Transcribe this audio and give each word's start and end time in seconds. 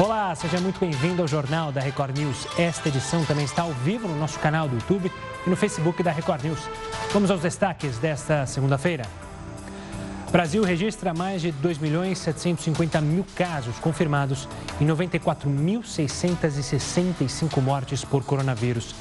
Olá, 0.00 0.32
seja 0.36 0.60
muito 0.60 0.78
bem-vindo 0.78 1.22
ao 1.22 1.26
Jornal 1.26 1.72
da 1.72 1.80
Record 1.80 2.16
News. 2.16 2.46
Esta 2.56 2.88
edição 2.88 3.24
também 3.24 3.44
está 3.44 3.62
ao 3.62 3.72
vivo 3.72 4.06
no 4.06 4.16
nosso 4.16 4.38
canal 4.38 4.68
do 4.68 4.76
YouTube 4.76 5.10
e 5.44 5.50
no 5.50 5.56
Facebook 5.56 6.04
da 6.04 6.12
Record 6.12 6.44
News. 6.44 6.60
Vamos 7.12 7.32
aos 7.32 7.40
destaques 7.40 7.98
desta 7.98 8.46
segunda-feira. 8.46 9.02
Brasil 10.30 10.62
registra 10.62 11.12
mais 11.12 11.42
de 11.42 11.50
2 11.50 11.78
milhões 11.78 12.18
750 12.18 13.00
mil 13.00 13.26
casos 13.34 13.76
confirmados 13.80 14.48
e 14.80 14.84
94.665 14.84 17.60
mortes 17.60 18.04
por 18.04 18.22
coronavírus. 18.22 18.94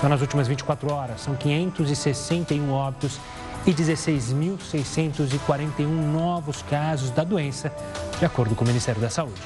Só 0.00 0.08
nas 0.08 0.20
últimas 0.20 0.46
24 0.46 0.92
horas, 0.92 1.22
são 1.22 1.34
561 1.34 2.70
óbitos 2.70 3.18
e 3.66 3.72
16.641 3.72 5.88
novos 5.88 6.62
casos 6.62 7.10
da 7.10 7.24
doença, 7.24 7.72
de 8.20 8.24
acordo 8.24 8.54
com 8.54 8.62
o 8.62 8.68
Ministério 8.68 9.00
da 9.00 9.10
Saúde. 9.10 9.42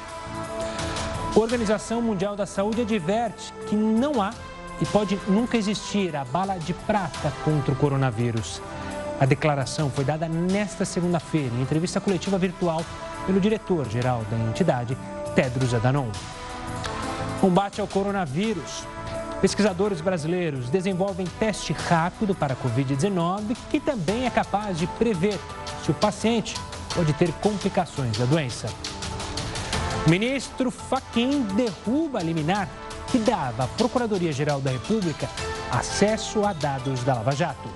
A 1.38 1.40
Organização 1.40 2.02
Mundial 2.02 2.34
da 2.34 2.46
Saúde 2.46 2.80
adverte 2.80 3.54
que 3.68 3.76
não 3.76 4.20
há 4.20 4.34
e 4.80 4.86
pode 4.86 5.16
nunca 5.28 5.56
existir 5.56 6.16
a 6.16 6.24
bala 6.24 6.58
de 6.58 6.74
prata 6.74 7.32
contra 7.44 7.72
o 7.72 7.76
coronavírus. 7.76 8.60
A 9.20 9.24
declaração 9.24 9.88
foi 9.88 10.04
dada 10.04 10.28
nesta 10.28 10.84
segunda-feira, 10.84 11.54
em 11.54 11.62
entrevista 11.62 12.00
coletiva 12.00 12.36
virtual, 12.38 12.84
pelo 13.24 13.40
diretor-geral 13.40 14.24
da 14.28 14.36
entidade, 14.36 14.98
Tedros 15.36 15.72
Adhanom. 15.72 16.10
Combate 17.40 17.80
ao 17.80 17.86
coronavírus. 17.86 18.82
Pesquisadores 19.40 20.00
brasileiros 20.00 20.68
desenvolvem 20.68 21.26
teste 21.38 21.72
rápido 21.72 22.34
para 22.34 22.54
a 22.54 22.56
Covid-19 22.56 23.56
que 23.70 23.78
também 23.78 24.26
é 24.26 24.30
capaz 24.30 24.76
de 24.76 24.88
prever 24.88 25.38
se 25.84 25.92
o 25.92 25.94
paciente 25.94 26.56
pode 26.92 27.12
ter 27.12 27.30
complicações 27.34 28.18
da 28.18 28.24
doença. 28.24 28.66
Ministro 30.08 30.70
Faquim 30.70 31.42
derruba 31.54 32.20
a 32.20 32.22
liminar 32.22 32.66
que 33.08 33.18
dava 33.18 33.64
à 33.64 33.66
Procuradoria-Geral 33.66 34.58
da 34.58 34.70
República 34.70 35.28
acesso 35.70 36.46
a 36.46 36.54
dados 36.54 37.04
da 37.04 37.12
Lava 37.12 37.32
Jato. 37.32 37.68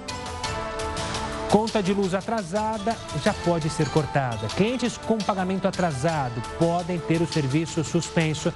Conta 1.50 1.82
de 1.82 1.92
luz 1.92 2.14
atrasada 2.14 2.96
já 3.22 3.34
pode 3.34 3.68
ser 3.68 3.86
cortada. 3.90 4.46
Clientes 4.56 4.96
com 4.96 5.18
pagamento 5.18 5.68
atrasado 5.68 6.40
podem 6.58 6.98
ter 6.98 7.20
o 7.20 7.26
serviço 7.26 7.84
suspenso 7.84 8.50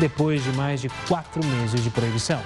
depois 0.00 0.42
de 0.42 0.50
mais 0.54 0.80
de 0.80 0.88
quatro 1.06 1.44
meses 1.46 1.84
de 1.84 1.90
proibição. 1.90 2.40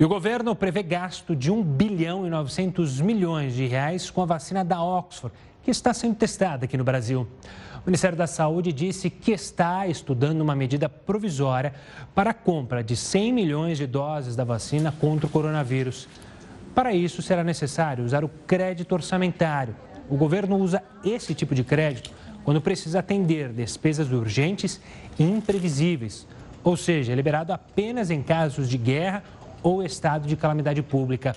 E 0.00 0.04
o 0.04 0.08
governo 0.08 0.54
prevê 0.54 0.80
gasto 0.80 1.34
de 1.34 1.50
1 1.50 1.60
bilhão 1.60 2.24
e 2.24 2.30
900 2.30 3.00
milhões 3.00 3.52
de 3.52 3.66
reais 3.66 4.08
com 4.08 4.22
a 4.22 4.26
vacina 4.26 4.64
da 4.64 4.80
Oxford, 4.80 5.34
que 5.60 5.72
está 5.72 5.92
sendo 5.92 6.14
testada 6.14 6.66
aqui 6.66 6.76
no 6.76 6.84
Brasil. 6.84 7.26
O 7.82 7.86
Ministério 7.86 8.16
da 8.16 8.28
Saúde 8.28 8.72
disse 8.72 9.10
que 9.10 9.32
está 9.32 9.88
estudando 9.88 10.40
uma 10.40 10.54
medida 10.54 10.88
provisória 10.88 11.74
para 12.14 12.30
a 12.30 12.34
compra 12.34 12.84
de 12.84 12.94
100 12.94 13.32
milhões 13.32 13.76
de 13.76 13.88
doses 13.88 14.36
da 14.36 14.44
vacina 14.44 14.94
contra 15.00 15.26
o 15.26 15.30
coronavírus. 15.30 16.06
Para 16.76 16.94
isso, 16.94 17.20
será 17.20 17.42
necessário 17.42 18.04
usar 18.04 18.22
o 18.22 18.30
crédito 18.46 18.92
orçamentário. 18.92 19.74
O 20.08 20.16
governo 20.16 20.58
usa 20.58 20.80
esse 21.04 21.34
tipo 21.34 21.56
de 21.56 21.64
crédito 21.64 22.12
quando 22.44 22.60
precisa 22.60 23.00
atender 23.00 23.52
despesas 23.52 24.12
urgentes 24.12 24.80
e 25.18 25.24
imprevisíveis, 25.24 26.24
ou 26.62 26.76
seja, 26.76 27.12
é 27.12 27.16
liberado 27.16 27.52
apenas 27.52 28.10
em 28.10 28.22
casos 28.22 28.68
de 28.68 28.78
guerra 28.78 29.24
ou 29.62 29.82
estado 29.82 30.26
de 30.26 30.36
calamidade 30.36 30.82
pública. 30.82 31.34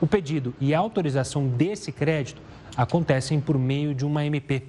O 0.00 0.06
pedido 0.06 0.54
e 0.60 0.74
a 0.74 0.78
autorização 0.78 1.46
desse 1.46 1.90
crédito 1.92 2.40
acontecem 2.76 3.40
por 3.40 3.58
meio 3.58 3.94
de 3.94 4.04
uma 4.04 4.24
MP. 4.24 4.64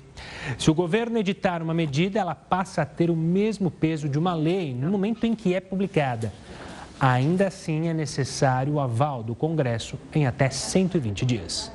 Se 0.58 0.70
o 0.70 0.74
governo 0.74 1.18
editar 1.18 1.62
uma 1.62 1.74
medida, 1.74 2.20
ela 2.20 2.36
passa 2.36 2.84
a 2.84 2.86
ter 2.86 3.10
o 3.10 3.16
mesmo 3.16 3.72
peso 3.72 4.08
de 4.08 4.20
uma 4.20 4.34
lei 4.34 4.74
no 4.74 4.92
momento 4.92 5.26
em 5.26 5.36
que 5.36 5.54
é 5.54 5.60
publicada. 5.60 6.32
Ainda 7.00 7.48
assim, 7.48 7.88
é 7.88 7.94
necessário 7.94 8.74
o 8.74 8.80
aval 8.80 9.22
do 9.22 9.36
Congresso 9.36 10.00
em 10.14 10.26
até 10.26 10.50
120 10.50 11.26
dias. 11.26 11.72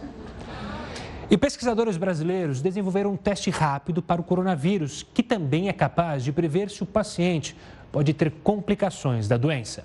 E 1.30 1.36
pesquisadores 1.36 1.96
brasileiros 1.96 2.60
desenvolveram 2.60 3.12
um 3.12 3.16
teste 3.16 3.50
rápido 3.50 4.02
para 4.02 4.20
o 4.20 4.24
coronavírus, 4.24 5.06
que 5.14 5.22
também 5.22 5.68
é 5.68 5.72
capaz 5.72 6.24
de 6.24 6.32
prever 6.32 6.70
se 6.70 6.82
o 6.82 6.86
paciente 6.86 7.56
pode 7.92 8.12
ter 8.14 8.30
complicações 8.42 9.28
da 9.28 9.36
doença. 9.36 9.84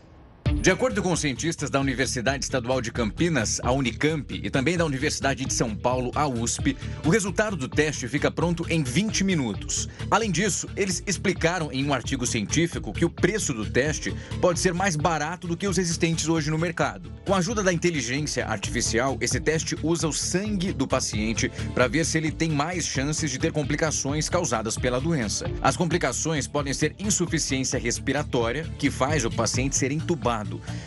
De 0.66 0.72
acordo 0.72 1.00
com 1.04 1.16
cientistas 1.16 1.70
da 1.70 1.80
Universidade 1.80 2.44
Estadual 2.44 2.82
de 2.82 2.92
Campinas, 2.92 3.62
a 3.62 3.72
Unicamp, 3.72 4.34
e 4.34 4.50
também 4.50 4.76
da 4.76 4.84
Universidade 4.84 5.46
de 5.46 5.54
São 5.54 5.76
Paulo, 5.76 6.12
a 6.16 6.28
USP, 6.28 6.76
o 7.06 7.10
resultado 7.12 7.56
do 7.56 7.70
teste 7.70 8.08
fica 8.08 8.32
pronto 8.32 8.66
em 8.68 8.84
20 8.84 9.24
minutos. 9.24 9.88
Além 10.10 10.32
disso, 10.32 10.68
eles 10.76 11.04
explicaram 11.06 11.72
em 11.72 11.86
um 11.86 11.94
artigo 11.94 12.26
científico 12.26 12.92
que 12.92 13.06
o 13.06 13.12
preço 13.12 13.54
do 13.54 13.64
teste 13.64 14.12
pode 14.42 14.60
ser 14.60 14.74
mais 14.74 14.96
barato 14.96 15.48
do 15.48 15.56
que 15.56 15.68
os 15.68 15.78
existentes 15.78 16.28
hoje 16.28 16.50
no 16.50 16.58
mercado. 16.58 17.12
Com 17.28 17.36
a 17.36 17.38
ajuda 17.38 17.62
da 17.62 17.72
inteligência 17.72 18.48
artificial, 18.48 19.20
esse 19.22 19.40
teste 19.40 19.78
usa 19.84 20.08
o 20.08 20.14
sangue 20.14 20.74
do 20.74 20.88
paciente 20.88 21.48
para 21.76 21.88
ver 21.88 22.04
se 22.08 22.18
ele 22.18 22.32
tem 22.32 22.50
mais 22.50 22.88
chances 22.88 23.30
de 23.30 23.38
ter 23.38 23.52
complicações 23.52 24.30
causadas 24.30 24.80
pela 24.80 25.00
doença. 25.00 25.46
As 25.62 25.78
complicações 25.78 26.48
podem 26.48 26.74
ser 26.74 26.96
insuficiência 26.98 27.78
respiratória, 27.78 28.66
que 28.80 28.90
faz 28.90 29.24
o 29.26 29.30
paciente 29.30 29.76
ser 29.76 29.92
entubado 29.92 30.35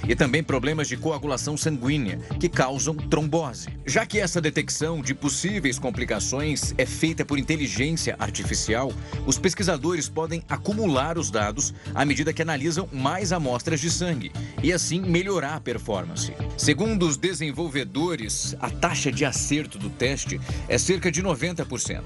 e 0.06 0.14
também 0.14 0.42
problemas 0.42 0.88
de 0.88 0.97
coagulação 0.97 1.56
sanguínea, 1.56 2.19
que 2.38 2.48
causam 2.48 2.94
trombose. 2.94 3.69
Já 3.86 4.04
que 4.04 4.19
essa 4.19 4.41
detecção 4.41 5.00
de 5.00 5.14
possíveis 5.14 5.78
complicações 5.78 6.75
é 6.76 6.84
feita 6.84 7.25
por 7.25 7.38
inteligência 7.38 8.16
artificial, 8.19 8.92
os 9.26 9.38
pesquisadores 9.38 10.09
podem 10.09 10.42
acumular 10.48 11.16
os 11.16 11.31
dados 11.31 11.72
à 11.94 12.04
medida 12.04 12.32
que 12.32 12.42
analisam 12.42 12.88
mais 12.92 13.32
amostras 13.32 13.81
de 13.81 13.91
sangue 13.91 14.32
e 14.62 14.72
assim 14.72 15.00
melhorar 15.00 15.54
a 15.54 15.60
performance. 15.60 16.32
Segundo 16.56 17.06
os 17.06 17.16
desenvolvedores, 17.16 18.56
a 18.60 18.70
taxa 18.70 19.12
de 19.12 19.25
acerto 19.25 19.78
do 19.78 19.88
teste 19.88 20.41
é 20.69 20.76
cerca 20.76 21.10
de 21.10 21.22
90%. 21.22 22.03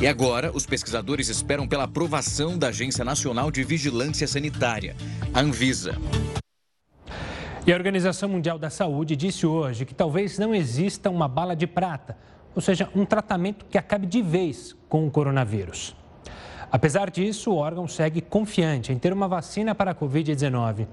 E 0.00 0.06
agora, 0.06 0.50
os 0.52 0.66
pesquisadores 0.66 1.28
esperam 1.28 1.66
pela 1.66 1.84
aprovação 1.84 2.58
da 2.58 2.68
Agência 2.68 3.04
Nacional 3.04 3.50
de 3.50 3.62
Vigilância 3.62 4.26
Sanitária, 4.26 4.96
a 5.32 5.40
Anvisa. 5.40 5.96
E 7.66 7.72
a 7.72 7.76
Organização 7.76 8.28
Mundial 8.28 8.58
da 8.58 8.68
Saúde 8.68 9.16
disse 9.16 9.46
hoje 9.46 9.86
que 9.86 9.94
talvez 9.94 10.38
não 10.38 10.54
exista 10.54 11.08
uma 11.08 11.26
bala 11.26 11.56
de 11.56 11.66
prata, 11.66 12.14
ou 12.54 12.60
seja, 12.60 12.90
um 12.94 13.06
tratamento 13.06 13.64
que 13.64 13.78
acabe 13.78 14.06
de 14.06 14.20
vez 14.20 14.76
com 14.86 15.06
o 15.06 15.10
coronavírus. 15.10 15.96
Apesar 16.70 17.10
disso, 17.10 17.52
o 17.52 17.56
órgão 17.56 17.88
segue 17.88 18.20
confiante 18.20 18.92
em 18.92 18.98
ter 18.98 19.14
uma 19.14 19.26
vacina 19.26 19.74
para 19.74 19.92
a 19.92 19.94
Covid-19. 19.94 20.86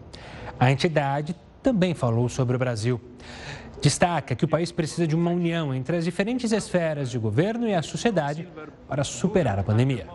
A 0.57 0.71
entidade 0.71 1.35
também 1.61 1.93
falou 1.93 2.29
sobre 2.29 2.55
o 2.55 2.59
Brasil. 2.59 3.01
Destaca 3.81 4.33
que 4.33 4.45
o 4.45 4.47
país 4.47 4.71
precisa 4.71 5.05
de 5.05 5.15
uma 5.15 5.31
união 5.31 5.75
entre 5.75 5.97
as 5.97 6.05
diferentes 6.05 6.53
esferas 6.53 7.11
de 7.11 7.19
governo 7.19 7.67
e 7.67 7.75
a 7.75 7.81
sociedade 7.81 8.47
para 8.87 9.03
superar 9.03 9.59
a 9.59 9.63
pandemia. 9.63 10.07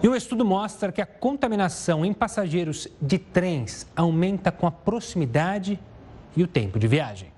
E 0.00 0.08
um 0.08 0.14
estudo 0.14 0.44
mostra 0.44 0.92
que 0.92 1.02
a 1.02 1.06
contaminação 1.06 2.04
em 2.04 2.12
passageiros 2.12 2.86
de 3.02 3.18
trens 3.18 3.84
aumenta 3.96 4.52
com 4.52 4.64
a 4.64 4.70
proximidade 4.70 5.78
e 6.36 6.42
o 6.42 6.46
tempo 6.46 6.78
de 6.78 6.86
viagem. 6.86 7.32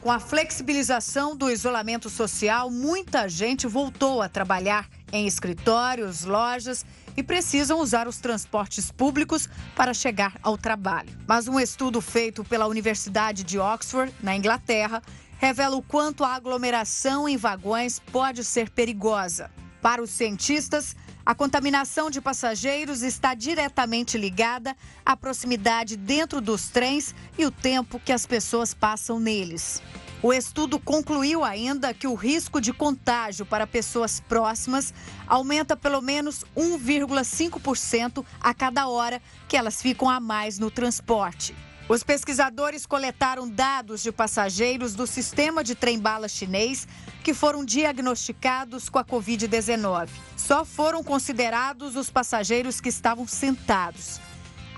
Com 0.00 0.10
a 0.10 0.18
flexibilização 0.18 1.36
do 1.36 1.50
isolamento 1.50 2.08
social, 2.08 2.70
muita 2.70 3.28
gente 3.28 3.66
voltou 3.66 4.22
a 4.22 4.30
trabalhar 4.30 4.88
em 5.12 5.26
escritórios, 5.26 6.24
lojas 6.24 6.86
e 7.14 7.22
precisam 7.22 7.78
usar 7.80 8.08
os 8.08 8.16
transportes 8.16 8.90
públicos 8.90 9.46
para 9.76 9.92
chegar 9.92 10.38
ao 10.42 10.56
trabalho. 10.56 11.10
Mas 11.26 11.48
um 11.48 11.60
estudo 11.60 12.00
feito 12.00 12.42
pela 12.42 12.66
Universidade 12.66 13.44
de 13.44 13.58
Oxford, 13.58 14.10
na 14.22 14.34
Inglaterra, 14.34 15.02
revela 15.36 15.76
o 15.76 15.82
quanto 15.82 16.24
a 16.24 16.34
aglomeração 16.34 17.28
em 17.28 17.36
vagões 17.36 18.00
pode 18.10 18.42
ser 18.42 18.70
perigosa. 18.70 19.50
Para 19.82 20.02
os 20.02 20.08
cientistas, 20.08 20.96
a 21.24 21.34
contaminação 21.34 22.10
de 22.10 22.20
passageiros 22.20 23.02
está 23.02 23.34
diretamente 23.34 24.16
ligada 24.16 24.76
à 25.04 25.16
proximidade 25.16 25.96
dentro 25.96 26.40
dos 26.40 26.68
trens 26.68 27.14
e 27.38 27.44
o 27.44 27.50
tempo 27.50 28.00
que 28.00 28.12
as 28.12 28.26
pessoas 28.26 28.72
passam 28.72 29.20
neles. 29.20 29.82
O 30.22 30.34
estudo 30.34 30.78
concluiu 30.78 31.42
ainda 31.42 31.94
que 31.94 32.06
o 32.06 32.14
risco 32.14 32.60
de 32.60 32.72
contágio 32.72 33.46
para 33.46 33.66
pessoas 33.66 34.20
próximas 34.20 34.92
aumenta 35.26 35.74
pelo 35.74 36.02
menos 36.02 36.44
1,5% 36.54 38.24
a 38.38 38.52
cada 38.52 38.86
hora 38.86 39.22
que 39.48 39.56
elas 39.56 39.80
ficam 39.80 40.10
a 40.10 40.20
mais 40.20 40.58
no 40.58 40.70
transporte. 40.70 41.54
Os 41.90 42.04
pesquisadores 42.04 42.86
coletaram 42.86 43.48
dados 43.48 44.00
de 44.00 44.12
passageiros 44.12 44.94
do 44.94 45.08
sistema 45.08 45.64
de 45.64 45.74
trem-bala 45.74 46.28
chinês 46.28 46.86
que 47.24 47.34
foram 47.34 47.64
diagnosticados 47.64 48.88
com 48.88 48.96
a 48.96 49.04
Covid-19. 49.04 50.08
Só 50.36 50.64
foram 50.64 51.02
considerados 51.02 51.96
os 51.96 52.08
passageiros 52.08 52.80
que 52.80 52.88
estavam 52.88 53.26
sentados. 53.26 54.20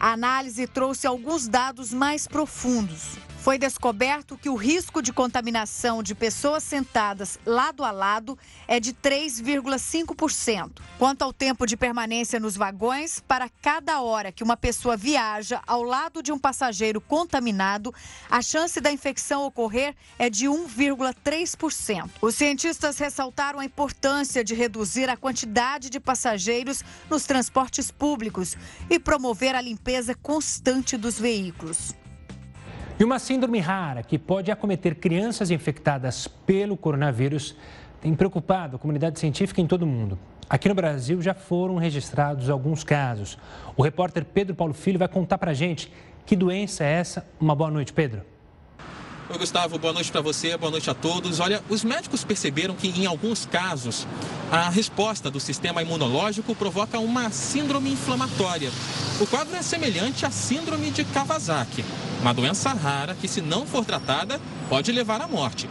A 0.01 0.13
análise 0.13 0.67
trouxe 0.67 1.07
alguns 1.07 1.47
dados 1.47 1.93
mais 1.93 2.27
profundos. 2.27 3.19
Foi 3.43 3.59
descoberto 3.59 4.39
que 4.39 4.49
o 4.49 4.55
risco 4.55 5.03
de 5.03 5.13
contaminação 5.13 6.01
de 6.01 6.15
pessoas 6.15 6.63
sentadas 6.63 7.41
lado 7.45 7.83
a 7.83 7.91
lado 7.91 8.39
é 8.69 8.79
de 8.79 8.95
3,5%. 8.95 10.71
Quanto 10.97 11.23
ao 11.23 11.33
tempo 11.33 11.67
de 11.67 11.77
permanência 11.77 12.39
nos 12.39 12.57
vagões, 12.57 13.19
para 13.19 13.49
cada 13.61 14.01
hora 14.01 14.31
que 14.31 14.45
uma 14.45 14.57
pessoa 14.57 14.97
viaja 14.97 15.61
ao 15.67 15.83
lado 15.83 16.23
de 16.23 16.31
um 16.31 16.39
passageiro 16.39 17.01
contaminado, 17.01 17.93
a 18.31 18.41
chance 18.41 18.81
da 18.81 18.93
infecção 18.93 19.45
ocorrer 19.45 19.97
é 20.21 20.31
de 20.31 20.47
1,3%. 20.47 22.11
Os 22.21 22.37
cientistas 22.37 22.97
ressaltaram 22.99 23.59
a 23.59 23.65
importância 23.65 24.45
de 24.45 24.55
reduzir 24.55 25.11
a 25.11 25.17
quantidade 25.17 25.91
de 25.91 25.99
passageiros 25.99 26.85
nos 27.11 27.25
transportes 27.25 27.91
públicos 27.91 28.57
e 28.89 29.01
promover 29.01 29.57
a 29.57 29.61
limpeza 29.61 30.15
constante 30.15 30.97
dos 30.97 31.19
veículos. 31.19 32.02
E 33.03 33.05
uma 33.05 33.19
síndrome 33.19 33.59
rara 33.59 34.01
que 34.05 34.17
pode 34.17 34.53
acometer 34.53 34.95
crianças 34.95 35.51
infectadas 35.51 36.29
pelo 36.29 36.77
coronavírus 36.77 37.57
tem 38.01 38.15
preocupado 38.15 38.77
a 38.77 38.79
comunidade 38.79 39.19
científica 39.19 39.61
em 39.61 39.67
todo 39.67 39.83
o 39.83 39.87
mundo. 39.89 40.17
Aqui 40.49 40.69
no 40.69 40.75
Brasil 40.77 41.21
já 41.21 41.35
foram 41.35 41.79
registrados 41.79 42.49
alguns 42.49 42.85
casos. 42.85 43.37
O 43.77 43.83
repórter 43.83 44.25
Pedro 44.25 44.55
Paulo 44.55 44.73
Filho 44.73 45.01
vai 45.01 45.09
contar 45.09 45.37
para 45.37 45.53
gente 45.53 45.93
que 46.25 46.37
doença 46.37 46.85
é 46.85 46.93
essa. 46.93 47.27
Uma 47.41 47.57
boa 47.57 47.73
noite, 47.73 47.93
Pedro. 47.93 48.23
Oi, 49.31 49.39
Gustavo, 49.39 49.79
boa 49.79 49.95
noite 49.95 50.11
para 50.11 50.21
você, 50.21 50.57
boa 50.57 50.71
noite 50.71 50.91
a 50.91 50.95
todos. 50.95 51.39
Olha, 51.39 51.63
os 51.69 51.85
médicos 51.85 52.25
perceberam 52.25 52.75
que 52.75 52.89
em 52.89 53.07
alguns 53.07 53.47
casos 53.47 54.07
a 54.51 54.69
resposta 54.69 55.31
do 55.31 55.39
sistema 55.39 55.81
imunológico 55.81 56.55
provoca 56.57 56.99
uma 56.99 57.31
síndrome 57.31 57.93
inflamatória. 57.93 58.71
O 59.21 59.27
quadro 59.27 59.55
é 59.55 59.63
semelhante 59.63 60.27
à 60.27 60.31
síndrome 60.31 60.91
de 60.91 61.05
Kawasaki, 61.05 61.85
uma 62.21 62.35
doença 62.35 62.71
rara 62.71 63.15
que, 63.15 63.29
se 63.29 63.41
não 63.41 63.65
for 63.65 63.85
tratada, 63.85 64.41
pode 64.69 64.91
levar 64.91 65.23
à 65.23 65.29
morte. 65.29 65.71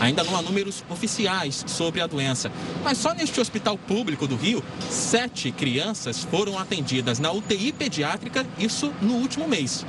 Ainda 0.00 0.24
não 0.24 0.34
há 0.34 0.40
números 0.40 0.82
oficiais 0.88 1.64
sobre 1.66 2.00
a 2.00 2.06
doença, 2.06 2.50
mas 2.82 2.96
só 2.96 3.12
neste 3.12 3.40
hospital 3.40 3.76
público 3.76 4.26
do 4.26 4.36
Rio, 4.36 4.64
sete 4.90 5.52
crianças 5.52 6.24
foram 6.24 6.58
atendidas 6.58 7.18
na 7.18 7.30
UTI 7.30 7.72
pediátrica, 7.72 8.46
isso 8.58 8.92
no 9.02 9.14
último 9.14 9.46
mês. 9.46 9.84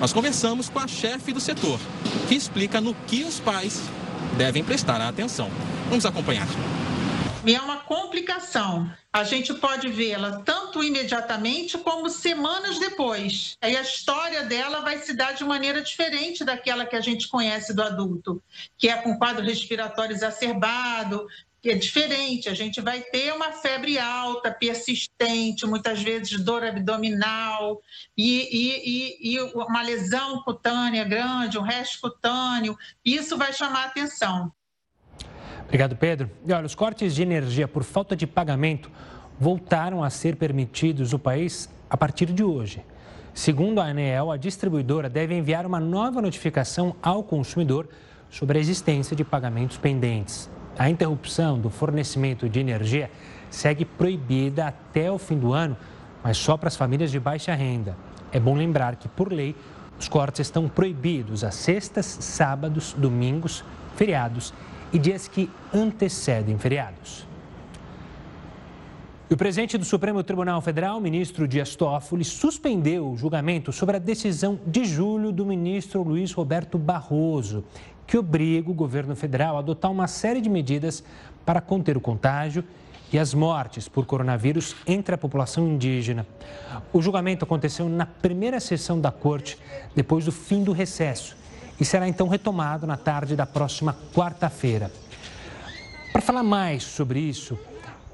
Nós 0.00 0.14
conversamos 0.14 0.70
com 0.70 0.78
a 0.78 0.88
chefe 0.88 1.30
do 1.30 1.38
setor, 1.38 1.78
que 2.26 2.34
explica 2.34 2.80
no 2.80 2.94
que 2.94 3.22
os 3.22 3.38
pais 3.38 3.82
devem 4.38 4.64
prestar 4.64 4.98
atenção. 4.98 5.50
Vamos 5.90 6.06
acompanhar. 6.06 6.46
E 7.44 7.54
é 7.54 7.60
uma 7.60 7.80
complicação. 7.80 8.90
A 9.12 9.24
gente 9.24 9.52
pode 9.52 9.88
vê-la 9.88 10.40
tanto 10.40 10.82
imediatamente 10.82 11.76
como 11.76 12.08
semanas 12.08 12.78
depois. 12.78 13.58
Aí 13.60 13.76
a 13.76 13.82
história 13.82 14.42
dela 14.44 14.80
vai 14.80 14.98
se 14.98 15.12
dar 15.12 15.32
de 15.32 15.44
maneira 15.44 15.82
diferente 15.82 16.44
daquela 16.44 16.86
que 16.86 16.96
a 16.96 17.00
gente 17.02 17.28
conhece 17.28 17.74
do 17.74 17.82
adulto, 17.82 18.42
que 18.78 18.88
é 18.88 18.96
com 18.96 19.18
quadro 19.18 19.44
respiratório 19.44 20.14
exacerbado, 20.14 21.26
que 21.60 21.70
é 21.70 21.74
diferente. 21.74 22.48
A 22.48 22.54
gente 22.54 22.80
vai 22.80 23.00
ter 23.00 23.32
uma 23.32 23.52
febre 23.52 23.98
alta, 23.98 24.50
persistente, 24.50 25.66
muitas 25.66 26.02
vezes 26.02 26.42
dor 26.42 26.64
abdominal 26.64 27.80
e, 28.16 28.48
e, 28.50 29.32
e, 29.32 29.34
e 29.34 29.40
uma 29.54 29.82
lesão 29.82 30.42
cutânea 30.42 31.04
grande, 31.04 31.58
um 31.58 31.62
resto 31.62 32.00
cutâneo. 32.00 32.76
Isso 33.04 33.36
vai 33.36 33.52
chamar 33.52 33.84
a 33.84 33.86
atenção. 33.86 34.52
Obrigado, 35.64 35.94
Pedro. 35.96 36.30
E 36.46 36.52
olha, 36.52 36.66
os 36.66 36.74
cortes 36.74 37.14
de 37.14 37.22
energia 37.22 37.68
por 37.68 37.84
falta 37.84 38.16
de 38.16 38.26
pagamento 38.26 38.90
voltaram 39.38 40.02
a 40.02 40.10
ser 40.10 40.36
permitidos 40.36 41.12
no 41.12 41.18
país 41.18 41.70
a 41.88 41.96
partir 41.96 42.26
de 42.26 42.42
hoje. 42.42 42.84
Segundo 43.32 43.80
a 43.80 43.84
ANEEL, 43.84 44.30
a 44.30 44.36
distribuidora 44.36 45.08
deve 45.08 45.34
enviar 45.34 45.64
uma 45.64 45.78
nova 45.78 46.20
notificação 46.20 46.96
ao 47.00 47.22
consumidor 47.22 47.88
sobre 48.28 48.58
a 48.58 48.60
existência 48.60 49.14
de 49.14 49.24
pagamentos 49.24 49.76
pendentes. 49.76 50.50
A 50.80 50.88
interrupção 50.88 51.60
do 51.60 51.68
fornecimento 51.68 52.48
de 52.48 52.58
energia 52.58 53.10
segue 53.50 53.84
proibida 53.84 54.68
até 54.68 55.12
o 55.12 55.18
fim 55.18 55.38
do 55.38 55.52
ano, 55.52 55.76
mas 56.24 56.38
só 56.38 56.56
para 56.56 56.68
as 56.68 56.76
famílias 56.76 57.10
de 57.10 57.20
baixa 57.20 57.54
renda. 57.54 57.94
É 58.32 58.40
bom 58.40 58.54
lembrar 58.54 58.96
que, 58.96 59.06
por 59.06 59.30
lei, 59.30 59.54
os 59.98 60.08
cortes 60.08 60.46
estão 60.46 60.70
proibidos 60.70 61.44
às 61.44 61.54
sextas, 61.56 62.06
sábados, 62.06 62.94
domingos, 62.94 63.62
feriados 63.94 64.54
e 64.90 64.98
dias 64.98 65.28
que 65.28 65.50
antecedem 65.70 66.56
feriados. 66.56 67.26
E 69.28 69.34
o 69.34 69.36
presidente 69.36 69.76
do 69.76 69.84
Supremo 69.84 70.24
Tribunal 70.24 70.62
Federal, 70.62 70.98
ministro 70.98 71.46
Dias 71.46 71.76
Toffoli, 71.76 72.24
suspendeu 72.24 73.10
o 73.10 73.16
julgamento 73.18 73.70
sobre 73.70 73.96
a 73.96 74.00
decisão 74.00 74.58
de 74.66 74.86
julho 74.86 75.30
do 75.30 75.44
ministro 75.44 76.02
Luiz 76.02 76.32
Roberto 76.32 76.78
Barroso, 76.78 77.64
que 78.10 78.18
obriga 78.18 78.68
o 78.68 78.74
governo 78.74 79.14
federal 79.14 79.54
a 79.54 79.60
adotar 79.60 79.88
uma 79.88 80.08
série 80.08 80.40
de 80.40 80.50
medidas 80.50 81.04
para 81.46 81.60
conter 81.60 81.96
o 81.96 82.00
contágio 82.00 82.64
e 83.12 83.16
as 83.16 83.32
mortes 83.32 83.88
por 83.88 84.04
coronavírus 84.04 84.74
entre 84.84 85.14
a 85.14 85.18
população 85.18 85.68
indígena. 85.68 86.26
O 86.92 87.00
julgamento 87.00 87.44
aconteceu 87.44 87.88
na 87.88 88.04
primeira 88.04 88.58
sessão 88.58 89.00
da 89.00 89.12
corte, 89.12 89.56
depois 89.94 90.24
do 90.24 90.32
fim 90.32 90.64
do 90.64 90.72
recesso, 90.72 91.36
e 91.80 91.84
será 91.84 92.08
então 92.08 92.26
retomado 92.26 92.84
na 92.84 92.96
tarde 92.96 93.36
da 93.36 93.46
próxima 93.46 93.96
quarta-feira. 94.12 94.90
Para 96.12 96.20
falar 96.20 96.42
mais 96.42 96.82
sobre 96.82 97.20
isso, 97.20 97.56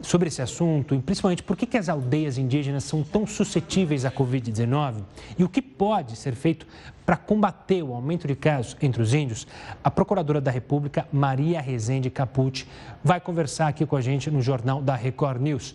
sobre 0.06 0.28
esse 0.28 0.40
assunto 0.40 0.94
e 0.94 1.00
principalmente 1.00 1.42
por 1.42 1.56
que, 1.56 1.66
que 1.66 1.76
as 1.76 1.88
aldeias 1.88 2.38
indígenas 2.38 2.84
são 2.84 3.02
tão 3.02 3.26
suscetíveis 3.26 4.04
à 4.04 4.10
Covid-19 4.10 5.02
e 5.36 5.42
o 5.42 5.48
que 5.48 5.60
pode 5.60 6.14
ser 6.16 6.34
feito 6.34 6.64
para 7.04 7.16
combater 7.16 7.82
o 7.82 7.92
aumento 7.92 8.26
de 8.28 8.36
casos 8.36 8.76
entre 8.80 9.02
os 9.02 9.12
índios, 9.12 9.46
a 9.82 9.90
Procuradora 9.90 10.40
da 10.40 10.50
República, 10.50 11.08
Maria 11.12 11.60
Rezende 11.60 12.08
Capucci, 12.08 12.66
vai 13.02 13.20
conversar 13.20 13.66
aqui 13.66 13.84
com 13.84 13.96
a 13.96 14.00
gente 14.00 14.30
no 14.30 14.40
Jornal 14.40 14.80
da 14.80 14.94
Record 14.94 15.40
News. 15.40 15.74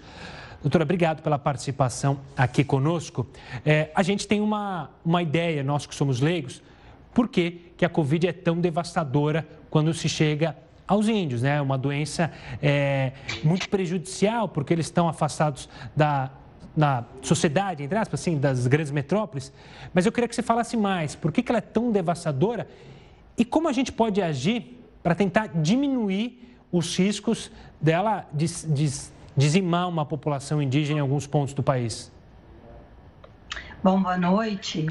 Doutora, 0.61 0.85
obrigado 0.85 1.21
pela 1.21 1.37
participação 1.37 2.19
aqui 2.37 2.63
conosco. 2.63 3.27
É, 3.65 3.91
a 3.93 4.03
gente 4.03 4.27
tem 4.27 4.39
uma, 4.39 4.91
uma 5.03 5.21
ideia, 5.21 5.61
nós 5.61 5.85
que 5.85 5.93
somos 5.93 6.21
leigos, 6.21 6.61
por 7.13 7.27
que, 7.27 7.73
que 7.75 7.83
a 7.83 7.89
Covid 7.89 8.27
é 8.27 8.33
tão 8.33 8.61
devastadora 8.61 9.45
quando 9.69 9.93
se 9.93 10.07
chega 10.07 10.55
aos 10.87 11.07
índios, 11.07 11.41
né? 11.41 11.61
Uma 11.61 11.77
doença 11.77 12.31
é, 12.61 13.13
muito 13.43 13.69
prejudicial, 13.69 14.47
porque 14.47 14.73
eles 14.73 14.85
estão 14.85 15.07
afastados 15.07 15.69
da, 15.95 16.31
na 16.75 17.03
sociedade, 17.21 17.83
entre 17.83 17.97
aspas, 17.97 18.19
assim, 18.19 18.37
das 18.37 18.67
grandes 18.67 18.91
metrópoles. 18.91 19.51
Mas 19.93 20.05
eu 20.05 20.11
queria 20.11 20.27
que 20.27 20.35
você 20.35 20.41
falasse 20.41 20.77
mais. 20.77 21.15
Por 21.15 21.31
que, 21.31 21.41
que 21.43 21.51
ela 21.51 21.59
é 21.59 21.61
tão 21.61 21.91
devastadora 21.91 22.67
e 23.37 23.45
como 23.45 23.67
a 23.67 23.73
gente 23.73 23.91
pode 23.91 24.21
agir 24.21 24.79
para 25.01 25.15
tentar 25.15 25.47
diminuir 25.47 26.57
os 26.71 26.97
riscos 26.97 27.51
dela 27.79 28.27
de, 28.31 28.45
de 28.67 28.89
dizimar 29.35 29.89
uma 29.89 30.05
população 30.05 30.61
indígena 30.61 30.99
em 30.99 31.01
alguns 31.01 31.27
pontos 31.27 31.53
do 31.53 31.63
país? 31.63 32.11
Bom, 33.83 34.01
boa 34.01 34.17
noite. 34.17 34.87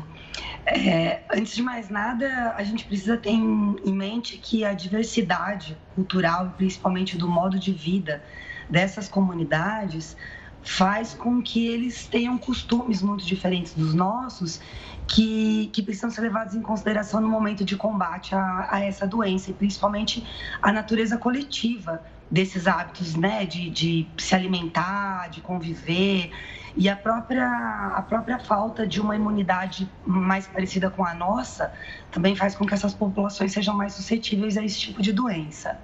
É, 0.66 1.24
antes 1.32 1.54
de 1.54 1.62
mais 1.62 1.88
nada, 1.88 2.54
a 2.56 2.62
gente 2.62 2.84
precisa 2.84 3.16
ter 3.16 3.30
em 3.30 3.92
mente 3.92 4.38
que 4.38 4.64
a 4.64 4.72
diversidade 4.72 5.76
cultural, 5.94 6.52
principalmente 6.56 7.16
do 7.16 7.28
modo 7.28 7.58
de 7.58 7.72
vida 7.72 8.22
dessas 8.68 9.08
comunidades, 9.08 10.16
faz 10.62 11.14
com 11.14 11.42
que 11.42 11.66
eles 11.66 12.06
tenham 12.06 12.36
costumes 12.38 13.02
muito 13.02 13.24
diferentes 13.24 13.74
dos 13.74 13.94
nossos, 13.94 14.60
que, 15.08 15.70
que 15.72 15.82
precisam 15.82 16.10
ser 16.10 16.20
levados 16.20 16.54
em 16.54 16.62
consideração 16.62 17.20
no 17.20 17.28
momento 17.28 17.64
de 17.64 17.76
combate 17.76 18.34
a, 18.34 18.68
a 18.70 18.80
essa 18.84 19.06
doença, 19.06 19.50
e 19.50 19.54
principalmente 19.54 20.24
a 20.62 20.70
natureza 20.70 21.16
coletiva 21.18 22.04
desses 22.30 22.68
hábitos, 22.68 23.16
né, 23.16 23.44
de, 23.44 23.70
de 23.70 24.08
se 24.18 24.34
alimentar, 24.36 25.30
de 25.30 25.40
conviver 25.40 26.30
e 26.76 26.88
a 26.88 26.96
própria, 26.96 27.46
a 27.94 28.02
própria 28.02 28.38
falta 28.38 28.86
de 28.86 29.00
uma 29.00 29.16
imunidade 29.16 29.90
mais 30.06 30.46
parecida 30.46 30.90
com 30.90 31.04
a 31.04 31.14
nossa 31.14 31.72
também 32.10 32.34
faz 32.34 32.54
com 32.54 32.66
que 32.66 32.74
essas 32.74 32.94
populações 32.94 33.52
sejam 33.52 33.76
mais 33.76 33.92
suscetíveis 33.94 34.56
a 34.56 34.64
esse 34.64 34.78
tipo 34.78 35.02
de 35.02 35.12
doença. 35.12 35.78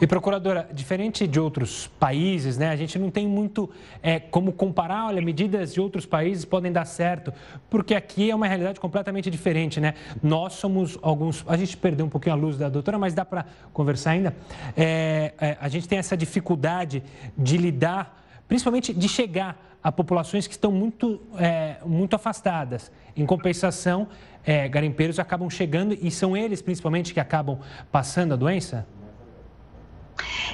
E, 0.00 0.06
procuradora, 0.06 0.68
diferente 0.72 1.26
de 1.26 1.40
outros 1.40 1.86
países, 1.98 2.58
né, 2.58 2.68
a 2.68 2.76
gente 2.76 2.98
não 2.98 3.10
tem 3.10 3.26
muito 3.26 3.70
é, 4.02 4.18
como 4.20 4.52
comparar, 4.52 5.06
olha, 5.06 5.22
medidas 5.22 5.72
de 5.72 5.80
outros 5.80 6.04
países 6.04 6.44
podem 6.44 6.70
dar 6.70 6.84
certo, 6.84 7.32
porque 7.70 7.94
aqui 7.94 8.30
é 8.30 8.34
uma 8.34 8.46
realidade 8.46 8.78
completamente 8.78 9.30
diferente, 9.30 9.80
né? 9.80 9.94
Nós 10.22 10.54
somos 10.54 10.98
alguns, 11.02 11.44
a 11.48 11.56
gente 11.56 11.76
perdeu 11.76 12.04
um 12.04 12.08
pouquinho 12.08 12.34
a 12.34 12.38
luz 12.38 12.58
da 12.58 12.68
doutora, 12.68 12.98
mas 12.98 13.14
dá 13.14 13.24
para 13.24 13.46
conversar 13.72 14.10
ainda. 14.10 14.36
É, 14.76 15.32
é, 15.40 15.56
a 15.60 15.68
gente 15.68 15.88
tem 15.88 15.98
essa 15.98 16.16
dificuldade 16.16 17.02
de 17.36 17.56
lidar, 17.56 18.24
principalmente 18.46 18.92
de 18.92 19.08
chegar 19.08 19.65
a 19.86 19.92
populações 19.92 20.48
que 20.48 20.54
estão 20.54 20.72
muito, 20.72 21.20
é, 21.38 21.76
muito 21.86 22.16
afastadas. 22.16 22.90
Em 23.14 23.24
compensação, 23.24 24.08
é, 24.44 24.68
garimpeiros 24.68 25.20
acabam 25.20 25.48
chegando 25.48 25.94
e 25.94 26.10
são 26.10 26.36
eles, 26.36 26.60
principalmente, 26.60 27.14
que 27.14 27.20
acabam 27.20 27.60
passando 27.92 28.34
a 28.34 28.36
doença? 28.36 28.84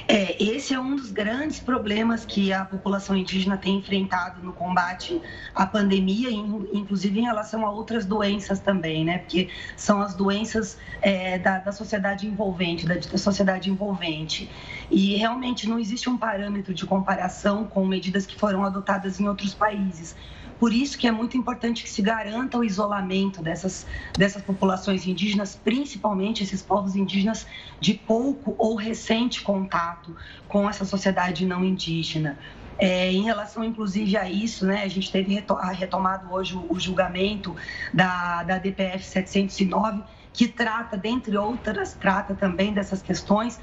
É, 0.07 0.41
esse 0.43 0.73
é 0.73 0.79
um 0.79 0.95
dos 0.95 1.11
grandes 1.11 1.59
problemas 1.59 2.25
que 2.25 2.51
a 2.51 2.65
população 2.65 3.15
indígena 3.15 3.57
tem 3.57 3.77
enfrentado 3.77 4.41
no 4.41 4.51
combate 4.51 5.21
à 5.55 5.65
pandemia, 5.65 6.29
inclusive 6.31 7.19
em 7.19 7.23
relação 7.23 7.65
a 7.65 7.71
outras 7.71 8.05
doenças 8.05 8.59
também, 8.59 9.05
né? 9.05 9.19
Porque 9.19 9.49
são 9.77 10.01
as 10.01 10.15
doenças 10.15 10.77
é, 11.01 11.37
da, 11.39 11.59
da, 11.59 11.71
sociedade 11.71 12.27
envolvente, 12.27 12.85
da, 12.85 12.95
da 12.95 13.17
sociedade 13.17 13.69
envolvente. 13.69 14.49
E 14.91 15.15
realmente 15.15 15.67
não 15.67 15.79
existe 15.79 16.09
um 16.09 16.17
parâmetro 16.17 16.73
de 16.73 16.85
comparação 16.85 17.65
com 17.65 17.85
medidas 17.85 18.25
que 18.25 18.37
foram 18.37 18.63
adotadas 18.63 19.19
em 19.19 19.27
outros 19.27 19.53
países. 19.53 20.15
Por 20.59 20.73
isso 20.73 20.97
que 20.97 21.07
é 21.07 21.11
muito 21.11 21.35
importante 21.37 21.83
que 21.83 21.89
se 21.89 22.01
garanta 22.01 22.57
o 22.57 22.63
isolamento 22.63 23.41
dessas, 23.41 23.85
dessas 24.17 24.41
populações 24.41 25.05
indígenas, 25.05 25.55
principalmente 25.55 26.43
esses 26.43 26.61
povos 26.61 26.95
indígenas 26.95 27.45
de 27.79 27.93
pouco 27.93 28.55
ou 28.57 28.75
recente 28.75 29.41
contato 29.41 30.15
com 30.47 30.69
essa 30.69 30.85
sociedade 30.85 31.45
não 31.45 31.63
indígena. 31.63 32.37
É, 32.77 33.11
em 33.11 33.23
relação, 33.23 33.63
inclusive, 33.63 34.17
a 34.17 34.29
isso, 34.29 34.65
né, 34.65 34.83
a 34.83 34.87
gente 34.87 35.11
teve 35.11 35.43
retomado 35.73 36.33
hoje 36.33 36.57
o, 36.57 36.79
julgamento 36.79 37.55
da, 37.93 38.43
da 38.43 38.57
DPF 38.57 39.03
709, 39.05 40.03
que 40.33 40.47
trata, 40.47 40.97
dentre 40.97 41.37
outras, 41.37 41.93
trata 41.93 42.33
também 42.33 42.73
dessas 42.73 43.01
questões, 43.01 43.61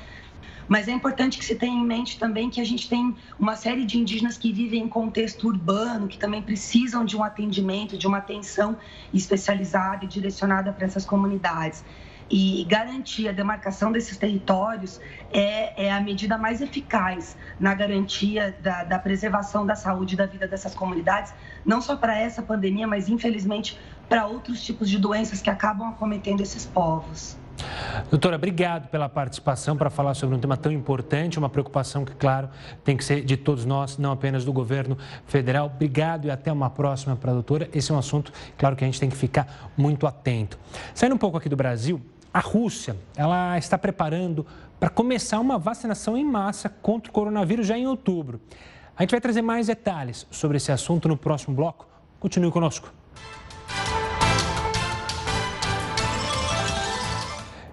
mas 0.71 0.87
é 0.87 0.93
importante 0.93 1.37
que 1.37 1.45
se 1.45 1.57
tenha 1.57 1.77
em 1.77 1.85
mente 1.85 2.17
também 2.17 2.49
que 2.49 2.61
a 2.61 2.65
gente 2.65 2.89
tem 2.89 3.17
uma 3.37 3.57
série 3.57 3.85
de 3.85 3.99
indígenas 3.99 4.39
que 4.39 4.53
vivem 4.53 4.85
em 4.85 4.89
contexto 4.89 5.49
urbano, 5.49 6.07
que 6.07 6.17
também 6.17 6.41
precisam 6.41 7.05
de 7.05 7.17
um 7.17 7.25
atendimento, 7.25 7.99
de 7.99 8.07
uma 8.07 8.19
atenção 8.19 8.79
especializada 9.13 10.05
e 10.05 10.07
direcionada 10.09 10.73
para 10.73 10.87
essas 10.87 11.05
comunidades 11.05 11.85
e 12.31 12.65
garantir 12.69 13.29
a 13.29 13.33
demarcação 13.33 13.91
desses 13.91 14.17
territórios 14.17 15.01
é, 15.33 15.87
é, 15.87 15.93
a 15.93 16.01
medida 16.01 16.39
mais 16.39 16.61
eficaz 16.61 17.37
na 17.59 17.75
garantia 17.75 18.57
da, 18.63 18.85
da 18.85 18.99
preservação 19.01 19.67
da 19.67 19.75
saúde 19.75 20.15
e 20.15 20.17
da 20.17 20.27
vida 20.27 20.47
dessas 20.47 20.73
comunidades, 20.73 21.35
não 21.65 21.81
só 21.81 21.97
para 21.97 22.17
essa 22.17 22.43
pandemia, 22.43 22.87
mas 22.87 23.09
infelizmente 23.09 23.77
para 24.09 24.25
outros 24.25 24.63
tipos 24.63 24.89
de 24.89 25.01
doenças 25.01 25.43
que 25.43 25.51
acabam 25.51 25.89
acometendo 25.89 26.41
esses 26.41 26.65
povos. 26.65 27.40
Doutora, 28.09 28.37
obrigado 28.37 28.89
pela 28.89 29.09
participação 29.09 29.77
para 29.77 29.91
falar 29.91 30.15
sobre 30.15 30.37
um 30.37 30.39
tema 30.39 30.57
tão 30.57 30.73
importante, 30.73 31.39
uma 31.39 31.49
preocupação 31.49 32.05
que, 32.05 32.15
claro, 32.15 32.49
tem 32.85 32.97
que 32.97 33.05
ser 33.05 33.25
de 33.25 33.37
todos 33.37 33.65
nós, 33.65 33.99
não 33.99 34.13
apenas 34.13 34.45
do 34.45 34.53
governo 34.53 34.97
federal. 35.27 35.67
Obrigado 35.67 36.27
e 36.27 36.31
até 36.31 36.53
uma 36.53 36.71
próxima 36.71 37.17
para 37.17 37.31
a 37.31 37.35
doutora. 37.35 37.69
Esse 37.73 37.93
é 37.93 37.95
um 37.95 37.99
assunto, 37.99 38.33
claro, 38.59 38.77
que 38.77 38.85
a 38.85 38.87
gente 38.87 38.99
tem 38.99 39.09
que 39.09 39.17
ficar 39.17 39.71
muito 39.77 40.07
atento. 40.07 40.59
Saindo 40.95 41.15
um 41.15 41.19
pouco 41.19 41.37
aqui 41.37 41.49
do 41.49 41.57
Brasil, 41.57 42.01
a 42.33 42.41
Rússia 42.41 42.97
ela 43.17 43.59
está 43.59 43.77
preparando 43.77 44.47
para 44.79 44.89
começar 44.89 45.41
uma 45.41 45.59
vacinação 45.59 46.17
em 46.17 46.25
massa 46.25 46.69
contra 46.69 47.11
o 47.11 47.13
coronavírus 47.13 47.67
já 47.67 47.77
em 47.77 47.87
outubro. 47.87 48.41
A 48.97 49.03
gente 49.03 49.11
vai 49.11 49.21
trazer 49.21 49.43
mais 49.43 49.67
detalhes 49.67 50.27
sobre 50.31 50.57
esse 50.57 50.71
assunto 50.71 51.09
no 51.09 51.17
próximo 51.17 51.55
bloco. 51.55 51.89
Continue 52.19 52.51
conosco. 52.51 53.00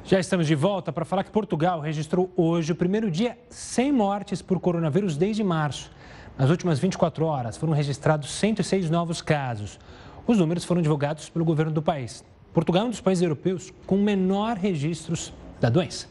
Já 0.07 0.21
estamos 0.21 0.47
de 0.47 0.55
volta 0.55 0.93
para 0.93 1.03
falar 1.03 1.25
que 1.25 1.31
Portugal 1.31 1.81
registrou 1.81 2.31
hoje 2.37 2.71
o 2.71 2.75
primeiro 2.75 3.11
dia 3.11 3.37
sem 3.49 3.91
mortes 3.91 4.41
por 4.41 4.57
coronavírus 4.57 5.17
desde 5.17 5.43
março. 5.43 5.91
Nas 6.37 6.49
últimas 6.49 6.79
24 6.79 7.25
horas 7.25 7.57
foram 7.57 7.73
registrados 7.73 8.31
106 8.31 8.89
novos 8.89 9.21
casos. 9.21 9.77
Os 10.25 10.37
números 10.37 10.63
foram 10.63 10.81
divulgados 10.81 11.27
pelo 11.27 11.43
governo 11.43 11.73
do 11.73 11.81
país. 11.81 12.23
Portugal 12.53 12.83
é 12.83 12.85
um 12.85 12.89
dos 12.89 13.01
países 13.01 13.21
europeus 13.21 13.73
com 13.85 13.97
menor 13.97 14.55
registros 14.55 15.33
da 15.59 15.67
doença. 15.67 16.07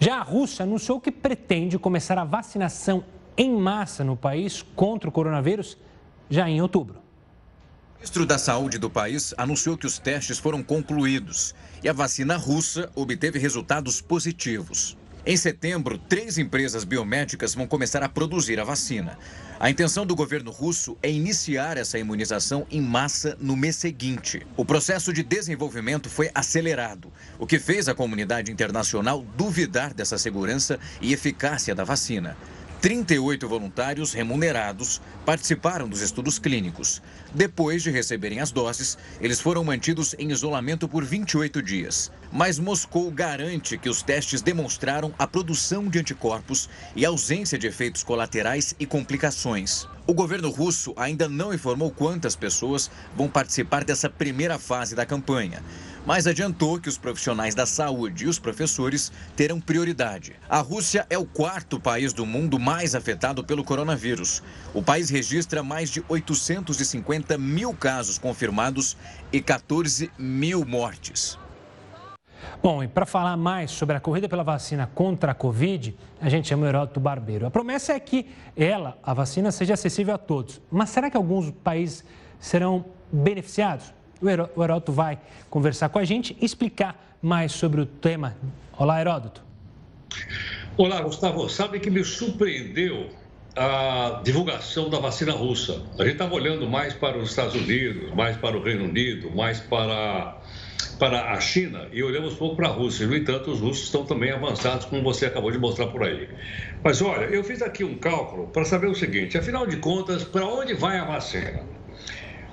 Já 0.00 0.16
a 0.16 0.22
Rússia 0.22 0.64
anunciou 0.64 1.00
que 1.00 1.12
pretende 1.12 1.78
começar 1.78 2.18
a 2.18 2.24
vacinação 2.24 3.04
em 3.36 3.54
massa 3.54 4.02
no 4.02 4.16
país 4.16 4.60
contra 4.74 5.08
o 5.08 5.12
coronavírus 5.12 5.78
já 6.28 6.50
em 6.50 6.60
outubro. 6.60 7.01
Ministro 8.02 8.26
da 8.26 8.36
Saúde 8.36 8.78
do 8.78 8.90
país 8.90 9.32
anunciou 9.38 9.78
que 9.78 9.86
os 9.86 9.96
testes 9.96 10.36
foram 10.36 10.60
concluídos 10.60 11.54
e 11.84 11.88
a 11.88 11.92
vacina 11.92 12.36
russa 12.36 12.90
obteve 12.96 13.38
resultados 13.38 14.00
positivos. 14.00 14.98
Em 15.24 15.36
setembro, 15.36 15.96
três 15.96 16.36
empresas 16.36 16.82
biomédicas 16.82 17.54
vão 17.54 17.64
começar 17.64 18.02
a 18.02 18.08
produzir 18.08 18.58
a 18.58 18.64
vacina. 18.64 19.16
A 19.60 19.70
intenção 19.70 20.04
do 20.04 20.16
governo 20.16 20.50
russo 20.50 20.98
é 21.00 21.08
iniciar 21.08 21.76
essa 21.76 21.96
imunização 21.96 22.66
em 22.68 22.80
massa 22.80 23.38
no 23.40 23.54
mês 23.54 23.76
seguinte. 23.76 24.44
O 24.56 24.64
processo 24.64 25.12
de 25.12 25.22
desenvolvimento 25.22 26.10
foi 26.10 26.28
acelerado, 26.34 27.12
o 27.38 27.46
que 27.46 27.60
fez 27.60 27.88
a 27.88 27.94
comunidade 27.94 28.50
internacional 28.50 29.24
duvidar 29.36 29.94
dessa 29.94 30.18
segurança 30.18 30.76
e 31.00 31.12
eficácia 31.12 31.72
da 31.72 31.84
vacina. 31.84 32.36
38 32.82 33.46
voluntários 33.46 34.12
remunerados 34.12 35.00
participaram 35.24 35.88
dos 35.88 36.00
estudos 36.00 36.40
clínicos. 36.40 37.00
Depois 37.32 37.80
de 37.80 37.92
receberem 37.92 38.40
as 38.40 38.50
doses, 38.50 38.98
eles 39.20 39.40
foram 39.40 39.62
mantidos 39.62 40.16
em 40.18 40.32
isolamento 40.32 40.88
por 40.88 41.04
28 41.04 41.62
dias. 41.62 42.10
Mas 42.32 42.58
Moscou 42.58 43.08
garante 43.12 43.78
que 43.78 43.88
os 43.88 44.02
testes 44.02 44.42
demonstraram 44.42 45.14
a 45.16 45.28
produção 45.28 45.86
de 45.86 46.00
anticorpos 46.00 46.68
e 46.96 47.06
ausência 47.06 47.56
de 47.56 47.68
efeitos 47.68 48.02
colaterais 48.02 48.74
e 48.80 48.84
complicações. 48.84 49.86
O 50.04 50.12
governo 50.12 50.50
russo 50.50 50.92
ainda 50.96 51.28
não 51.28 51.54
informou 51.54 51.92
quantas 51.92 52.34
pessoas 52.34 52.90
vão 53.16 53.28
participar 53.28 53.84
dessa 53.84 54.10
primeira 54.10 54.58
fase 54.58 54.96
da 54.96 55.06
campanha 55.06 55.62
mas 56.06 56.26
adiantou 56.26 56.78
que 56.80 56.88
os 56.88 56.98
profissionais 56.98 57.54
da 57.54 57.66
saúde 57.66 58.24
e 58.24 58.28
os 58.28 58.38
professores 58.38 59.12
terão 59.36 59.60
prioridade. 59.60 60.34
A 60.48 60.58
Rússia 60.58 61.06
é 61.08 61.16
o 61.16 61.24
quarto 61.24 61.78
país 61.78 62.12
do 62.12 62.26
mundo 62.26 62.58
mais 62.58 62.94
afetado 62.94 63.44
pelo 63.44 63.64
coronavírus. 63.64 64.42
O 64.74 64.82
país 64.82 65.10
registra 65.10 65.62
mais 65.62 65.90
de 65.90 66.04
850 66.08 67.38
mil 67.38 67.72
casos 67.74 68.18
confirmados 68.18 68.96
e 69.32 69.40
14 69.40 70.10
mil 70.18 70.64
mortes. 70.64 71.38
Bom, 72.62 72.82
e 72.82 72.88
para 72.88 73.06
falar 73.06 73.36
mais 73.36 73.70
sobre 73.70 73.96
a 73.96 74.00
corrida 74.00 74.28
pela 74.28 74.42
vacina 74.42 74.88
contra 74.94 75.32
a 75.32 75.34
Covid, 75.34 75.96
a 76.20 76.28
gente 76.28 76.48
chama 76.48 76.64
o 76.64 76.68
Heródoto 76.68 77.00
Barbeiro. 77.00 77.46
A 77.46 77.50
promessa 77.50 77.92
é 77.92 78.00
que 78.00 78.28
ela, 78.56 78.98
a 79.02 79.14
vacina, 79.14 79.50
seja 79.50 79.74
acessível 79.74 80.14
a 80.14 80.18
todos. 80.18 80.60
Mas 80.70 80.90
será 80.90 81.10
que 81.10 81.16
alguns 81.16 81.50
países 81.50 82.04
serão 82.38 82.84
beneficiados? 83.12 83.92
O 84.22 84.62
Heródoto 84.62 84.92
vai 84.92 85.18
conversar 85.50 85.88
com 85.88 85.98
a 85.98 86.04
gente 86.04 86.36
e 86.40 86.44
explicar 86.44 87.18
mais 87.20 87.50
sobre 87.50 87.80
o 87.80 87.86
tema. 87.86 88.36
Olá, 88.78 89.00
Heródoto. 89.00 89.42
Olá, 90.76 91.00
Gustavo. 91.00 91.48
Sabe 91.48 91.80
que 91.80 91.90
me 91.90 92.04
surpreendeu 92.04 93.10
a 93.56 94.20
divulgação 94.24 94.88
da 94.88 95.00
vacina 95.00 95.32
russa. 95.32 95.82
A 95.98 96.04
gente 96.04 96.12
estava 96.12 96.34
olhando 96.34 96.68
mais 96.68 96.94
para 96.94 97.18
os 97.18 97.30
Estados 97.30 97.54
Unidos, 97.54 98.14
mais 98.14 98.36
para 98.36 98.56
o 98.56 98.62
Reino 98.62 98.84
Unido, 98.84 99.30
mais 99.34 99.58
para, 99.58 100.40
para 101.00 101.32
a 101.32 101.40
China 101.40 101.88
e 101.92 102.02
olhamos 102.02 102.34
pouco 102.34 102.54
para 102.54 102.68
a 102.68 102.70
Rússia. 102.70 103.06
No 103.08 103.16
entanto, 103.16 103.50
os 103.50 103.60
russos 103.60 103.86
estão 103.86 104.04
também 104.04 104.30
avançados, 104.30 104.86
como 104.86 105.02
você 105.02 105.26
acabou 105.26 105.50
de 105.50 105.58
mostrar 105.58 105.88
por 105.88 106.04
aí. 106.04 106.28
Mas 106.82 107.02
olha, 107.02 107.24
eu 107.24 107.42
fiz 107.42 107.60
aqui 107.60 107.82
um 107.82 107.96
cálculo 107.96 108.46
para 108.46 108.64
saber 108.64 108.86
o 108.86 108.94
seguinte: 108.94 109.36
afinal 109.36 109.66
de 109.66 109.78
contas, 109.78 110.22
para 110.22 110.46
onde 110.46 110.74
vai 110.74 110.98
a 110.98 111.04
vacina? 111.04 111.71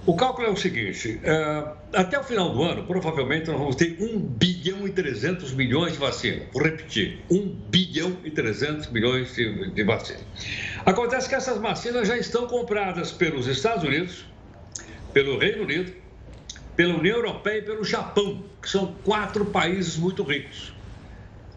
O 0.10 0.16
cálculo 0.16 0.48
é 0.48 0.50
o 0.50 0.58
seguinte: 0.58 1.22
uh, 1.22 1.78
até 1.94 2.20
o 2.20 2.24
final 2.24 2.52
do 2.52 2.64
ano, 2.64 2.84
provavelmente 2.84 3.48
nós 3.48 3.60
vamos 3.60 3.76
ter 3.76 3.96
1 4.00 4.18
bilhão 4.18 4.88
e 4.88 4.90
300 4.90 5.54
milhões 5.54 5.94
de 5.94 6.00
vacinas. 6.00 6.48
Vou 6.52 6.64
repetir: 6.64 7.24
1 7.30 7.48
bilhão 7.70 8.18
e 8.24 8.32
300 8.32 8.90
milhões 8.90 9.36
de, 9.36 9.70
de 9.70 9.84
vacinas. 9.84 10.24
Acontece 10.84 11.30
que 11.30 11.36
essas 11.36 11.60
vacinas 11.60 12.08
já 12.08 12.18
estão 12.18 12.48
compradas 12.48 13.12
pelos 13.12 13.46
Estados 13.46 13.84
Unidos, 13.84 14.26
pelo 15.14 15.38
Reino 15.38 15.62
Unido, 15.62 15.94
pela 16.76 16.96
União 16.96 17.18
Europeia 17.18 17.60
e 17.60 17.62
pelo 17.62 17.84
Japão, 17.84 18.44
que 18.60 18.68
são 18.68 18.96
quatro 19.04 19.46
países 19.46 19.96
muito 19.96 20.24
ricos. 20.24 20.74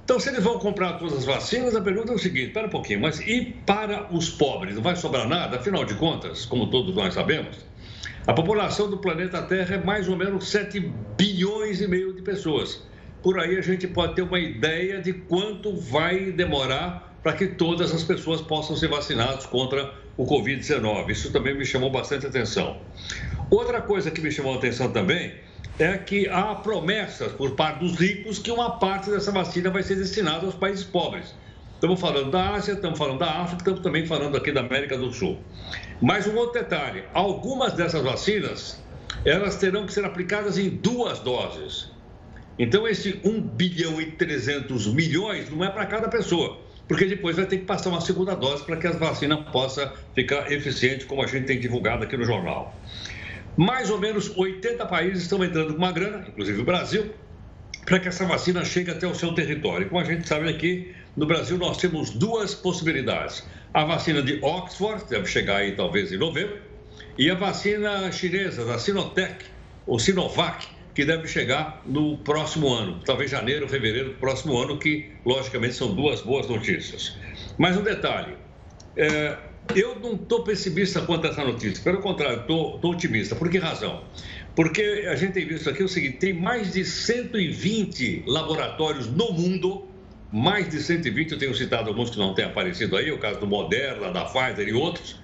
Então, 0.05 0.21
se 0.21 0.29
eles 0.29 0.45
vão 0.45 0.59
comprar 0.59 0.99
todas 0.99 1.17
as 1.17 1.25
vacinas, 1.25 1.75
a 1.75 1.81
pergunta 1.81 2.13
é 2.13 2.15
o 2.15 2.19
seguinte: 2.19 2.49
espera 2.49 2.67
um 2.67 2.71
pouquinho, 2.71 3.01
mas 3.01 3.19
e 3.21 3.57
para 3.65 4.15
os 4.15 4.29
pobres? 4.29 4.75
Não 4.75 4.83
vai 4.83 4.95
sobrar 4.95 5.27
nada? 5.27 5.57
Afinal 5.57 5.87
de 5.87 5.95
contas, 5.95 6.45
como 6.45 6.67
todos 6.67 6.95
nós 6.95 7.15
sabemos. 7.15 7.72
A 8.25 8.33
população 8.33 8.89
do 8.89 8.99
planeta 8.99 9.43
Terra 9.43 9.75
é 9.75 9.85
mais 9.85 10.09
ou 10.09 10.17
menos 10.17 10.49
7 10.49 10.79
bilhões 11.19 11.81
e 11.81 11.89
meio 11.89 12.13
de 12.13 12.23
pessoas. 12.23 12.81
Por 13.21 13.41
aí 13.41 13.59
a 13.59 13.61
gente 13.61 13.89
pode 13.89 14.15
ter 14.15 14.23
uma 14.23 14.39
ideia 14.39 15.03
de 15.03 15.13
quanto 15.13 15.77
vai 15.77 16.31
demorar 16.31 17.17
para 17.21 17.33
que 17.33 17.49
todas 17.49 17.93
as 17.93 18.05
pessoas 18.05 18.41
possam 18.41 18.77
ser 18.77 18.87
vacinadas 18.87 19.45
contra 19.47 19.93
o 20.17 20.25
Covid-19. 20.25 21.11
Isso 21.11 21.33
também 21.33 21.57
me 21.57 21.65
chamou 21.65 21.91
bastante 21.91 22.25
atenção. 22.25 22.81
Outra 23.51 23.81
coisa 23.81 24.09
que 24.09 24.21
me 24.21 24.31
chamou 24.31 24.55
atenção 24.55 24.93
também 24.93 25.35
é 25.77 25.99
que 25.99 26.29
há 26.29 26.55
promessas 26.55 27.33
por 27.33 27.57
parte 27.57 27.81
dos 27.81 27.97
ricos 27.97 28.39
que 28.39 28.53
uma 28.53 28.79
parte 28.79 29.11
dessa 29.11 29.33
vacina 29.33 29.69
vai 29.69 29.83
ser 29.83 29.97
destinada 29.97 30.47
aos 30.47 30.55
países 30.55 30.85
pobres. 30.85 31.35
Estamos 31.83 32.01
falando 32.01 32.31
da 32.31 32.51
Ásia, 32.51 32.75
estamos 32.75 32.97
falando 32.97 33.19
da 33.19 33.41
África, 33.41 33.57
estamos 33.57 33.81
também 33.81 34.07
falando 34.07 34.37
aqui 34.37 34.53
da 34.53 34.61
América 34.61 34.97
do 34.97 35.13
Sul. 35.13 35.41
Mais 36.01 36.29
um 36.29 36.37
outro 36.37 36.61
detalhe: 36.61 37.03
algumas 37.13 37.73
dessas 37.73 38.01
vacinas 38.05 38.81
elas 39.25 39.57
terão 39.57 39.85
que 39.85 39.93
ser 39.93 40.05
aplicadas 40.05 40.57
em 40.57 40.71
duas 40.71 41.19
doses. 41.19 41.91
Então, 42.57 42.87
esse 42.87 43.19
1 43.25 43.41
bilhão 43.41 44.01
e 44.01 44.13
300 44.13 44.95
milhões 44.95 45.51
não 45.51 45.65
é 45.65 45.71
para 45.71 45.85
cada 45.87 46.09
pessoa. 46.09 46.61
porque 46.87 47.05
depois 47.07 47.35
vai 47.35 47.47
ter 47.47 47.59
que 47.59 47.65
passar 47.65 47.89
uma 47.89 48.01
segunda 48.01 48.37
dose 48.37 48.63
para 48.63 48.77
que 48.77 48.87
a 48.87 48.93
vacina 48.93 49.37
possa 49.39 49.93
ficar 50.15 50.53
eficiente, 50.53 51.05
como 51.05 51.21
a 51.21 51.27
gente 51.27 51.47
tem 51.47 51.59
divulgado 51.59 52.05
aqui 52.05 52.17
no 52.17 52.25
jornal. 52.25 52.77
Mais 53.57 53.91
ou 53.91 53.99
menos 53.99 54.31
80 54.37 54.87
países 54.87 55.25
estão 55.25 55.43
entrando 55.43 55.73
com 55.73 55.79
uma 55.79 55.91
grana, 55.91 56.25
inclusive 56.29 56.61
o 56.61 56.65
Brasil, 56.65 57.13
para 57.85 57.99
que 57.99 58.07
essa 58.07 58.25
vacina 58.25 58.65
chegue 58.65 58.93
até 58.93 59.07
o 59.07 59.15
seu 59.17 59.35
território. 59.35 59.89
Como 59.89 60.01
a 60.01 60.05
gente 60.05 60.29
sabe 60.29 60.49
aqui, 60.49 60.95
no 61.17 61.27
Brasil 61.27 61.59
nós 61.59 61.77
temos 61.77 62.11
duas 62.11 62.55
possibilidades. 62.55 63.47
A 63.73 63.85
vacina 63.85 64.23
de 64.23 64.39
Oxford, 64.43 65.05
deve 65.09 65.27
chegar 65.27 65.59
aí 65.59 65.73
talvez 65.73 66.13
em 66.13 66.19
novembro, 66.19 66.59
e 67.19 67.31
a 67.31 67.35
vacina 67.35 68.11
chinesa, 68.11 68.65
da 68.65 68.79
Sinotech, 68.79 69.45
ou 69.87 69.99
Sinovac, 69.99 70.67
que 70.95 71.05
deve 71.05 71.27
chegar 71.27 71.83
no 71.87 72.19
próximo 72.19 72.73
ano, 72.73 73.01
talvez 73.05 73.31
janeiro, 73.31 73.69
fevereiro 73.69 74.11
do 74.11 74.17
próximo 74.17 74.59
ano, 74.59 74.79
que 74.79 75.11
logicamente 75.25 75.75
são 75.75 75.95
duas 75.95 76.21
boas 76.21 76.49
notícias. 76.49 77.17
Mas 77.59 77.77
um 77.77 77.83
detalhe, 77.83 78.37
é, 78.97 79.37
eu 79.75 79.99
não 80.01 80.15
estou 80.15 80.43
pessimista 80.43 81.01
quanto 81.03 81.27
a 81.27 81.31
essa 81.31 81.45
notícia, 81.45 81.83
pelo 81.83 81.99
contrário, 81.99 82.41
estou 82.41 82.79
otimista. 82.83 83.35
Por 83.35 83.49
que 83.49 83.59
razão? 83.59 84.05
Porque 84.55 85.07
a 85.09 85.15
gente 85.17 85.33
tem 85.33 85.47
visto 85.47 85.71
aqui 85.71 85.83
o 85.83 85.89
seguinte: 85.89 86.19
tem 86.19 86.33
mais 86.33 86.73
de 86.73 86.85
120 86.85 88.25
laboratórios 88.27 89.07
no 89.07 89.33
mundo, 89.33 89.89
mais 90.33 90.69
de 90.71 90.81
120, 90.81 91.33
eu 91.33 91.39
tenho 91.39 91.55
citado 91.55 91.91
alguns 91.91 92.09
que 92.09 92.19
não 92.19 92.35
têm 92.35 92.47
aparecido 92.47 92.97
aí, 92.97 93.13
o 93.13 93.19
caso 93.19 93.39
do 93.39 93.47
Moderna, 93.47 94.11
da 94.11 94.25
Pfizer 94.25 94.67
e 94.67 94.73
outros, 94.73 95.21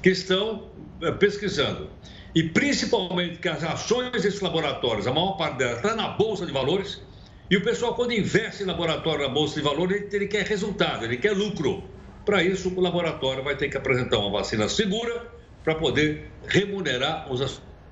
que 0.00 0.10
estão 0.10 0.70
é, 1.02 1.10
pesquisando. 1.10 1.90
E 2.34 2.44
principalmente 2.44 3.38
que 3.38 3.48
as 3.48 3.64
ações 3.64 4.12
desses 4.12 4.40
laboratórios, 4.40 5.06
a 5.06 5.12
maior 5.12 5.32
parte 5.32 5.58
delas 5.58 5.78
está 5.78 5.96
na 5.96 6.08
Bolsa 6.08 6.46
de 6.46 6.52
Valores, 6.52 7.02
e 7.50 7.56
o 7.56 7.62
pessoal, 7.62 7.94
quando 7.94 8.12
investe 8.12 8.62
em 8.62 8.66
laboratório 8.66 9.26
na 9.26 9.34
Bolsa 9.34 9.56
de 9.56 9.62
Valores, 9.62 9.96
ele, 9.96 10.08
ele 10.12 10.26
quer 10.28 10.46
resultado, 10.46 11.04
ele 11.04 11.16
quer 11.16 11.32
lucro. 11.32 11.82
Para 12.24 12.42
isso, 12.42 12.72
o 12.74 12.80
laboratório 12.80 13.42
vai 13.42 13.56
ter 13.56 13.68
que 13.68 13.76
apresentar 13.76 14.18
uma 14.18 14.30
vacina 14.30 14.68
segura 14.68 15.26
para 15.64 15.74
poder 15.74 16.30
remunerar 16.46 17.30
os 17.30 17.42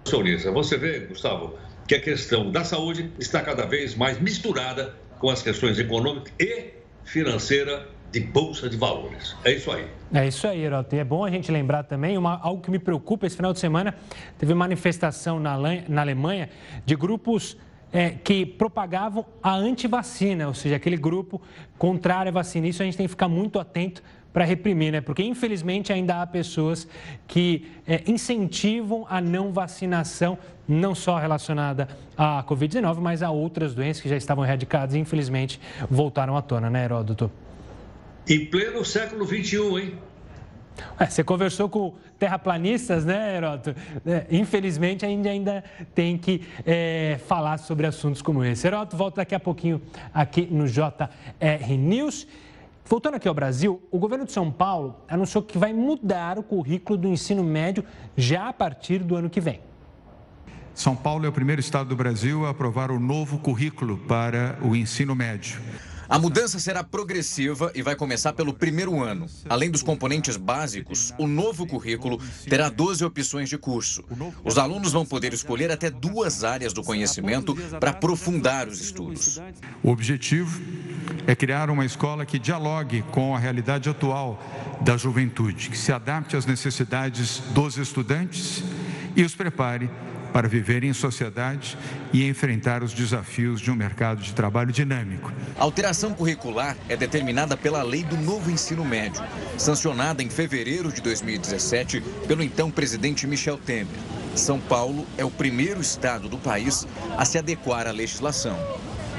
acionistas. 0.06 0.52
Você 0.54 0.76
vê, 0.78 1.00
Gustavo, 1.00 1.58
que 1.86 1.96
a 1.96 2.00
questão 2.00 2.50
da 2.50 2.64
saúde 2.64 3.10
está 3.18 3.42
cada 3.42 3.66
vez 3.66 3.96
mais 3.96 4.20
misturada 4.20 4.94
com 5.20 5.30
as 5.30 5.42
questões 5.42 5.78
econômicas 5.78 6.32
e 6.40 6.70
financeira 7.04 7.86
de 8.10 8.20
bolsa 8.20 8.68
de 8.68 8.76
valores. 8.76 9.36
É 9.44 9.52
isso 9.52 9.70
aí. 9.70 9.86
É 10.12 10.26
isso 10.26 10.48
aí, 10.48 10.62
Heroto. 10.62 10.96
E 10.96 10.98
é 10.98 11.04
bom 11.04 11.24
a 11.24 11.30
gente 11.30 11.52
lembrar 11.52 11.84
também 11.84 12.18
uma, 12.18 12.40
algo 12.40 12.60
que 12.60 12.70
me 12.70 12.78
preocupa. 12.78 13.26
Esse 13.26 13.36
final 13.36 13.52
de 13.52 13.60
semana 13.60 13.94
teve 14.36 14.52
manifestação 14.54 15.38
na, 15.38 15.56
na 15.88 16.00
Alemanha 16.00 16.48
de 16.84 16.96
grupos 16.96 17.56
é, 17.92 18.10
que 18.10 18.44
propagavam 18.44 19.24
a 19.42 19.54
antivacina, 19.54 20.48
ou 20.48 20.54
seja, 20.54 20.76
aquele 20.76 20.96
grupo 20.96 21.40
contrário 21.78 22.30
à 22.30 22.32
vacina. 22.32 22.66
Isso 22.66 22.82
a 22.82 22.84
gente 22.84 22.96
tem 22.96 23.06
que 23.06 23.10
ficar 23.10 23.28
muito 23.28 23.60
atento 23.60 24.02
para 24.32 24.44
reprimir, 24.44 24.92
né? 24.92 25.00
Porque 25.00 25.22
infelizmente 25.22 25.92
ainda 25.92 26.22
há 26.22 26.26
pessoas 26.26 26.86
que 27.26 27.70
é, 27.86 28.02
incentivam 28.06 29.06
a 29.08 29.20
não 29.20 29.52
vacinação, 29.52 30.38
não 30.68 30.94
só 30.94 31.18
relacionada 31.18 31.88
à 32.16 32.44
Covid-19, 32.44 32.98
mas 32.98 33.22
a 33.22 33.30
outras 33.30 33.74
doenças 33.74 34.02
que 34.02 34.08
já 34.08 34.16
estavam 34.16 34.44
erradicadas 34.44 34.94
e 34.94 34.98
infelizmente 34.98 35.60
voltaram 35.90 36.36
à 36.36 36.42
tona, 36.42 36.70
né, 36.70 36.84
Heródoto? 36.84 37.30
Em 38.28 38.46
pleno 38.46 38.84
século 38.84 39.26
XXI, 39.26 39.56
hein? 39.80 39.94
É, 40.98 41.06
você 41.06 41.24
conversou 41.24 41.68
com 41.68 41.94
terraplanistas, 42.18 43.04
né, 43.04 43.36
Heródoto? 43.36 43.74
É, 44.06 44.26
infelizmente, 44.30 45.04
ainda, 45.04 45.30
ainda 45.30 45.64
tem 45.94 46.16
que 46.16 46.42
é, 46.64 47.18
falar 47.26 47.58
sobre 47.58 47.86
assuntos 47.86 48.22
como 48.22 48.44
esse. 48.44 48.66
Heródoto, 48.66 48.96
volta 48.96 49.16
daqui 49.16 49.34
a 49.34 49.40
pouquinho 49.40 49.82
aqui 50.14 50.46
no 50.50 50.66
JR 50.66 51.76
News. 51.78 52.26
Voltando 52.84 53.14
aqui 53.14 53.28
ao 53.28 53.34
Brasil, 53.34 53.80
o 53.90 53.98
governo 53.98 54.24
de 54.24 54.32
São 54.32 54.50
Paulo 54.50 54.96
anunciou 55.08 55.42
que 55.44 55.58
vai 55.58 55.72
mudar 55.72 56.38
o 56.38 56.42
currículo 56.42 56.98
do 56.98 57.08
ensino 57.08 57.44
médio 57.44 57.84
já 58.16 58.48
a 58.48 58.52
partir 58.52 59.02
do 59.04 59.14
ano 59.14 59.30
que 59.30 59.40
vem. 59.40 59.60
São 60.74 60.96
Paulo 60.96 61.26
é 61.26 61.28
o 61.28 61.32
primeiro 61.32 61.60
estado 61.60 61.88
do 61.88 61.96
Brasil 61.96 62.46
a 62.46 62.50
aprovar 62.50 62.90
o 62.90 62.98
novo 62.98 63.38
currículo 63.38 63.98
para 63.98 64.58
o 64.62 64.74
ensino 64.74 65.14
médio. 65.14 65.60
A 66.10 66.18
mudança 66.18 66.58
será 66.58 66.82
progressiva 66.82 67.70
e 67.72 67.82
vai 67.82 67.94
começar 67.94 68.32
pelo 68.32 68.52
primeiro 68.52 69.00
ano. 69.00 69.26
Além 69.48 69.70
dos 69.70 69.80
componentes 69.80 70.36
básicos, 70.36 71.14
o 71.16 71.28
novo 71.28 71.64
currículo 71.68 72.20
terá 72.48 72.68
12 72.68 73.04
opções 73.04 73.48
de 73.48 73.56
curso. 73.56 74.04
Os 74.44 74.58
alunos 74.58 74.90
vão 74.90 75.06
poder 75.06 75.32
escolher 75.32 75.70
até 75.70 75.88
duas 75.88 76.42
áreas 76.42 76.72
do 76.72 76.82
conhecimento 76.82 77.54
para 77.78 77.90
aprofundar 77.90 78.66
os 78.66 78.80
estudos. 78.80 79.40
O 79.84 79.90
objetivo 79.92 80.60
é 81.28 81.36
criar 81.36 81.70
uma 81.70 81.86
escola 81.86 82.26
que 82.26 82.40
dialogue 82.40 83.02
com 83.12 83.36
a 83.36 83.38
realidade 83.38 83.88
atual 83.88 84.42
da 84.80 84.96
juventude, 84.96 85.70
que 85.70 85.78
se 85.78 85.92
adapte 85.92 86.36
às 86.36 86.44
necessidades 86.44 87.38
dos 87.54 87.78
estudantes 87.78 88.64
e 89.14 89.22
os 89.22 89.36
prepare 89.36 89.88
para 90.32 90.48
viver 90.48 90.84
em 90.84 90.92
sociedade 90.92 91.76
e 92.12 92.26
enfrentar 92.26 92.82
os 92.82 92.92
desafios 92.92 93.60
de 93.60 93.70
um 93.70 93.74
mercado 93.74 94.22
de 94.22 94.32
trabalho 94.32 94.72
dinâmico. 94.72 95.32
A 95.58 95.62
alteração 95.62 96.14
curricular 96.14 96.76
é 96.88 96.96
determinada 96.96 97.56
pela 97.56 97.82
Lei 97.82 98.04
do 98.04 98.16
Novo 98.16 98.50
Ensino 98.50 98.84
Médio, 98.84 99.22
sancionada 99.56 100.22
em 100.22 100.30
fevereiro 100.30 100.92
de 100.92 101.00
2017 101.00 102.00
pelo 102.26 102.42
então 102.42 102.70
presidente 102.70 103.26
Michel 103.26 103.58
Temer. 103.58 103.86
São 104.34 104.60
Paulo 104.60 105.06
é 105.18 105.24
o 105.24 105.30
primeiro 105.30 105.80
estado 105.80 106.28
do 106.28 106.38
país 106.38 106.86
a 107.16 107.24
se 107.24 107.36
adequar 107.36 107.86
à 107.86 107.90
legislação. 107.90 108.58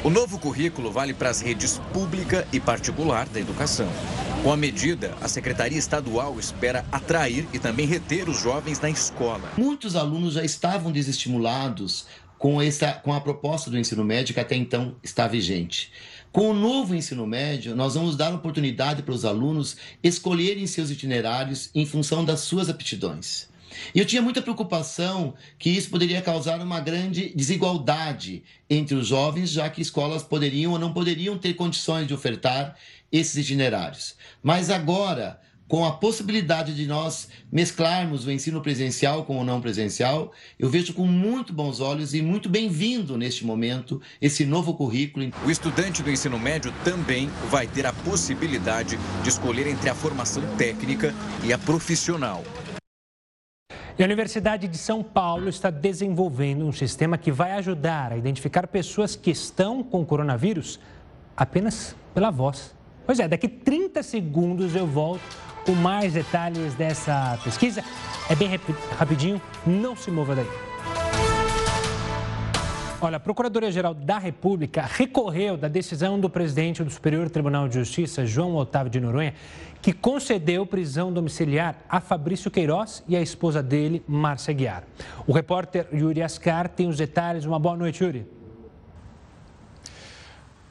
O 0.03 0.09
novo 0.09 0.39
currículo 0.39 0.91
vale 0.91 1.13
para 1.13 1.29
as 1.29 1.41
redes 1.41 1.79
pública 1.93 2.47
e 2.51 2.59
particular 2.59 3.29
da 3.29 3.39
educação. 3.39 3.87
Com 4.41 4.51
a 4.51 4.57
medida, 4.57 5.15
a 5.21 5.27
Secretaria 5.27 5.77
Estadual 5.77 6.39
espera 6.39 6.83
atrair 6.91 7.47
e 7.53 7.59
também 7.59 7.85
reter 7.85 8.27
os 8.27 8.41
jovens 8.41 8.79
na 8.79 8.89
escola. 8.89 9.47
Muitos 9.55 9.95
alunos 9.95 10.33
já 10.33 10.43
estavam 10.43 10.91
desestimulados 10.91 12.07
com, 12.39 12.59
essa, 12.59 12.93
com 12.93 13.13
a 13.13 13.21
proposta 13.21 13.69
do 13.69 13.77
ensino 13.77 14.03
médio 14.03 14.33
que 14.33 14.39
até 14.39 14.55
então 14.55 14.95
está 15.03 15.27
vigente. 15.27 15.91
Com 16.31 16.49
o 16.49 16.53
novo 16.55 16.95
ensino 16.95 17.27
médio, 17.27 17.75
nós 17.75 17.93
vamos 17.93 18.15
dar 18.15 18.33
oportunidade 18.33 19.03
para 19.03 19.13
os 19.13 19.23
alunos 19.23 19.77
escolherem 20.01 20.65
seus 20.65 20.89
itinerários 20.89 21.69
em 21.75 21.85
função 21.85 22.25
das 22.25 22.39
suas 22.39 22.69
aptidões. 22.69 23.50
E 23.93 23.99
eu 23.99 24.05
tinha 24.05 24.21
muita 24.21 24.41
preocupação 24.41 25.33
que 25.57 25.69
isso 25.69 25.89
poderia 25.89 26.21
causar 26.21 26.59
uma 26.61 26.79
grande 26.79 27.31
desigualdade 27.35 28.43
entre 28.69 28.95
os 28.95 29.07
jovens, 29.07 29.49
já 29.49 29.69
que 29.69 29.81
escolas 29.81 30.23
poderiam 30.23 30.73
ou 30.73 30.79
não 30.79 30.93
poderiam 30.93 31.37
ter 31.37 31.53
condições 31.53 32.07
de 32.07 32.13
ofertar 32.13 32.75
esses 33.11 33.35
itinerários. 33.35 34.15
Mas 34.41 34.69
agora, 34.69 35.39
com 35.71 35.85
a 35.85 35.93
possibilidade 35.93 36.75
de 36.75 36.85
nós 36.85 37.29
mesclarmos 37.49 38.25
o 38.25 38.31
ensino 38.31 38.59
presencial 38.59 39.23
com 39.23 39.39
o 39.39 39.43
não 39.45 39.61
presencial, 39.61 40.33
eu 40.59 40.69
vejo 40.69 40.93
com 40.93 41.07
muito 41.07 41.53
bons 41.53 41.79
olhos 41.79 42.13
e 42.13 42.21
muito 42.21 42.49
bem-vindo 42.49 43.17
neste 43.17 43.45
momento 43.45 44.01
esse 44.21 44.45
novo 44.45 44.73
currículo. 44.73 45.31
O 45.45 45.49
estudante 45.49 46.03
do 46.03 46.11
ensino 46.11 46.37
médio 46.37 46.73
também 46.83 47.29
vai 47.49 47.67
ter 47.67 47.85
a 47.85 47.93
possibilidade 47.93 48.99
de 49.23 49.29
escolher 49.29 49.65
entre 49.65 49.89
a 49.89 49.95
formação 49.95 50.43
técnica 50.57 51.15
e 51.41 51.53
a 51.53 51.57
profissional. 51.57 52.43
E 53.97 54.03
a 54.03 54.05
Universidade 54.05 54.67
de 54.67 54.77
São 54.77 55.03
Paulo 55.03 55.49
está 55.49 55.69
desenvolvendo 55.69 56.65
um 56.65 56.71
sistema 56.71 57.17
que 57.17 57.31
vai 57.31 57.51
ajudar 57.53 58.11
a 58.13 58.17
identificar 58.17 58.67
pessoas 58.67 59.15
que 59.15 59.31
estão 59.31 59.83
com 59.83 60.05
coronavírus 60.05 60.79
apenas 61.35 61.95
pela 62.13 62.31
voz. 62.31 62.73
Pois 63.05 63.19
é, 63.19 63.27
daqui 63.27 63.47
30 63.47 64.01
segundos 64.03 64.75
eu 64.75 64.87
volto 64.87 65.21
com 65.65 65.73
mais 65.73 66.13
detalhes 66.13 66.73
dessa 66.75 67.37
pesquisa. 67.43 67.83
É 68.29 68.35
bem 68.35 68.49
rapidinho, 68.97 69.41
não 69.65 69.95
se 69.95 70.09
mova 70.09 70.35
daí. 70.35 70.70
Olha, 73.03 73.17
a 73.17 73.19
Procuradoria-Geral 73.19 73.95
da 73.95 74.19
República 74.19 74.83
recorreu 74.83 75.57
da 75.57 75.67
decisão 75.67 76.19
do 76.19 76.29
presidente 76.29 76.83
do 76.83 76.89
Superior 76.91 77.31
Tribunal 77.31 77.67
de 77.67 77.73
Justiça, 77.73 78.27
João 78.27 78.55
Otávio 78.55 78.91
de 78.91 78.99
Noronha, 78.99 79.33
que 79.81 79.91
concedeu 79.91 80.67
prisão 80.67 81.11
domiciliar 81.11 81.77
a 81.89 81.99
Fabrício 81.99 82.51
Queiroz 82.51 83.03
e 83.07 83.15
a 83.15 83.21
esposa 83.21 83.63
dele, 83.63 84.03
Márcia 84.07 84.53
Guiar. 84.53 84.83
O 85.25 85.33
repórter 85.33 85.87
Yuri 85.91 86.21
Ascar 86.21 86.69
tem 86.69 86.87
os 86.87 86.95
detalhes. 86.95 87.43
Uma 87.43 87.57
boa 87.57 87.75
noite, 87.75 88.03
Yuri. 88.03 88.40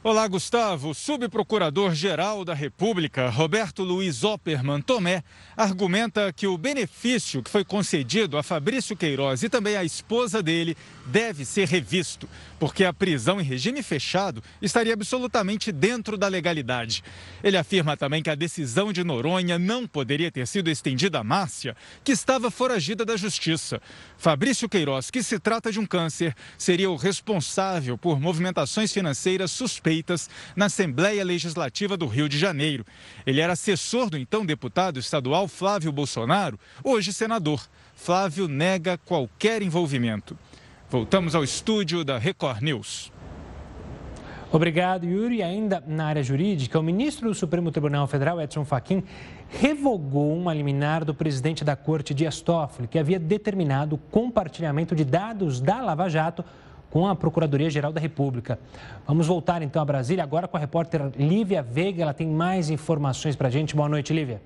Olá, 0.03 0.27
Gustavo. 0.27 0.95
Subprocurador-geral 0.95 2.43
da 2.43 2.55
República, 2.55 3.29
Roberto 3.29 3.83
Luiz 3.83 4.23
Opperman 4.23 4.81
Tomé, 4.81 5.23
argumenta 5.55 6.33
que 6.33 6.47
o 6.47 6.57
benefício 6.57 7.43
que 7.43 7.51
foi 7.51 7.63
concedido 7.63 8.35
a 8.35 8.41
Fabrício 8.41 8.97
Queiroz 8.97 9.43
e 9.43 9.49
também 9.49 9.75
à 9.75 9.83
esposa 9.83 10.41
dele 10.41 10.75
deve 11.05 11.45
ser 11.45 11.67
revisto, 11.67 12.27
porque 12.61 12.85
a 12.85 12.93
prisão 12.93 13.41
em 13.41 13.43
regime 13.43 13.81
fechado 13.81 14.43
estaria 14.61 14.93
absolutamente 14.93 15.71
dentro 15.71 16.15
da 16.15 16.27
legalidade. 16.27 17.03
Ele 17.43 17.57
afirma 17.57 17.97
também 17.97 18.21
que 18.21 18.29
a 18.29 18.35
decisão 18.35 18.93
de 18.93 19.03
Noronha 19.03 19.57
não 19.57 19.87
poderia 19.87 20.31
ter 20.31 20.45
sido 20.45 20.69
estendida 20.69 21.17
a 21.17 21.23
Márcia, 21.23 21.75
que 22.03 22.11
estava 22.11 22.51
foragida 22.51 23.03
da 23.03 23.17
justiça. 23.17 23.81
Fabrício 24.15 24.69
Queiroz, 24.69 25.09
que 25.09 25.23
se 25.23 25.39
trata 25.39 25.71
de 25.71 25.79
um 25.79 25.87
câncer, 25.87 26.35
seria 26.55 26.91
o 26.91 26.95
responsável 26.95 27.97
por 27.97 28.21
movimentações 28.21 28.93
financeiras 28.93 29.49
suspeitas 29.49 30.29
na 30.55 30.67
Assembleia 30.67 31.25
Legislativa 31.25 31.97
do 31.97 32.05
Rio 32.05 32.29
de 32.29 32.37
Janeiro. 32.37 32.85
Ele 33.25 33.41
era 33.41 33.53
assessor 33.53 34.07
do 34.07 34.19
então 34.19 34.45
deputado 34.45 34.99
estadual 34.99 35.47
Flávio 35.47 35.91
Bolsonaro, 35.91 36.59
hoje 36.83 37.11
senador. 37.11 37.67
Flávio 37.95 38.47
nega 38.47 38.99
qualquer 38.99 39.63
envolvimento. 39.63 40.37
Voltamos 40.91 41.35
ao 41.35 41.41
estúdio 41.41 42.03
da 42.03 42.17
Record 42.17 42.61
News. 42.61 43.13
Obrigado, 44.51 45.05
Yuri. 45.05 45.41
Ainda 45.41 45.81
na 45.87 46.07
área 46.07 46.21
jurídica, 46.21 46.77
o 46.77 46.83
ministro 46.83 47.29
do 47.29 47.33
Supremo 47.33 47.71
Tribunal 47.71 48.05
Federal, 48.07 48.41
Edson 48.41 48.65
Fachin, 48.65 49.01
revogou 49.47 50.35
uma 50.35 50.53
liminar 50.53 51.05
do 51.05 51.13
presidente 51.13 51.63
da 51.63 51.77
Corte, 51.77 52.13
Dias 52.13 52.41
Toffoli, 52.41 52.89
que 52.89 52.99
havia 52.99 53.17
determinado 53.17 53.95
o 53.95 53.97
compartilhamento 53.97 54.93
de 54.93 55.05
dados 55.05 55.61
da 55.61 55.79
Lava 55.79 56.09
Jato 56.09 56.43
com 56.89 57.07
a 57.07 57.15
Procuradoria-Geral 57.15 57.93
da 57.93 58.01
República. 58.01 58.59
Vamos 59.07 59.27
voltar 59.27 59.61
então 59.61 59.81
a 59.81 59.85
Brasília 59.85 60.25
agora 60.25 60.45
com 60.45 60.57
a 60.57 60.59
repórter 60.59 61.09
Lívia 61.17 61.63
Veiga. 61.63 62.01
Ela 62.01 62.13
tem 62.13 62.27
mais 62.27 62.69
informações 62.69 63.37
para 63.37 63.47
a 63.47 63.51
gente. 63.51 63.73
Boa 63.77 63.87
noite, 63.87 64.11
Lívia. 64.11 64.41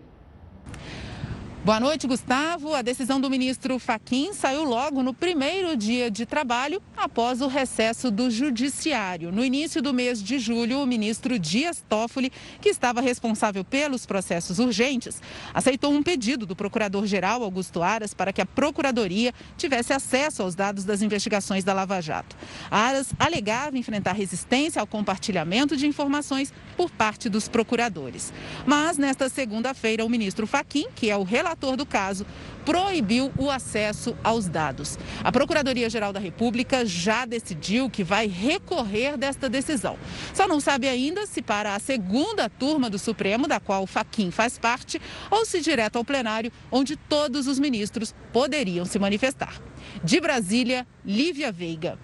Boa 1.65 1.80
noite, 1.80 2.06
Gustavo. 2.06 2.75
A 2.75 2.84
decisão 2.84 3.19
do 3.19 3.28
ministro 3.28 3.80
Faquim 3.80 4.34
saiu 4.34 4.63
logo 4.63 5.01
no 5.01 5.15
primeiro 5.15 5.75
dia 5.75 6.12
de 6.12 6.23
trabalho 6.23 6.80
após 6.95 7.41
o 7.41 7.47
recesso 7.47 8.12
do 8.12 8.30
Judiciário. 8.30 9.32
No 9.32 9.43
início 9.43 9.82
do 9.82 9.91
mês 9.91 10.21
de 10.21 10.38
julho, 10.38 10.80
o 10.80 10.86
ministro 10.86 11.39
Dias 11.39 11.84
Toffoli, 11.89 12.32
que 12.62 12.69
estava 12.69 13.01
responsável 13.01 13.63
pelos 13.63 14.06
processos 14.06 14.60
urgentes, 14.60 15.19
aceitou 15.56 15.91
um 15.91 16.04
pedido 16.04 16.45
do 16.45 16.56
procurador-geral 16.56 17.41
Augusto 17.41 17.82
Aras 17.82 18.13
para 18.13 18.32
que 18.32 18.41
a 18.41 18.45
Procuradoria 18.45 19.34
tivesse 19.58 19.91
acesso 19.91 20.43
aos 20.43 20.54
dados 20.54 20.84
das 20.84 21.01
investigações 21.01 21.63
da 21.63 21.73
Lava 21.73 21.99
Jato. 21.99 22.38
Aras 22.69 23.12
alegava 23.17 23.75
enfrentar 23.75 24.13
resistência 24.13 24.80
ao 24.80 24.86
compartilhamento 24.86 25.75
de 25.75 25.88
informações 25.88 26.54
por 26.78 26.91
parte 26.91 27.28
dos 27.28 27.47
procuradores. 27.47 28.32
Mas, 28.67 28.99
nesta 28.99 29.30
segunda-feira, 29.30 30.06
o 30.06 30.10
ministro 30.10 30.45
Faquim, 30.45 30.89
que 30.95 31.10
é 31.10 31.17
o 31.17 31.23
relator 31.23 31.54
relator 31.55 31.77
do 31.77 31.85
caso, 31.85 32.25
proibiu 32.65 33.31
o 33.37 33.49
acesso 33.49 34.15
aos 34.23 34.47
dados. 34.47 34.99
A 35.23 35.31
Procuradoria-Geral 35.31 36.11
da 36.11 36.19
República 36.19 36.85
já 36.85 37.25
decidiu 37.25 37.89
que 37.89 38.03
vai 38.03 38.27
recorrer 38.27 39.17
desta 39.17 39.49
decisão. 39.49 39.97
Só 40.33 40.47
não 40.47 40.59
sabe 40.59 40.87
ainda 40.87 41.25
se 41.25 41.41
para 41.41 41.73
a 41.73 41.79
segunda 41.79 42.49
turma 42.49 42.89
do 42.89 42.99
Supremo, 42.99 43.47
da 43.47 43.59
qual 43.59 43.83
o 43.83 43.87
Faquim 43.87 44.29
faz 44.31 44.59
parte, 44.59 45.01
ou 45.31 45.45
se 45.45 45.61
direto 45.61 45.97
ao 45.97 46.05
plenário, 46.05 46.51
onde 46.71 46.95
todos 46.95 47.47
os 47.47 47.57
ministros 47.57 48.13
poderiam 48.33 48.85
se 48.85 48.99
manifestar. 48.99 49.59
De 50.03 50.19
Brasília, 50.19 50.85
Lívia 51.05 51.51
Veiga. 51.51 51.97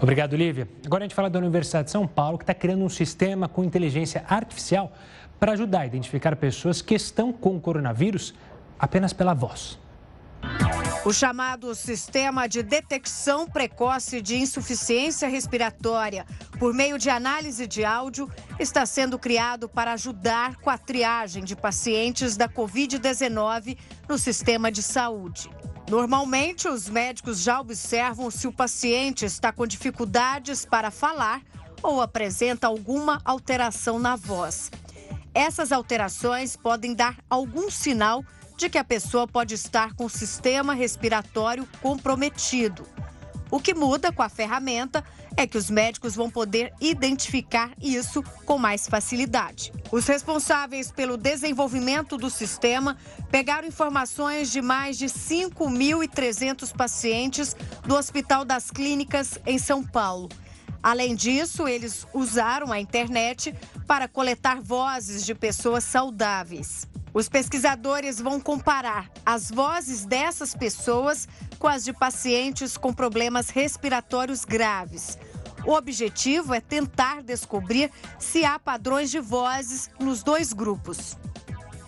Obrigado, 0.00 0.36
Lívia. 0.36 0.68
Agora 0.84 1.04
a 1.04 1.06
gente 1.06 1.14
fala 1.14 1.30
da 1.30 1.38
Universidade 1.38 1.86
de 1.86 1.92
São 1.92 2.06
Paulo, 2.06 2.36
que 2.36 2.42
está 2.42 2.54
criando 2.54 2.84
um 2.84 2.88
sistema 2.88 3.48
com 3.48 3.62
inteligência 3.62 4.24
artificial 4.28 4.92
para 5.42 5.54
ajudar 5.54 5.80
a 5.80 5.86
identificar 5.86 6.36
pessoas 6.36 6.80
que 6.80 6.94
estão 6.94 7.32
com 7.32 7.58
coronavírus 7.58 8.32
apenas 8.78 9.12
pela 9.12 9.34
voz. 9.34 9.76
O 11.04 11.12
chamado 11.12 11.74
Sistema 11.74 12.46
de 12.46 12.62
Detecção 12.62 13.48
Precoce 13.48 14.22
de 14.22 14.36
Insuficiência 14.36 15.26
Respiratória, 15.26 16.24
por 16.60 16.72
meio 16.72 16.96
de 16.96 17.10
análise 17.10 17.66
de 17.66 17.84
áudio, 17.84 18.30
está 18.56 18.86
sendo 18.86 19.18
criado 19.18 19.68
para 19.68 19.94
ajudar 19.94 20.58
com 20.58 20.70
a 20.70 20.78
triagem 20.78 21.42
de 21.42 21.56
pacientes 21.56 22.36
da 22.36 22.48
Covid-19 22.48 23.76
no 24.08 24.18
sistema 24.18 24.70
de 24.70 24.80
saúde. 24.80 25.50
Normalmente, 25.90 26.68
os 26.68 26.88
médicos 26.88 27.42
já 27.42 27.60
observam 27.60 28.30
se 28.30 28.46
o 28.46 28.52
paciente 28.52 29.24
está 29.24 29.50
com 29.50 29.66
dificuldades 29.66 30.64
para 30.64 30.92
falar 30.92 31.42
ou 31.82 32.00
apresenta 32.00 32.68
alguma 32.68 33.20
alteração 33.24 33.98
na 33.98 34.14
voz. 34.14 34.70
Essas 35.34 35.72
alterações 35.72 36.56
podem 36.56 36.94
dar 36.94 37.16
algum 37.28 37.70
sinal 37.70 38.24
de 38.56 38.68
que 38.68 38.78
a 38.78 38.84
pessoa 38.84 39.26
pode 39.26 39.54
estar 39.54 39.94
com 39.94 40.04
o 40.04 40.10
sistema 40.10 40.74
respiratório 40.74 41.66
comprometido. 41.80 42.86
O 43.50 43.60
que 43.60 43.74
muda 43.74 44.10
com 44.10 44.22
a 44.22 44.28
ferramenta 44.28 45.04
é 45.36 45.46
que 45.46 45.58
os 45.58 45.68
médicos 45.68 46.14
vão 46.14 46.30
poder 46.30 46.72
identificar 46.80 47.70
isso 47.80 48.22
com 48.46 48.56
mais 48.56 48.88
facilidade. 48.88 49.72
Os 49.90 50.06
responsáveis 50.06 50.90
pelo 50.90 51.16
desenvolvimento 51.16 52.16
do 52.16 52.30
sistema 52.30 52.96
pegaram 53.30 53.68
informações 53.68 54.50
de 54.50 54.62
mais 54.62 54.96
de 54.96 55.06
5.300 55.06 56.74
pacientes 56.74 57.54
do 57.84 57.94
Hospital 57.94 58.44
das 58.44 58.70
Clínicas 58.70 59.38
em 59.46 59.58
São 59.58 59.82
Paulo 59.82 60.28
Além 60.82 61.14
disso, 61.14 61.68
eles 61.68 62.04
usaram 62.12 62.72
a 62.72 62.80
internet 62.80 63.54
para 63.86 64.08
coletar 64.08 64.60
vozes 64.60 65.24
de 65.24 65.32
pessoas 65.32 65.84
saudáveis. 65.84 66.88
Os 67.14 67.28
pesquisadores 67.28 68.20
vão 68.20 68.40
comparar 68.40 69.08
as 69.24 69.50
vozes 69.50 70.04
dessas 70.04 70.54
pessoas 70.54 71.28
com 71.58 71.68
as 71.68 71.84
de 71.84 71.92
pacientes 71.92 72.76
com 72.76 72.92
problemas 72.92 73.48
respiratórios 73.50 74.44
graves. 74.44 75.18
O 75.64 75.72
objetivo 75.74 76.52
é 76.52 76.60
tentar 76.60 77.22
descobrir 77.22 77.88
se 78.18 78.44
há 78.44 78.58
padrões 78.58 79.10
de 79.10 79.20
vozes 79.20 79.88
nos 80.00 80.24
dois 80.24 80.52
grupos. 80.52 81.16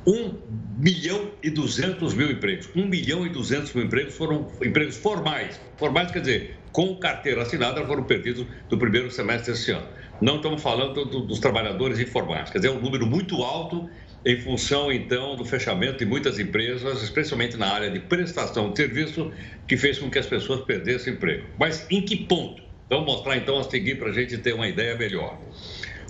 1 0.06 0.34
milhão 0.78 1.30
e 1.42 1.50
200 1.50 2.14
mil 2.14 2.30
empregos. 2.30 2.68
1 2.74 2.86
milhão 2.86 3.26
e 3.26 3.30
200 3.30 3.72
mil 3.74 3.84
empregos 3.84 4.16
foram 4.16 4.50
empregos 4.62 4.96
formais. 4.96 5.60
Formais 5.76 6.10
quer 6.10 6.20
dizer, 6.20 6.56
com 6.72 6.96
carteira 6.96 7.42
assinada, 7.42 7.84
foram 7.86 8.04
perdidos 8.04 8.46
no 8.70 8.78
primeiro 8.78 9.10
semestre 9.10 9.52
desse 9.52 9.70
ano. 9.70 9.86
Não 10.20 10.36
estamos 10.36 10.62
falando 10.62 11.04
do, 11.04 11.20
dos 11.20 11.38
trabalhadores 11.38 11.98
informais, 11.98 12.50
quer 12.50 12.58
dizer, 12.58 12.68
é 12.68 12.72
um 12.72 12.80
número 12.80 13.06
muito 13.06 13.42
alto 13.42 13.88
em 14.24 14.38
função, 14.38 14.92
então, 14.92 15.34
do 15.34 15.44
fechamento 15.44 15.98
de 15.98 16.04
muitas 16.04 16.38
empresas, 16.38 17.02
especialmente 17.02 17.56
na 17.56 17.72
área 17.72 17.90
de 17.90 18.00
prestação 18.00 18.70
de 18.70 18.76
serviço, 18.76 19.32
que 19.66 19.76
fez 19.76 19.98
com 19.98 20.10
que 20.10 20.18
as 20.18 20.26
pessoas 20.26 20.60
perdessem 20.60 21.14
emprego. 21.14 21.46
Mas 21.58 21.86
em 21.90 22.02
que 22.02 22.16
ponto? 22.16 22.62
Vamos 22.90 23.06
mostrar, 23.06 23.36
então, 23.36 23.58
a 23.58 23.64
seguir 23.64 23.98
para 23.98 24.10
a 24.10 24.12
gente 24.12 24.36
ter 24.38 24.52
uma 24.52 24.68
ideia 24.68 24.96
melhor. 24.96 25.38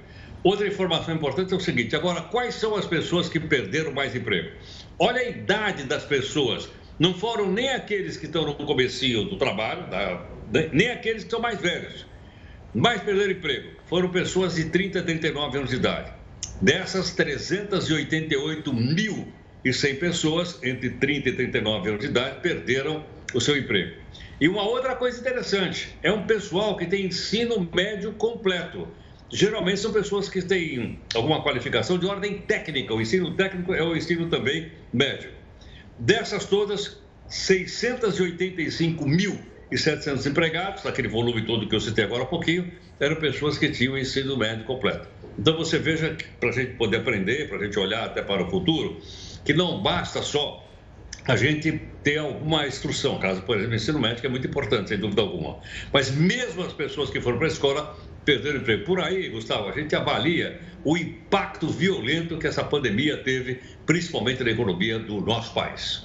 Outra 0.44 0.68
informação 0.68 1.16
importante 1.16 1.54
é 1.54 1.56
o 1.56 1.60
seguinte: 1.60 1.96
agora, 1.96 2.22
quais 2.22 2.56
são 2.56 2.76
as 2.76 2.86
pessoas 2.86 3.30
que 3.30 3.40
perderam 3.40 3.94
mais 3.94 4.14
emprego? 4.16 4.50
Olha 5.00 5.22
a 5.22 5.30
idade 5.30 5.84
das 5.84 6.04
pessoas 6.04 6.70
não 7.00 7.14
foram 7.14 7.50
nem 7.52 7.70
aqueles 7.70 8.18
que 8.18 8.26
estão 8.26 8.46
no 8.46 8.56
comecinho 8.56 9.24
do 9.24 9.38
trabalho, 9.38 9.86
nem 10.72 10.90
aqueles 10.90 11.24
que 11.24 11.32
são 11.32 11.40
mais 11.40 11.60
velhos. 11.60 12.06
Mais 12.74 13.02
perderam 13.02 13.32
emprego. 13.32 13.70
Foram 13.86 14.10
pessoas 14.10 14.56
de 14.56 14.66
30 14.66 15.00
a 15.00 15.04
39 15.04 15.58
anos 15.58 15.70
de 15.70 15.78
idade. 15.78 16.12
Dessas 16.62 17.16
388.100 17.16 20.00
pessoas 20.00 20.60
entre 20.64 20.90
30 20.92 21.30
e 21.30 21.34
39 21.34 21.90
anos 21.90 22.02
de 22.02 22.08
idade 22.08 22.42
perderam 22.42 23.04
o 23.34 23.42
seu 23.42 23.58
emprego. 23.58 23.96
E 24.40 24.48
uma 24.48 24.64
outra 24.64 24.96
coisa 24.96 25.20
interessante, 25.20 25.96
é 26.04 26.12
um 26.12 26.26
pessoal 26.26 26.78
que 26.78 26.86
tem 26.86 27.06
ensino 27.06 27.68
médio 27.74 28.14
completo. 28.14 28.88
Geralmente 29.34 29.80
são 29.80 29.92
pessoas 29.92 30.30
que 30.30 30.44
têm 30.44 31.00
alguma 31.16 31.42
qualificação 31.42 31.98
de 31.98 32.06
ordem 32.06 32.38
técnica. 32.38 32.94
O 32.94 33.02
ensino 33.02 33.34
técnico 33.34 33.74
é 33.74 33.82
o 33.82 33.98
ensino 33.98 34.30
também 34.30 34.72
médio. 34.94 35.32
Dessas 35.98 36.46
todas, 36.46 37.02
685.700 37.32 40.28
empregados, 40.28 40.84
daquele 40.84 41.08
volume 41.08 41.48
todo 41.48 41.68
que 41.68 41.74
eu 41.74 41.80
citei 41.80 42.04
agora 42.04 42.22
há 42.22 42.28
pouquinho, 42.28 42.72
eram 43.00 43.16
pessoas 43.16 43.58
que 43.58 43.70
tinham 43.70 43.98
ensino 43.98 44.38
médio 44.38 44.66
completo. 44.66 45.08
Então 45.40 45.58
você 45.58 45.80
veja, 45.80 46.16
para 46.40 46.50
a 46.50 46.52
gente 46.52 46.74
poder 46.74 46.98
aprender, 46.98 47.50
para 47.50 47.58
a 47.58 47.64
gente 47.64 47.80
olhar 47.80 48.06
até 48.06 48.22
para 48.22 48.44
o 48.44 48.50
futuro, 48.52 49.02
que 49.44 49.52
não 49.52 49.82
basta 49.82 50.22
só 50.22 50.63
a 51.28 51.36
gente 51.36 51.82
ter 52.04 52.18
alguma 52.18 52.68
instrução, 52.68 53.18
caso, 53.18 53.42
por 53.44 53.58
exemplo, 53.58 53.76
ensino 53.76 54.00
médio 54.00 54.26
é 54.26 54.30
muito 54.30 54.48
importante, 54.48 54.90
sem 54.90 54.98
dúvida 54.98 55.22
alguma. 55.22 55.58
Mas 55.92 56.12
mesmo 56.12 56.64
as 56.64 56.74
pessoas 56.74 57.10
que 57.10 57.22
foram 57.22 57.38
para 57.38 57.48
a 57.48 57.50
escola 57.50 57.98
perderam 58.26 58.60
emprego. 58.60 58.86
Por 58.86 59.00
aí, 59.00 59.30
Gustavo, 59.30 59.70
a 59.70 59.72
gente 59.72 59.96
avalia 59.96 60.60
o 60.84 60.98
impacto 60.98 61.68
violento 61.68 62.38
que 62.38 62.48
essa 62.48 62.64
pandemia 62.64 63.18
teve, 63.18 63.62
principalmente 63.86 64.44
na 64.44 64.52
economia 64.52 65.00
do 65.00 65.22
nosso 65.22 65.54
país. 65.54 66.04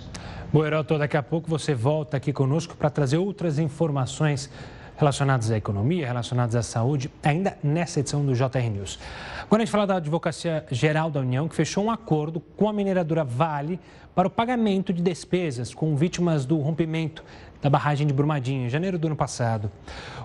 Bom, 0.53 0.65
Heroto, 0.65 0.97
daqui 0.97 1.17
a 1.17 1.23
pouco 1.23 1.49
você 1.49 1.75
volta 1.75 2.17
aqui 2.17 2.33
conosco 2.33 2.77
para 2.77 2.89
trazer 2.89 3.19
outras 3.19 3.59
informações 3.59 4.51
relacionadas 4.99 5.51
à 5.51 5.57
economia, 5.57 6.07
relacionadas 6.07 6.57
à 6.57 6.63
saúde, 6.63 7.09
ainda 7.23 7.57
nessa 7.63 8.01
edição 8.01 8.27
do 8.27 8.35
JR 8.35 8.69
News. 8.71 8.99
Agora 9.43 9.63
a 9.63 9.65
gente 9.65 9.73
fala 9.73 9.87
da 9.87 9.97
Advocacia 9.97 10.67
Geral 10.71 11.09
da 11.09 11.21
União, 11.21 11.49
que 11.49 11.55
fechou 11.55 11.85
um 11.85 11.91
acordo 11.91 12.41
com 12.41 12.69
a 12.69 12.73
mineradora 12.73 13.23
Vale 13.23 13.79
para 14.13 14.27
o 14.27 14.31
pagamento 14.31 14.93
de 14.93 15.01
despesas 15.01 15.73
com 15.73 15.95
vítimas 15.95 16.45
do 16.45 16.59
rompimento 16.59 17.25
da 17.63 17.71
barragem 17.71 18.07
de 18.07 18.13
Brumadinho, 18.13 18.67
em 18.67 18.69
janeiro 18.69 18.99
do 18.99 19.07
ano 19.07 19.17
passado. 19.17 19.71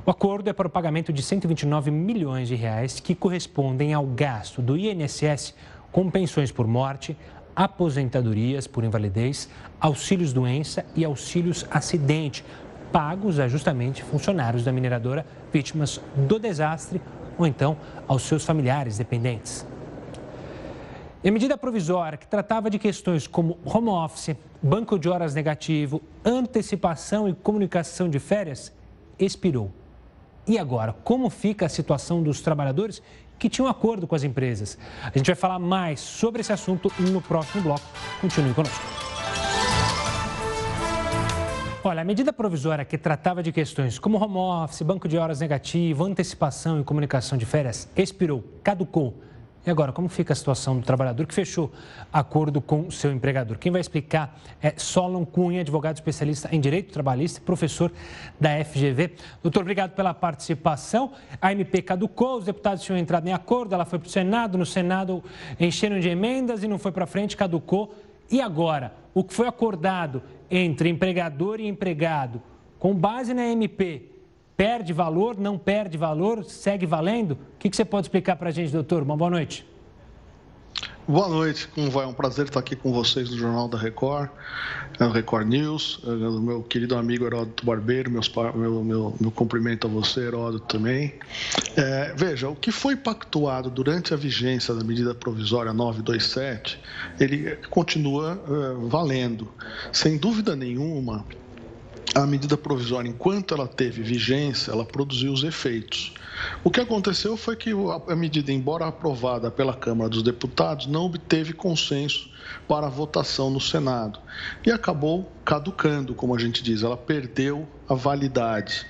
O 0.03 0.09
acordo 0.09 0.49
é 0.49 0.53
para 0.53 0.67
o 0.67 0.69
pagamento 0.69 1.13
de 1.13 1.21
129 1.21 1.91
milhões 1.91 2.47
de 2.47 2.55
reais 2.55 2.99
que 2.99 3.13
correspondem 3.13 3.93
ao 3.93 4.05
gasto 4.05 4.61
do 4.61 4.75
INSS 4.75 5.53
com 5.91 6.09
pensões 6.09 6.51
por 6.51 6.65
morte, 6.67 7.15
aposentadorias 7.55 8.65
por 8.65 8.83
invalidez, 8.83 9.47
auxílios 9.79 10.33
doença 10.33 10.83
e 10.95 11.05
auxílios 11.05 11.65
acidente, 11.69 12.43
pagos 12.93 13.39
a 13.39 13.47
justamente 13.47 14.03
funcionários 14.03 14.63
da 14.63 14.71
mineradora 14.71 15.25
vítimas 15.51 15.99
do 16.15 16.37
desastre 16.37 17.01
ou 17.37 17.47
então 17.47 17.75
aos 18.07 18.21
seus 18.21 18.45
familiares 18.45 18.99
dependentes. 18.99 19.65
E 21.23 21.29
a 21.29 21.31
medida 21.31 21.57
provisória 21.57 22.17
que 22.17 22.27
tratava 22.27 22.69
de 22.69 22.77
questões 22.77 23.25
como 23.25 23.57
home 23.65 23.89
office, 23.89 24.35
banco 24.61 24.99
de 24.99 25.09
horas 25.09 25.33
negativo, 25.33 26.01
antecipação 26.23 27.27
e 27.27 27.33
comunicação 27.33 28.07
de 28.07 28.19
férias 28.19 28.71
expirou. 29.17 29.71
E 30.45 30.59
agora, 30.59 30.93
como 31.03 31.29
fica 31.29 31.65
a 31.65 31.69
situação 31.69 32.21
dos 32.21 32.41
trabalhadores 32.41 33.01
que 33.39 33.49
tinham 33.49 33.67
acordo 33.67 34.05
com 34.05 34.15
as 34.15 34.23
empresas? 34.23 34.77
A 35.01 35.17
gente 35.17 35.27
vai 35.27 35.35
falar 35.35 35.57
mais 35.57 35.99
sobre 35.99 36.41
esse 36.41 36.53
assunto 36.53 36.91
no 36.99 37.21
próximo 37.21 37.63
bloco. 37.63 37.85
Continue 38.21 38.53
conosco. 38.53 39.42
Olha, 41.85 42.01
a 42.01 42.05
medida 42.05 42.31
provisória 42.31 42.85
que 42.85 42.97
tratava 42.97 43.43
de 43.43 43.51
questões 43.51 43.99
como 43.99 44.17
home 44.17 44.37
office, 44.37 44.81
banco 44.83 45.05
de 45.05 45.17
horas 45.17 45.41
negativo, 45.41 46.05
antecipação 46.05 46.79
e 46.79 46.83
comunicação 46.85 47.37
de 47.37 47.45
férias 47.45 47.89
expirou, 47.93 48.41
caducou. 48.63 49.21
E 49.65 49.69
agora, 49.69 49.91
como 49.91 50.07
fica 50.07 50.31
a 50.31 50.35
situação 50.35 50.79
do 50.79 50.85
trabalhador 50.85 51.27
que 51.27 51.33
fechou 51.33 51.73
acordo 52.11 52.61
com 52.61 52.89
seu 52.89 53.11
empregador? 53.11 53.57
Quem 53.57 53.69
vai 53.69 53.81
explicar 53.81 54.39
é 54.61 54.73
Solon 54.77 55.25
Cunha, 55.25 55.59
advogado 55.59 55.95
especialista 55.95 56.47
em 56.53 56.61
Direito 56.61 56.93
Trabalhista 56.93 57.39
e 57.39 57.43
professor 57.43 57.91
da 58.39 58.63
FGV. 58.63 59.15
Doutor, 59.41 59.59
obrigado 59.59 59.91
pela 59.91 60.13
participação. 60.13 61.11
A 61.41 61.51
MP 61.51 61.81
caducou, 61.81 62.37
os 62.37 62.45
deputados 62.45 62.81
tinham 62.81 62.97
entrado 62.97 63.27
em 63.27 63.33
acordo, 63.33 63.75
ela 63.75 63.83
foi 63.83 63.99
para 63.99 64.07
o 64.07 64.09
Senado, 64.09 64.57
no 64.57 64.65
Senado 64.65 65.21
encheram 65.59 65.99
de 65.99 66.07
emendas 66.07 66.63
e 66.63 66.67
não 66.69 66.79
foi 66.79 66.93
para 66.93 67.05
frente, 67.05 67.35
caducou. 67.35 67.93
E 68.31 68.39
agora, 68.39 68.93
o 69.13 69.23
que 69.23 69.33
foi 69.33 69.47
acordado 69.47 70.23
entre 70.55 70.89
empregador 70.89 71.59
e 71.59 71.67
empregado, 71.67 72.41
com 72.79 72.93
base 72.93 73.33
na 73.33 73.47
MP, 73.47 74.13
Perde 74.55 74.93
valor, 74.93 75.37
não 75.39 75.57
perde 75.57 75.97
valor, 75.97 76.43
segue 76.43 76.85
valendo? 76.85 77.31
O 77.31 77.57
que, 77.57 77.75
você 77.75 77.83
pode 77.83 78.05
explicar 78.05 78.35
para 78.35 78.49
a 78.49 78.51
gente, 78.51 78.71
doutor? 78.71 79.01
Uma 79.01 79.17
boa 79.17 79.31
noite. 79.31 79.65
Boa 81.05 81.27
noite, 81.27 81.67
como 81.67 81.91
vai? 81.91 82.05
É 82.05 82.07
um 82.07 82.13
prazer 82.13 82.45
estar 82.45 82.61
aqui 82.61 82.77
com 82.77 82.93
vocês 82.93 83.29
no 83.29 83.37
Jornal 83.37 83.67
da 83.67 83.77
Record, 83.77 84.29
é 84.97 85.05
Record 85.05 85.49
News. 85.49 85.99
É, 86.01 86.09
meu 86.09 86.63
querido 86.63 86.95
amigo 86.95 87.25
Heródoto 87.25 87.65
Barbeiro, 87.65 88.09
meus, 88.09 88.31
meu, 88.55 88.81
meu, 88.85 89.13
meu 89.19 89.29
cumprimento 89.29 89.85
a 89.85 89.89
você, 89.89 90.21
Heródoto, 90.21 90.65
também. 90.65 91.13
É, 91.75 92.13
veja, 92.15 92.47
o 92.47 92.55
que 92.55 92.71
foi 92.71 92.95
pactuado 92.95 93.69
durante 93.69 94.13
a 94.13 94.17
vigência 94.17 94.73
da 94.73 94.81
medida 94.81 95.13
provisória 95.13 95.73
927, 95.73 96.79
ele 97.19 97.57
continua 97.69 98.41
é, 98.47 98.87
valendo. 98.87 99.51
Sem 99.91 100.17
dúvida 100.17 100.55
nenhuma, 100.55 101.25
a 102.15 102.25
medida 102.25 102.55
provisória, 102.55 103.09
enquanto 103.09 103.53
ela 103.53 103.67
teve 103.67 104.01
vigência, 104.01 104.71
ela 104.71 104.85
produziu 104.85 105.33
os 105.33 105.43
efeitos. 105.43 106.13
O 106.63 106.69
que 106.69 106.79
aconteceu 106.79 107.37
foi 107.37 107.55
que 107.55 107.71
a 108.07 108.15
medida, 108.15 108.51
embora 108.51 108.87
aprovada 108.87 109.51
pela 109.51 109.73
Câmara 109.73 110.09
dos 110.09 110.23
Deputados, 110.23 110.87
não 110.87 111.05
obteve 111.05 111.53
consenso 111.53 112.29
para 112.67 112.87
votação 112.89 113.49
no 113.49 113.59
Senado 113.59 114.19
e 114.65 114.71
acabou 114.71 115.31
caducando, 115.45 116.15
como 116.15 116.35
a 116.35 116.39
gente 116.39 116.63
diz, 116.63 116.83
ela 116.83 116.97
perdeu 116.97 117.67
a 117.87 117.93
validade. 117.93 118.85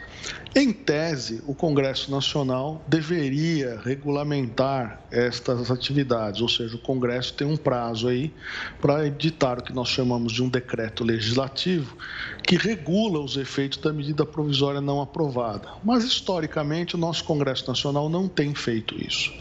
Em 0.55 0.71
tese, 0.71 1.41
o 1.47 1.55
Congresso 1.55 2.11
Nacional 2.11 2.83
deveria 2.87 3.79
regulamentar 3.83 5.01
estas 5.09 5.71
atividades, 5.71 6.41
ou 6.41 6.47
seja, 6.47 6.75
o 6.75 6.79
Congresso 6.79 7.33
tem 7.33 7.47
um 7.47 7.57
prazo 7.57 8.07
aí 8.07 8.31
para 8.79 9.07
editar 9.07 9.57
o 9.57 9.63
que 9.63 9.73
nós 9.73 9.89
chamamos 9.89 10.31
de 10.31 10.43
um 10.43 10.49
decreto 10.49 11.03
legislativo 11.03 11.97
que 12.43 12.55
regula 12.55 13.19
os 13.19 13.35
efeitos 13.35 13.79
da 13.79 13.91
medida 13.91 14.25
provisória 14.25 14.79
não 14.79 15.01
aprovada. 15.01 15.69
Mas, 15.83 16.03
historicamente, 16.03 16.95
o 16.95 16.99
nosso 16.99 17.23
Congresso 17.23 17.67
Nacional 17.67 18.07
não 18.07 18.27
tem 18.27 18.53
feito 18.53 18.95
isso. 19.03 19.33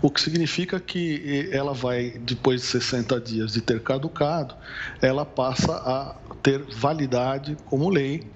O 0.00 0.10
que 0.10 0.20
significa 0.20 0.78
que 0.78 1.48
ela 1.50 1.72
vai, 1.72 2.10
depois 2.20 2.60
de 2.60 2.66
60 2.68 3.20
dias 3.20 3.52
de 3.52 3.60
ter 3.60 3.80
caducado, 3.82 4.54
ela 5.00 5.24
passa 5.24 5.72
a 5.72 6.14
ter 6.42 6.62
validade 6.76 7.56
como 7.66 7.88
lei 7.88 8.26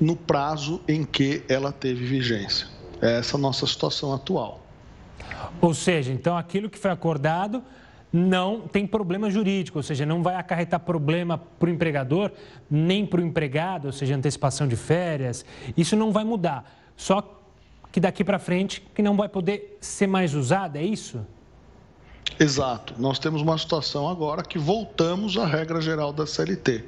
no 0.00 0.16
prazo 0.16 0.80
em 0.86 1.04
que 1.04 1.43
ela 1.48 1.72
teve 1.72 2.04
vigência. 2.04 2.66
É 3.00 3.18
essa 3.18 3.36
a 3.36 3.40
nossa 3.40 3.66
situação 3.66 4.12
atual. 4.12 4.64
Ou 5.60 5.74
seja, 5.74 6.12
então 6.12 6.36
aquilo 6.36 6.70
que 6.70 6.78
foi 6.78 6.90
acordado 6.90 7.62
não 8.12 8.60
tem 8.60 8.86
problema 8.86 9.28
jurídico, 9.28 9.78
ou 9.78 9.82
seja, 9.82 10.06
não 10.06 10.22
vai 10.22 10.36
acarretar 10.36 10.78
problema 10.78 11.36
para 11.36 11.68
o 11.68 11.72
empregador, 11.72 12.30
nem 12.70 13.04
para 13.04 13.20
o 13.20 13.24
empregado, 13.24 13.86
ou 13.86 13.92
seja, 13.92 14.14
antecipação 14.14 14.68
de 14.68 14.76
férias. 14.76 15.44
Isso 15.76 15.96
não 15.96 16.12
vai 16.12 16.22
mudar. 16.22 16.64
Só 16.96 17.42
que 17.90 17.98
daqui 17.98 18.22
para 18.22 18.38
frente 18.38 18.80
que 18.94 19.02
não 19.02 19.16
vai 19.16 19.28
poder 19.28 19.78
ser 19.80 20.06
mais 20.06 20.32
usado, 20.34 20.76
é 20.76 20.82
isso? 20.82 21.26
Exato. 22.38 22.94
Nós 22.98 23.18
temos 23.18 23.42
uma 23.42 23.56
situação 23.56 24.08
agora 24.08 24.42
que 24.42 24.58
voltamos 24.58 25.36
à 25.36 25.46
regra 25.46 25.80
geral 25.80 26.12
da 26.12 26.26
CLT. 26.26 26.84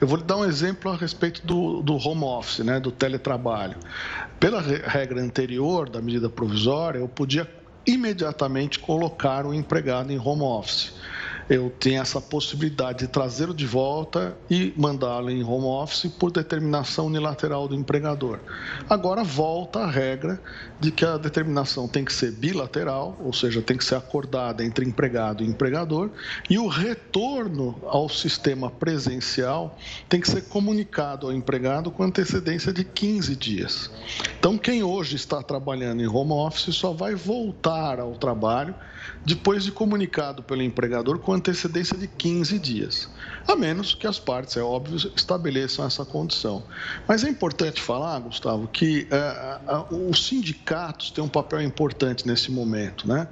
Eu 0.00 0.06
vou 0.06 0.18
lhe 0.18 0.24
dar 0.24 0.36
um 0.36 0.44
exemplo 0.44 0.90
a 0.90 0.96
respeito 0.96 1.44
do, 1.46 1.82
do 1.82 1.96
home 1.96 2.24
office, 2.24 2.64
né, 2.64 2.78
do 2.78 2.90
teletrabalho. 2.90 3.78
Pela 4.38 4.60
regra 4.60 5.22
anterior 5.22 5.88
da 5.88 6.02
medida 6.02 6.28
provisória, 6.28 6.98
eu 6.98 7.08
podia 7.08 7.48
imediatamente 7.86 8.78
colocar 8.78 9.46
o 9.46 9.54
empregado 9.54 10.12
em 10.12 10.18
home 10.18 10.42
office 10.42 10.92
eu 11.50 11.68
tenho 11.68 12.00
essa 12.00 12.20
possibilidade 12.20 13.00
de 13.00 13.08
trazê-lo 13.08 13.52
de 13.52 13.66
volta 13.66 14.36
e 14.48 14.72
mandá-lo 14.76 15.30
em 15.30 15.42
home 15.42 15.66
office 15.66 16.08
por 16.08 16.30
determinação 16.30 17.06
unilateral 17.06 17.66
do 17.66 17.74
empregador. 17.74 18.38
Agora 18.88 19.24
volta 19.24 19.80
a 19.80 19.90
regra 19.90 20.40
de 20.78 20.92
que 20.92 21.04
a 21.04 21.16
determinação 21.16 21.88
tem 21.88 22.04
que 22.04 22.12
ser 22.12 22.30
bilateral, 22.30 23.18
ou 23.18 23.32
seja, 23.32 23.60
tem 23.60 23.76
que 23.76 23.84
ser 23.84 23.96
acordada 23.96 24.64
entre 24.64 24.86
empregado 24.86 25.42
e 25.42 25.46
empregador, 25.48 26.10
e 26.48 26.56
o 26.56 26.68
retorno 26.68 27.76
ao 27.84 28.08
sistema 28.08 28.70
presencial 28.70 29.76
tem 30.08 30.20
que 30.20 30.30
ser 30.30 30.42
comunicado 30.42 31.26
ao 31.26 31.32
empregado 31.32 31.90
com 31.90 32.04
antecedência 32.04 32.72
de 32.72 32.84
15 32.84 33.34
dias. 33.34 33.90
Então, 34.38 34.56
quem 34.56 34.84
hoje 34.84 35.16
está 35.16 35.42
trabalhando 35.42 36.00
em 36.00 36.06
home 36.06 36.30
office 36.30 36.76
só 36.76 36.92
vai 36.92 37.16
voltar 37.16 37.98
ao 37.98 38.12
trabalho 38.12 38.72
depois 39.24 39.64
de 39.64 39.72
comunicado 39.72 40.42
pelo 40.42 40.62
empregador 40.62 41.18
com 41.18 41.32
antecedência 41.32 41.96
de 41.96 42.06
15 42.06 42.58
dias, 42.58 43.08
a 43.50 43.56
menos 43.56 43.94
que 43.94 44.06
as 44.06 44.18
partes, 44.18 44.56
é 44.56 44.62
óbvio, 44.62 44.96
estabeleçam 45.16 45.84
essa 45.84 46.04
condição. 46.04 46.62
Mas 47.06 47.24
é 47.24 47.28
importante 47.28 47.80
falar, 47.80 48.18
Gustavo, 48.20 48.68
que 48.68 49.08
é, 49.10 49.60
os 49.90 50.26
sindicatos 50.26 51.10
têm 51.10 51.22
um 51.22 51.28
papel 51.28 51.60
importante 51.60 52.26
nesse 52.26 52.50
momento. 52.50 53.08
Né? 53.08 53.26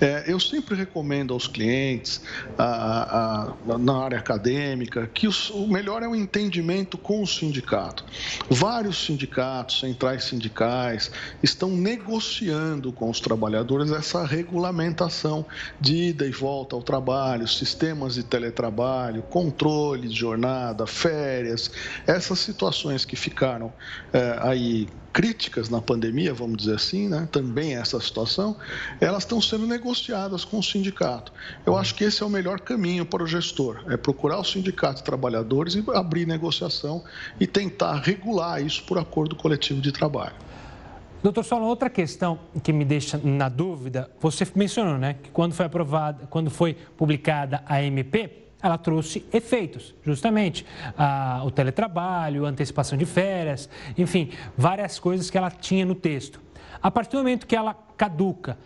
É, 0.00 0.24
eu 0.26 0.38
sempre 0.38 0.74
recomendo 0.74 1.32
aos 1.32 1.46
clientes, 1.46 2.20
na 2.58 3.96
área 3.96 4.18
acadêmica, 4.18 5.06
que 5.12 5.26
os, 5.26 5.48
o 5.50 5.66
melhor 5.66 6.02
é 6.02 6.08
o 6.08 6.14
entendimento 6.14 6.98
com 6.98 7.22
o 7.22 7.26
sindicato. 7.26 8.04
Vários 8.50 9.06
sindicatos, 9.06 9.80
centrais 9.80 10.24
sindicais, 10.24 11.10
estão 11.42 11.70
negociando 11.70 12.92
com 12.92 13.08
os 13.08 13.20
trabalhadores 13.20 13.90
essa 13.90 14.24
regulamentação 14.24 15.46
de 15.80 16.08
ida 16.08 16.26
e 16.26 16.30
volta 16.30 16.76
ao 16.76 16.82
trabalho, 16.82 17.48
sistemas 17.48 18.14
de 18.14 18.22
teletrabalho, 18.22 19.22
controle 19.22 19.61
de 20.00 20.10
jornada, 20.10 20.86
férias, 20.86 21.70
essas 22.06 22.38
situações 22.40 23.04
que 23.04 23.14
ficaram 23.14 23.72
é, 24.12 24.38
aí 24.40 24.88
críticas 25.12 25.68
na 25.68 25.80
pandemia, 25.80 26.32
vamos 26.32 26.56
dizer 26.56 26.74
assim, 26.74 27.08
né? 27.08 27.28
também 27.30 27.76
essa 27.76 28.00
situação, 28.00 28.56
elas 29.00 29.22
estão 29.22 29.40
sendo 29.40 29.66
negociadas 29.66 30.44
com 30.44 30.58
o 30.58 30.62
sindicato. 30.62 31.32
Eu 31.66 31.76
acho 31.76 31.94
que 31.94 32.04
esse 32.04 32.22
é 32.22 32.26
o 32.26 32.30
melhor 32.30 32.60
caminho 32.60 33.04
para 33.04 33.22
o 33.22 33.26
gestor, 33.26 33.84
é 33.88 33.96
procurar 33.96 34.38
o 34.38 34.44
sindicato 34.44 34.96
de 34.96 35.04
trabalhadores 35.04 35.74
e 35.74 35.84
abrir 35.94 36.26
negociação 36.26 37.04
e 37.38 37.46
tentar 37.46 38.00
regular 38.00 38.62
isso 38.62 38.82
por 38.84 38.98
acordo 38.98 39.36
coletivo 39.36 39.80
de 39.80 39.92
trabalho. 39.92 40.34
Doutor 41.22 41.44
Solon, 41.44 41.66
outra 41.66 41.88
questão 41.88 42.36
que 42.64 42.72
me 42.72 42.84
deixa 42.84 43.16
na 43.22 43.48
dúvida, 43.48 44.10
você 44.20 44.44
mencionou, 44.56 44.98
né, 44.98 45.14
que 45.22 45.30
quando 45.30 45.52
foi 45.52 45.66
aprovada, 45.66 46.26
quando 46.26 46.50
foi 46.50 46.74
publicada 46.96 47.62
a 47.64 47.80
MP, 47.80 48.41
ela 48.62 48.78
trouxe 48.78 49.24
efeitos, 49.32 49.94
justamente 50.04 50.64
o 51.44 51.50
teletrabalho, 51.50 52.46
a 52.46 52.48
antecipação 52.48 52.96
de 52.96 53.04
férias, 53.04 53.68
enfim, 53.98 54.30
várias 54.56 54.98
coisas 54.98 55.30
que 55.30 55.36
ela 55.36 55.50
tinha 55.50 55.84
no 55.84 55.94
texto. 55.94 56.40
A 56.82 56.90
partir 56.90 57.12
do 57.12 57.18
momento 57.18 57.46
que 57.46 57.56
ela 57.56 57.74
caduca, 57.96 58.56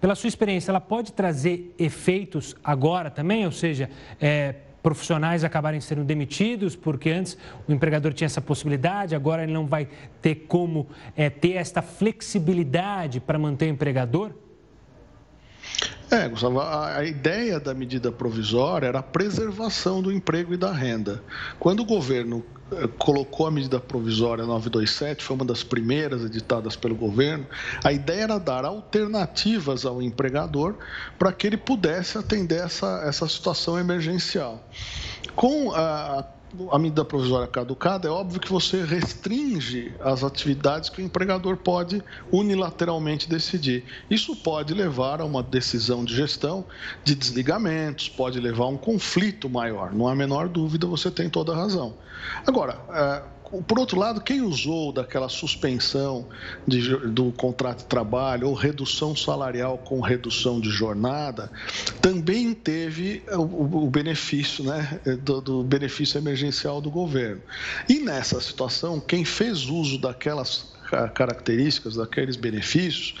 pela 0.00 0.14
sua 0.14 0.28
experiência, 0.28 0.70
ela 0.70 0.80
pode 0.80 1.12
trazer 1.12 1.74
efeitos 1.78 2.54
agora 2.62 3.10
também, 3.10 3.44
ou 3.44 3.52
seja, 3.52 3.90
é, 4.20 4.54
profissionais 4.82 5.42
acabarem 5.42 5.80
sendo 5.80 6.04
demitidos, 6.04 6.76
porque 6.76 7.10
antes 7.10 7.36
o 7.66 7.72
empregador 7.72 8.12
tinha 8.12 8.26
essa 8.26 8.40
possibilidade, 8.40 9.14
agora 9.14 9.42
ele 9.42 9.52
não 9.52 9.66
vai 9.66 9.88
ter 10.22 10.46
como 10.46 10.86
é, 11.16 11.28
ter 11.28 11.54
esta 11.54 11.82
flexibilidade 11.82 13.18
para 13.20 13.38
manter 13.38 13.66
o 13.66 13.68
empregador? 13.70 14.30
É, 16.10 16.26
Gustavo, 16.26 16.60
a, 16.60 17.04
ideia 17.04 17.60
da 17.60 17.74
medida 17.74 18.10
provisória 18.10 18.86
era 18.86 19.00
a 19.00 19.02
preservação 19.02 20.00
do 20.00 20.10
emprego 20.10 20.54
e 20.54 20.56
da 20.56 20.72
renda. 20.72 21.22
Quando 21.58 21.80
o 21.80 21.84
governo 21.84 22.42
eh, 22.72 22.88
colocou 22.98 23.46
a 23.46 23.50
medida 23.50 23.78
provisória 23.78 24.46
927, 24.46 25.22
foi 25.22 25.36
uma 25.36 25.44
das 25.44 25.62
primeiras 25.62 26.24
editadas 26.24 26.76
pelo 26.76 26.94
governo, 26.94 27.46
a 27.84 27.92
ideia 27.92 28.22
era 28.22 28.38
dar 28.38 28.64
alternativas 28.64 29.84
ao 29.84 30.00
empregador 30.00 30.76
para 31.18 31.30
que 31.30 31.46
ele 31.46 31.58
pudesse 31.58 32.16
atender 32.16 32.64
essa, 32.64 33.02
essa 33.04 33.28
situação 33.28 33.78
emergencial. 33.78 34.66
Com 35.36 35.72
a 35.72 36.24
a 36.70 36.78
medida 36.78 37.04
provisória 37.04 37.46
caducada, 37.46 38.08
é 38.08 38.10
óbvio 38.10 38.40
que 38.40 38.50
você 38.50 38.82
restringe 38.84 39.92
as 40.00 40.24
atividades 40.24 40.88
que 40.88 41.02
o 41.02 41.04
empregador 41.04 41.56
pode 41.56 42.02
unilateralmente 42.32 43.28
decidir. 43.28 43.84
Isso 44.10 44.34
pode 44.36 44.72
levar 44.74 45.20
a 45.20 45.24
uma 45.24 45.42
decisão 45.42 46.04
de 46.04 46.14
gestão 46.14 46.64
de 47.04 47.14
desligamentos, 47.14 48.08
pode 48.08 48.40
levar 48.40 48.64
a 48.64 48.68
um 48.68 48.76
conflito 48.76 49.48
maior. 49.48 49.92
Não 49.92 50.08
há 50.08 50.12
a 50.12 50.16
menor 50.16 50.48
dúvida, 50.48 50.86
você 50.86 51.10
tem 51.10 51.28
toda 51.28 51.52
a 51.52 51.56
razão. 51.56 51.94
Agora, 52.46 52.80
é, 52.90 53.22
por 53.66 53.78
outro 53.78 53.98
lado, 53.98 54.20
quem 54.20 54.42
usou 54.42 54.92
daquela 54.92 55.28
suspensão 55.28 56.26
de, 56.66 56.96
do 57.08 57.32
contrato 57.32 57.78
de 57.78 57.84
trabalho 57.86 58.48
ou 58.48 58.54
redução 58.54 59.16
salarial 59.16 59.78
com 59.78 60.00
redução 60.00 60.60
de 60.60 60.70
jornada, 60.70 61.50
também 62.00 62.52
teve 62.54 63.22
o, 63.32 63.84
o 63.84 63.90
benefício, 63.90 64.64
né, 64.64 65.00
do, 65.22 65.40
do 65.40 65.62
benefício 65.62 66.18
emergencial 66.18 66.80
do 66.80 66.90
governo. 66.90 67.42
E 67.88 67.98
nessa 68.00 68.40
situação, 68.40 69.00
quem 69.00 69.24
fez 69.24 69.66
uso 69.66 69.98
daquelas 69.98 70.77
características, 70.88 71.96
daqueles 71.96 72.36
benefícios, 72.36 73.14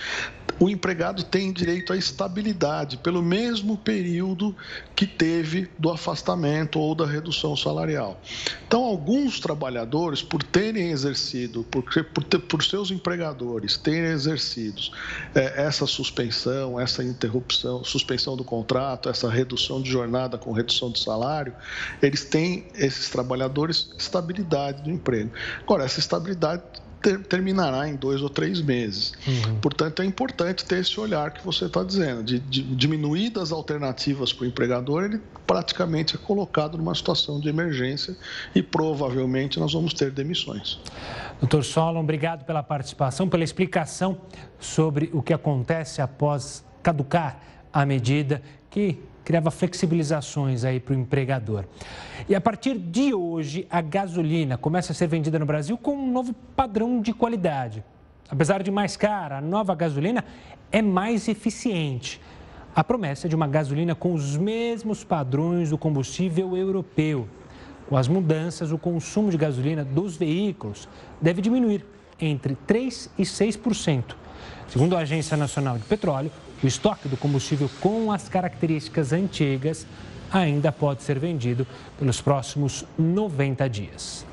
o 0.60 0.68
empregado 0.68 1.22
tem 1.22 1.52
direito 1.52 1.92
à 1.92 1.96
estabilidade 1.96 2.96
pelo 2.96 3.22
mesmo 3.22 3.76
período 3.76 4.56
que 4.94 5.06
teve 5.06 5.70
do 5.78 5.88
afastamento 5.90 6.80
ou 6.80 6.94
da 6.94 7.06
redução 7.06 7.56
salarial. 7.56 8.20
Então, 8.66 8.82
alguns 8.82 9.38
trabalhadores, 9.38 10.20
por 10.20 10.42
terem 10.42 10.90
exercido, 10.90 11.62
por, 11.64 11.84
por, 12.12 12.24
ter, 12.24 12.38
por 12.40 12.62
seus 12.64 12.90
empregadores 12.90 13.76
terem 13.76 14.10
exercido 14.10 14.82
é, 15.34 15.62
essa 15.62 15.86
suspensão, 15.86 16.80
essa 16.80 17.04
interrupção, 17.04 17.84
suspensão 17.84 18.36
do 18.36 18.42
contrato, 18.42 19.08
essa 19.08 19.30
redução 19.30 19.80
de 19.80 19.90
jornada 19.90 20.36
com 20.36 20.50
redução 20.52 20.90
de 20.90 20.98
salário, 20.98 21.54
eles 22.02 22.24
têm, 22.24 22.66
esses 22.74 23.08
trabalhadores, 23.08 23.90
estabilidade 23.96 24.82
do 24.82 24.90
emprego. 24.90 25.30
Agora, 25.62 25.84
essa 25.84 26.00
estabilidade 26.00 26.62
ter, 27.02 27.20
terminará 27.20 27.88
em 27.88 27.96
dois 27.96 28.22
ou 28.22 28.28
três 28.28 28.60
meses. 28.60 29.12
Uhum. 29.26 29.60
Portanto, 29.60 30.02
é 30.02 30.04
importante 30.04 30.64
ter 30.64 30.78
esse 30.78 30.98
olhar 30.98 31.32
que 31.32 31.44
você 31.44 31.66
está 31.66 31.82
dizendo, 31.82 32.22
de, 32.22 32.38
de 32.38 32.62
diminuídas 32.62 33.52
alternativas 33.52 34.32
para 34.32 34.44
o 34.44 34.46
empregador, 34.46 35.04
ele 35.04 35.20
praticamente 35.46 36.16
é 36.16 36.18
colocado 36.18 36.76
numa 36.76 36.94
situação 36.94 37.40
de 37.40 37.48
emergência 37.48 38.16
e 38.54 38.62
provavelmente 38.62 39.58
nós 39.58 39.72
vamos 39.72 39.94
ter 39.94 40.10
demissões. 40.10 40.78
Doutor 41.40 41.64
Solon, 41.64 42.00
obrigado 42.00 42.44
pela 42.44 42.62
participação, 42.62 43.28
pela 43.28 43.44
explicação 43.44 44.18
sobre 44.58 45.10
o 45.12 45.22
que 45.22 45.32
acontece 45.32 46.02
após 46.02 46.64
caducar 46.82 47.40
a 47.72 47.84
medida 47.86 48.42
que 48.70 48.98
criava 49.24 49.50
flexibilizações 49.50 50.64
aí 50.64 50.80
para 50.80 50.94
o 50.94 50.96
empregador. 50.96 51.64
E 52.28 52.34
a 52.34 52.40
partir 52.40 52.78
de 52.78 53.12
hoje, 53.12 53.66
a 53.70 53.80
gasolina 53.80 54.56
começa 54.56 54.92
a 54.92 54.94
ser 54.94 55.06
vendida 55.06 55.38
no 55.38 55.44
Brasil 55.44 55.76
com 55.76 55.92
um 55.92 56.10
novo 56.10 56.34
padrão 56.56 57.02
de 57.02 57.12
qualidade. 57.12 57.84
Apesar 58.30 58.62
de 58.62 58.70
mais 58.70 58.96
cara, 58.96 59.38
a 59.38 59.40
nova 59.40 59.74
gasolina 59.74 60.24
é 60.72 60.80
mais 60.80 61.28
eficiente. 61.28 62.20
A 62.74 62.84
promessa 62.84 63.26
é 63.26 63.28
de 63.28 63.36
uma 63.36 63.46
gasolina 63.46 63.94
com 63.94 64.14
os 64.14 64.36
mesmos 64.36 65.04
padrões 65.04 65.70
do 65.70 65.76
combustível 65.76 66.56
europeu. 66.56 67.28
Com 67.88 67.96
as 67.96 68.08
mudanças, 68.08 68.70
o 68.70 68.78
consumo 68.78 69.30
de 69.30 69.36
gasolina 69.36 69.84
dos 69.84 70.16
veículos 70.16 70.88
deve 71.20 71.42
diminuir 71.42 71.84
entre 72.20 72.56
3% 72.66 73.10
e 73.18 73.22
6%. 73.22 74.14
Segundo 74.68 74.96
a 74.96 75.00
Agência 75.00 75.36
Nacional 75.36 75.78
de 75.78 75.84
Petróleo, 75.84 76.30
o 76.62 76.66
estoque 76.66 77.08
do 77.08 77.16
combustível 77.16 77.70
com 77.80 78.10
as 78.10 78.28
características 78.28 79.12
antigas 79.12 79.86
ainda 80.32 80.70
pode 80.72 81.02
ser 81.02 81.18
vendido 81.18 81.66
pelos 81.98 82.20
próximos 82.20 82.84
90 82.98 83.68
dias. 83.68 84.26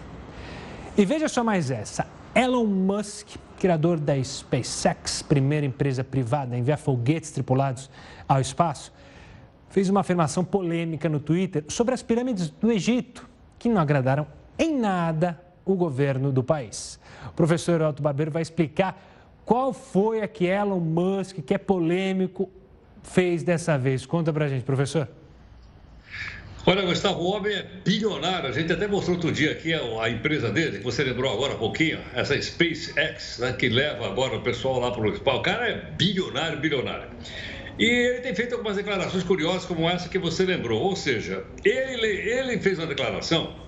E 0.98 1.06
veja 1.06 1.28
só 1.28 1.44
mais 1.44 1.72
essa: 1.72 2.08
Elon 2.34 2.66
Musk, 2.66 3.36
criador 3.60 4.00
da 4.00 4.22
SpaceX, 4.22 5.22
primeira 5.22 5.66
empresa 5.66 6.04
privada 6.04 6.56
a 6.56 6.58
enviar 6.58 6.78
foguetes 6.78 7.32
tripulados 7.32 7.90
ao 8.28 8.42
espaço, 8.42 8.92
fez 9.70 9.90
uma 9.90 10.02
afirmação 10.02 10.44
polêmica 10.44 11.08
no 11.10 11.20
Twitter 11.20 11.64
sobre 11.68 11.94
as 11.94 12.02
pirâmides 12.02 12.50
do 12.50 12.72
Egito, 12.72 13.28
que 13.60 13.70
não 13.70 13.82
agradaram 13.82 14.28
em 14.58 14.78
nada 14.78 15.42
o 15.66 15.76
governo 15.76 16.32
do 16.32 16.44
país. 16.44 17.00
O 17.28 17.34
professor 17.34 17.82
Otto 17.82 18.02
Barbeiro 18.02 18.32
vai 18.32 18.42
explicar 18.42 19.15
qual 19.46 19.72
foi 19.72 20.22
a 20.22 20.28
que 20.28 20.46
Elon 20.46 20.80
Musk, 20.80 21.38
que 21.46 21.54
é 21.54 21.58
polêmico, 21.58 22.50
fez 23.04 23.44
dessa 23.44 23.78
vez? 23.78 24.06
Conta 24.06 24.34
pra 24.34 24.48
gente, 24.48 24.64
professor. 24.64 25.08
Olha, 26.68 26.82
Gustavo, 26.82 27.22
o 27.22 27.32
homem 27.32 27.54
é 27.54 27.64
bilionário. 27.86 28.50
A 28.50 28.52
gente 28.52 28.74
até 28.74 28.88
mostrou 28.88 29.18
outro 29.18 29.32
dia 29.32 29.52
aqui 29.52 29.72
a, 29.72 30.10
empresa 30.10 30.50
dele, 30.52 30.80
que 30.80 30.84
você 30.84 31.04
lembrou 31.04 31.32
agora 31.32 31.54
há 31.54 31.58
pouquinho, 31.58 32.00
essa 32.16 32.42
SpaceX, 32.42 33.38
né, 33.38 33.54
que 33.54 33.70
leva 33.70 34.08
agora 34.08 34.36
o 34.36 34.42
pessoal 34.42 34.80
lá 34.80 34.90
para 34.90 35.02
o 35.02 35.14
espaço. 35.14 35.38
O 35.38 35.44
cara 35.44 35.70
é 35.70 35.92
bilionário, 35.92 36.60
bilionário. 36.60 37.08
E 37.78 37.86
ele 37.86 38.22
tem 38.22 38.34
feito 38.34 38.54
algumas 38.54 38.78
declarações 38.78 39.24
curiosas 39.24 39.66
como 39.66 39.88
essa 39.88 40.10
que 40.10 40.18
você 40.18 40.44
lembrou. 40.44 40.82
Ou 40.82 40.96
seja, 40.96 41.44
ele, 41.64 42.08
ele 42.08 42.58
fez 42.58 42.80
uma 42.80 42.88
declaração 42.88 43.65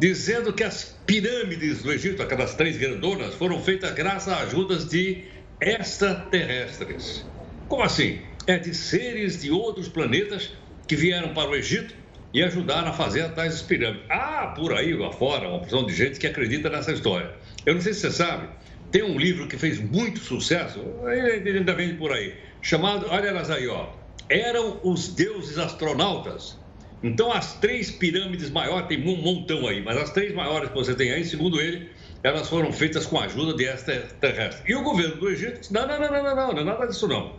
dizendo 0.00 0.50
que 0.54 0.64
as 0.64 0.98
pirâmides 1.04 1.82
do 1.82 1.92
Egito, 1.92 2.22
aquelas 2.22 2.54
três 2.54 2.78
grandonas, 2.78 3.34
foram 3.34 3.62
feitas 3.62 3.92
graças 3.92 4.32
a 4.32 4.38
ajudas 4.38 4.88
de 4.88 5.24
extraterrestres. 5.60 7.26
Como 7.68 7.82
assim? 7.82 8.22
É 8.46 8.58
de 8.58 8.74
seres 8.74 9.42
de 9.42 9.50
outros 9.50 9.90
planetas 9.90 10.52
que 10.88 10.96
vieram 10.96 11.34
para 11.34 11.50
o 11.50 11.54
Egito 11.54 11.94
e 12.32 12.42
ajudaram 12.42 12.88
a 12.88 12.92
fazer 12.94 13.28
tais 13.32 13.60
pirâmides. 13.60 14.06
Ah, 14.08 14.54
por 14.56 14.72
aí 14.72 14.92
afora, 15.04 15.50
uma 15.50 15.58
porção 15.58 15.84
de 15.84 15.94
gente 15.94 16.18
que 16.18 16.26
acredita 16.26 16.70
nessa 16.70 16.92
história. 16.92 17.34
Eu 17.66 17.74
não 17.74 17.82
sei 17.82 17.92
se 17.92 18.00
você 18.00 18.10
sabe, 18.10 18.48
tem 18.90 19.02
um 19.02 19.18
livro 19.18 19.48
que 19.48 19.58
fez 19.58 19.78
muito 19.78 20.20
sucesso, 20.20 20.80
ainda 21.06 21.74
vem 21.74 21.94
por 21.96 22.10
aí, 22.10 22.34
chamado, 22.62 23.06
olha 23.10 23.28
elas 23.28 23.50
aí, 23.50 23.68
ó, 23.68 23.90
Eram 24.30 24.80
os 24.82 25.08
Deuses 25.08 25.58
Astronautas. 25.58 26.59
Então, 27.02 27.32
as 27.32 27.54
três 27.54 27.90
pirâmides 27.90 28.50
maiores, 28.50 28.86
tem 28.86 29.02
um 29.06 29.16
montão 29.16 29.66
aí, 29.66 29.82
mas 29.82 29.96
as 29.96 30.10
três 30.10 30.34
maiores 30.34 30.68
que 30.68 30.74
você 30.74 30.94
tem 30.94 31.10
aí, 31.10 31.24
segundo 31.24 31.58
ele, 31.60 31.88
elas 32.22 32.48
foram 32.48 32.70
feitas 32.72 33.06
com 33.06 33.18
a 33.18 33.24
ajuda 33.24 33.54
de 33.54 33.64
extraterrestres. 33.64 34.62
E 34.68 34.74
o 34.74 34.82
governo 34.82 35.16
do 35.16 35.30
Egito 35.30 35.60
disse: 35.60 35.72
não, 35.72 35.86
não, 35.86 35.98
não, 35.98 36.12
não, 36.12 36.22
não, 36.22 36.36
não, 36.36 36.52
não 36.52 36.60
é 36.60 36.64
nada 36.64 36.86
disso 36.86 37.08
não. 37.08 37.34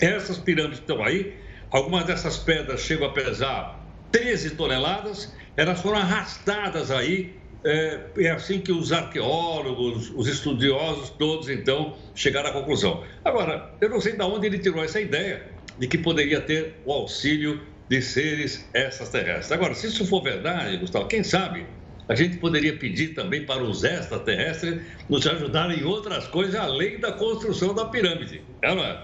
Essas 0.00 0.38
pirâmides 0.38 0.80
estão 0.80 1.02
aí, 1.02 1.34
algumas 1.70 2.04
dessas 2.04 2.38
pedras 2.38 2.80
chegam 2.80 3.06
a 3.06 3.12
pesar 3.12 3.84
13 4.10 4.50
toneladas, 4.56 5.32
elas 5.56 5.80
foram 5.80 5.98
arrastadas 5.98 6.90
aí. 6.90 7.36
É, 7.64 8.00
é 8.18 8.30
assim 8.30 8.60
que 8.60 8.70
os 8.70 8.92
arqueólogos, 8.92 10.12
os 10.14 10.28
estudiosos 10.28 11.10
todos, 11.10 11.48
então, 11.48 11.96
chegaram 12.14 12.50
à 12.50 12.52
conclusão. 12.52 13.02
Agora, 13.24 13.74
eu 13.80 13.88
não 13.90 14.00
sei 14.00 14.12
de 14.12 14.22
onde 14.22 14.46
ele 14.46 14.58
tirou 14.58 14.82
essa 14.82 15.00
ideia 15.00 15.44
de 15.76 15.88
que 15.88 15.98
poderia 15.98 16.40
ter 16.40 16.76
o 16.84 16.92
auxílio 16.92 17.60
de 17.88 18.02
seres 18.02 18.68
extraterrestres. 18.74 19.52
Agora, 19.52 19.74
se 19.74 19.86
isso 19.86 20.06
for 20.06 20.22
verdade, 20.22 20.76
Gustavo, 20.76 21.06
quem 21.06 21.22
sabe 21.22 21.66
a 22.08 22.14
gente 22.14 22.38
poderia 22.38 22.76
pedir 22.76 23.08
também 23.08 23.44
para 23.44 23.62
os 23.62 23.84
extraterrestres 23.84 24.80
nos 25.08 25.26
ajudarem 25.26 25.80
em 25.80 25.84
outras 25.84 26.26
coisas 26.26 26.54
além 26.54 26.98
da 26.98 27.12
construção 27.12 27.74
da 27.74 27.84
pirâmide. 27.84 28.42
É, 28.62 28.72
é? 28.72 29.02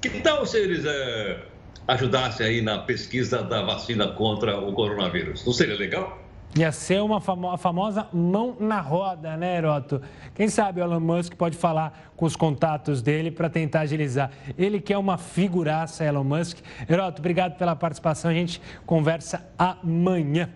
Que 0.00 0.08
tal 0.20 0.46
se 0.46 0.58
eles 0.58 0.84
é, 0.86 1.42
ajudassem 1.86 2.46
aí 2.46 2.62
na 2.62 2.78
pesquisa 2.78 3.42
da 3.42 3.62
vacina 3.62 4.08
contra 4.08 4.58
o 4.58 4.72
coronavírus? 4.72 5.44
Não 5.44 5.52
seria 5.52 5.76
legal? 5.76 6.25
Ia 6.54 6.72
ser 6.72 7.02
uma 7.02 7.20
famo 7.20 7.50
a 7.50 7.58
famosa 7.58 8.08
mão 8.12 8.56
na 8.58 8.80
roda, 8.80 9.36
né, 9.36 9.58
Heroto? 9.58 10.00
Quem 10.34 10.48
sabe 10.48 10.80
o 10.80 10.84
Elon 10.84 11.00
Musk 11.00 11.34
pode 11.34 11.56
falar 11.56 12.12
com 12.16 12.24
os 12.24 12.34
contatos 12.34 13.02
dele 13.02 13.30
para 13.30 13.50
tentar 13.50 13.80
agilizar. 13.80 14.30
Ele 14.56 14.80
que 14.80 14.92
é 14.92 14.96
uma 14.96 15.18
figuraça, 15.18 16.04
Elon 16.04 16.24
Musk. 16.24 16.58
Heroto, 16.88 17.20
obrigado 17.20 17.58
pela 17.58 17.76
participação. 17.76 18.30
A 18.30 18.34
gente 18.34 18.60
conversa 18.86 19.46
amanhã. 19.58 20.48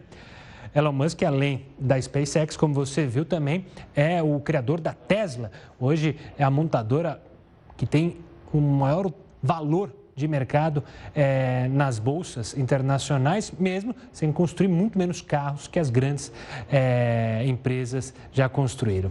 Elon 0.74 0.92
Musk, 0.92 1.22
além 1.22 1.66
da 1.78 2.00
SpaceX, 2.00 2.56
como 2.56 2.72
você 2.72 3.06
viu 3.06 3.24
também, 3.24 3.66
é 3.94 4.22
o 4.22 4.40
criador 4.40 4.80
da 4.80 4.94
Tesla. 4.94 5.50
Hoje 5.78 6.16
é 6.38 6.44
a 6.44 6.50
montadora 6.50 7.20
que 7.76 7.84
tem 7.84 8.18
o 8.52 8.60
maior 8.60 9.12
valor 9.42 9.92
de 10.20 10.28
mercado 10.28 10.84
é, 11.14 11.68
nas 11.68 11.98
bolsas 11.98 12.56
internacionais, 12.56 13.52
mesmo 13.58 13.94
sem 14.12 14.30
construir 14.30 14.68
muito 14.68 14.98
menos 14.98 15.20
carros 15.20 15.66
que 15.66 15.78
as 15.78 15.90
grandes 15.90 16.30
é, 16.70 17.42
empresas 17.46 18.14
já 18.32 18.48
construíram. 18.48 19.10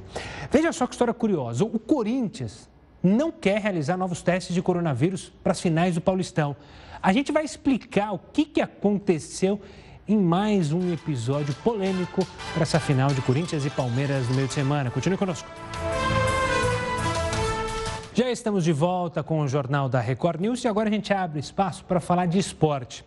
Veja 0.51 0.71
só 0.71 0.87
que 0.87 0.93
história 0.93 1.13
curiosa: 1.13 1.65
o 1.65 1.79
Corinthians 1.79 2.69
não 3.03 3.31
quer 3.31 3.59
realizar 3.61 3.97
novos 3.97 4.21
testes 4.21 4.53
de 4.53 4.61
coronavírus 4.61 5.31
para 5.43 5.51
as 5.51 5.59
finais 5.59 5.95
do 5.95 6.01
Paulistão. 6.01 6.55
A 7.01 7.13
gente 7.13 7.31
vai 7.31 7.45
explicar 7.45 8.11
o 8.11 8.19
que, 8.19 8.45
que 8.45 8.61
aconteceu 8.61 9.59
em 10.07 10.17
mais 10.17 10.73
um 10.73 10.91
episódio 10.91 11.53
polêmico 11.63 12.27
para 12.53 12.63
essa 12.63 12.79
final 12.79 13.09
de 13.09 13.21
Corinthians 13.21 13.65
e 13.65 13.69
Palmeiras 13.69 14.27
no 14.27 14.35
meio 14.35 14.47
de 14.47 14.53
semana. 14.53 14.89
Continue 14.89 15.17
conosco. 15.17 15.47
Já 18.19 18.29
estamos 18.29 18.65
de 18.65 18.73
volta 18.73 19.23
com 19.23 19.39
o 19.39 19.47
Jornal 19.47 19.87
da 19.87 20.01
Record 20.01 20.41
News 20.41 20.61
e 20.65 20.67
agora 20.67 20.89
a 20.89 20.91
gente 20.91 21.13
abre 21.13 21.39
espaço 21.39 21.85
para 21.85 22.01
falar 22.01 22.25
de 22.25 22.37
esporte. 22.37 23.05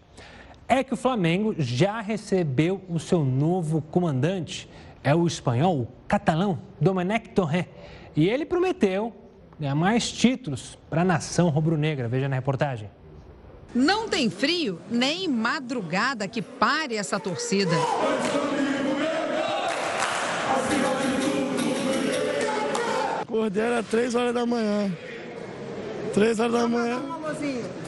É 0.66 0.82
que 0.82 0.94
o 0.94 0.96
Flamengo 0.96 1.54
já 1.58 2.00
recebeu 2.00 2.80
o 2.88 2.98
seu 2.98 3.22
novo 3.22 3.82
comandante, 3.82 4.66
é 5.04 5.14
o 5.14 5.26
espanhol, 5.26 5.80
o 5.80 5.88
catalão, 6.08 6.58
Domenech 6.80 7.28
Torrent. 7.28 7.66
E 8.16 8.26
ele 8.26 8.46
prometeu 8.46 9.12
ganhar 9.60 9.74
mais 9.74 10.10
títulos 10.10 10.78
para 10.88 11.02
a 11.02 11.04
nação 11.04 11.50
rubro-negra. 11.50 12.08
Veja 12.08 12.26
na 12.26 12.36
reportagem. 12.36 12.90
Não 13.74 14.08
tem 14.08 14.30
frio 14.30 14.80
nem 14.90 15.28
madrugada 15.28 16.26
que 16.26 16.40
pare 16.40 16.96
essa 16.96 17.20
torcida. 17.20 17.76
Acordei 23.33 23.62
era 23.62 23.83
3 23.83 24.14
horas 24.14 24.35
da 24.35 24.45
manhã. 24.45 24.93
3 26.12 26.39
horas 26.39 26.53
da 26.53 26.68
manhã. 26.68 27.01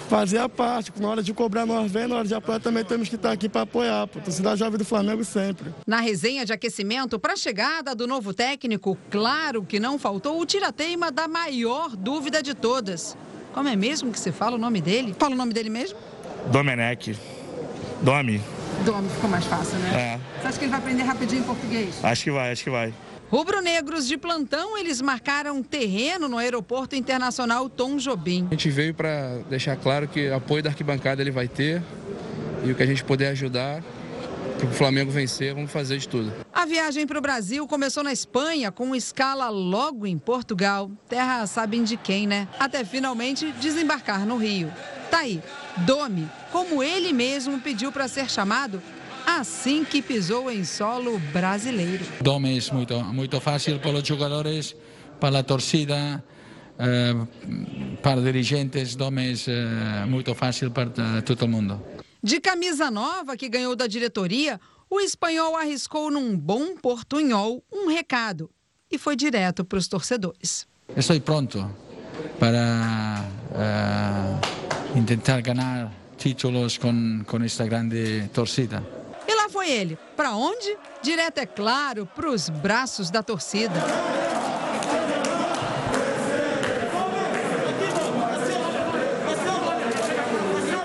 Fazer 0.08 0.38
a 0.38 0.48
parte. 0.48 0.90
Na 0.98 1.10
hora 1.10 1.22
de 1.22 1.34
cobrar 1.34 1.66
nós 1.66 1.92
vem, 1.92 2.06
na 2.08 2.16
hora 2.16 2.26
de 2.26 2.34
apoiar 2.34 2.60
também 2.60 2.82
temos 2.82 3.10
que 3.10 3.16
estar 3.16 3.30
aqui 3.30 3.46
para 3.46 3.60
apoiar. 3.60 4.04
A 4.04 4.06
torcida 4.06 4.56
jovem 4.56 4.78
do 4.78 4.86
Flamengo 4.86 5.22
sempre. 5.22 5.66
Na 5.86 6.00
resenha 6.00 6.46
de 6.46 6.52
aquecimento 6.54 7.18
para 7.18 7.34
a 7.34 7.36
chegada 7.36 7.94
do 7.94 8.06
novo 8.06 8.32
técnico, 8.32 8.96
claro 9.10 9.62
que 9.64 9.78
não 9.78 9.98
faltou 9.98 10.40
o 10.40 10.46
tirateima 10.46 11.12
da 11.12 11.28
maior 11.28 11.94
dúvida 11.94 12.42
de 12.42 12.54
todas. 12.54 13.14
Como 13.52 13.68
é 13.68 13.76
mesmo 13.76 14.10
que 14.10 14.18
você 14.18 14.32
fala 14.32 14.56
o 14.56 14.58
nome 14.58 14.80
dele? 14.80 15.14
Fala 15.18 15.34
o 15.34 15.36
nome 15.36 15.52
dele 15.52 15.68
mesmo? 15.68 15.98
Domenech. 16.50 17.18
Domi. 18.00 18.40
Domi, 18.86 19.10
ficou 19.10 19.28
mais 19.28 19.44
fácil, 19.44 19.76
né? 19.80 19.90
É. 19.94 20.40
Você 20.40 20.48
acha 20.48 20.58
que 20.58 20.64
ele 20.64 20.70
vai 20.70 20.80
aprender 20.80 21.02
rapidinho 21.02 21.42
em 21.42 21.44
português? 21.44 22.02
Acho 22.02 22.24
que 22.24 22.30
vai, 22.30 22.50
acho 22.50 22.64
que 22.64 22.70
vai. 22.70 22.94
Rubro-negros 23.34 24.06
de 24.06 24.16
plantão, 24.16 24.78
eles 24.78 25.02
marcaram 25.02 25.60
terreno 25.60 26.28
no 26.28 26.38
Aeroporto 26.38 26.94
Internacional 26.94 27.68
Tom 27.68 27.96
Jobim. 27.96 28.46
A 28.48 28.54
gente 28.54 28.70
veio 28.70 28.94
para 28.94 29.38
deixar 29.50 29.74
claro 29.74 30.06
que 30.06 30.28
apoio 30.28 30.62
da 30.62 30.70
arquibancada 30.70 31.20
ele 31.20 31.32
vai 31.32 31.48
ter 31.48 31.82
e 32.64 32.70
o 32.70 32.76
que 32.76 32.82
a 32.84 32.86
gente 32.86 33.02
puder 33.02 33.30
ajudar 33.30 33.82
para 34.56 34.68
o 34.68 34.72
Flamengo 34.72 35.10
vencer, 35.10 35.52
vamos 35.52 35.72
fazer 35.72 35.98
de 35.98 36.08
tudo. 36.08 36.32
A 36.52 36.64
viagem 36.64 37.08
para 37.08 37.18
o 37.18 37.20
Brasil 37.20 37.66
começou 37.66 38.04
na 38.04 38.12
Espanha, 38.12 38.70
com 38.70 38.94
escala 38.94 39.48
logo 39.48 40.06
em 40.06 40.16
Portugal. 40.16 40.88
Terra 41.08 41.44
sabem 41.48 41.82
de 41.82 41.96
quem, 41.96 42.28
né? 42.28 42.46
Até 42.56 42.84
finalmente 42.84 43.50
desembarcar 43.60 44.24
no 44.24 44.36
Rio. 44.36 44.72
Tá 45.10 45.18
aí, 45.18 45.42
Domi, 45.78 46.30
como 46.52 46.84
ele 46.84 47.12
mesmo 47.12 47.58
pediu 47.58 47.90
para 47.90 48.06
ser 48.06 48.30
chamado, 48.30 48.80
assim 49.26 49.84
que 49.84 50.02
pisou 50.02 50.50
em 50.50 50.64
solo 50.64 51.18
brasileiro. 51.32 52.04
Dome 52.20 52.58
é 52.58 52.72
muito, 52.72 52.98
muito 53.04 53.40
fácil 53.40 53.78
para 53.78 53.92
os 53.92 54.06
jogadores, 54.06 54.76
para 55.18 55.38
a 55.38 55.42
torcida, 55.42 56.22
eh, 56.78 57.14
para 58.02 58.20
dirigentes, 58.20 58.94
Dome 58.94 59.32
é 59.32 59.34
eh, 59.46 60.06
muito 60.06 60.34
fácil 60.34 60.70
para 60.70 60.90
todo 61.24 61.48
mundo. 61.48 61.80
De 62.22 62.40
camisa 62.40 62.90
nova 62.90 63.36
que 63.36 63.48
ganhou 63.48 63.76
da 63.76 63.86
diretoria, 63.86 64.60
o 64.90 65.00
espanhol 65.00 65.56
arriscou 65.56 66.10
num 66.10 66.36
bom 66.36 66.76
portunhol 66.76 67.62
um 67.72 67.88
recado 67.88 68.50
e 68.90 68.98
foi 68.98 69.16
direto 69.16 69.64
para 69.64 69.78
os 69.78 69.88
torcedores. 69.88 70.66
Estou 70.96 71.20
pronto 71.20 71.70
para 72.38 73.24
uh, 73.50 75.04
tentar 75.04 75.40
ganhar 75.40 75.92
títulos 76.16 76.78
com, 76.78 77.22
com 77.26 77.42
esta 77.42 77.66
grande 77.66 78.28
torcida 78.32 79.03
foi 79.54 79.70
ele. 79.70 79.96
Para 80.16 80.34
onde? 80.34 80.76
Direto, 81.00 81.38
é 81.38 81.46
claro, 81.46 82.06
para 82.06 82.28
os 82.28 82.48
braços 82.48 83.08
da 83.08 83.22
torcida. 83.22 83.72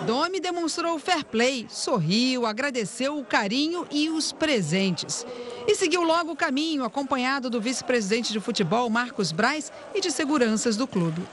Domi 0.06 0.40
demonstrou 0.40 1.00
fair 1.00 1.26
play, 1.26 1.66
sorriu, 1.68 2.46
agradeceu 2.46 3.18
o 3.18 3.26
carinho 3.26 3.88
e 3.90 4.08
os 4.08 4.32
presentes. 4.32 5.26
E 5.68 5.74
seguiu 5.74 6.04
logo 6.04 6.32
o 6.32 6.36
caminho, 6.36 6.84
acompanhado 6.84 7.50
do 7.50 7.60
vice-presidente 7.60 8.32
de 8.32 8.40
futebol, 8.40 8.88
Marcos 8.88 9.32
Braz, 9.32 9.72
e 9.96 10.00
de 10.00 10.12
seguranças 10.12 10.78
do 10.78 10.86
clube. 10.86 11.24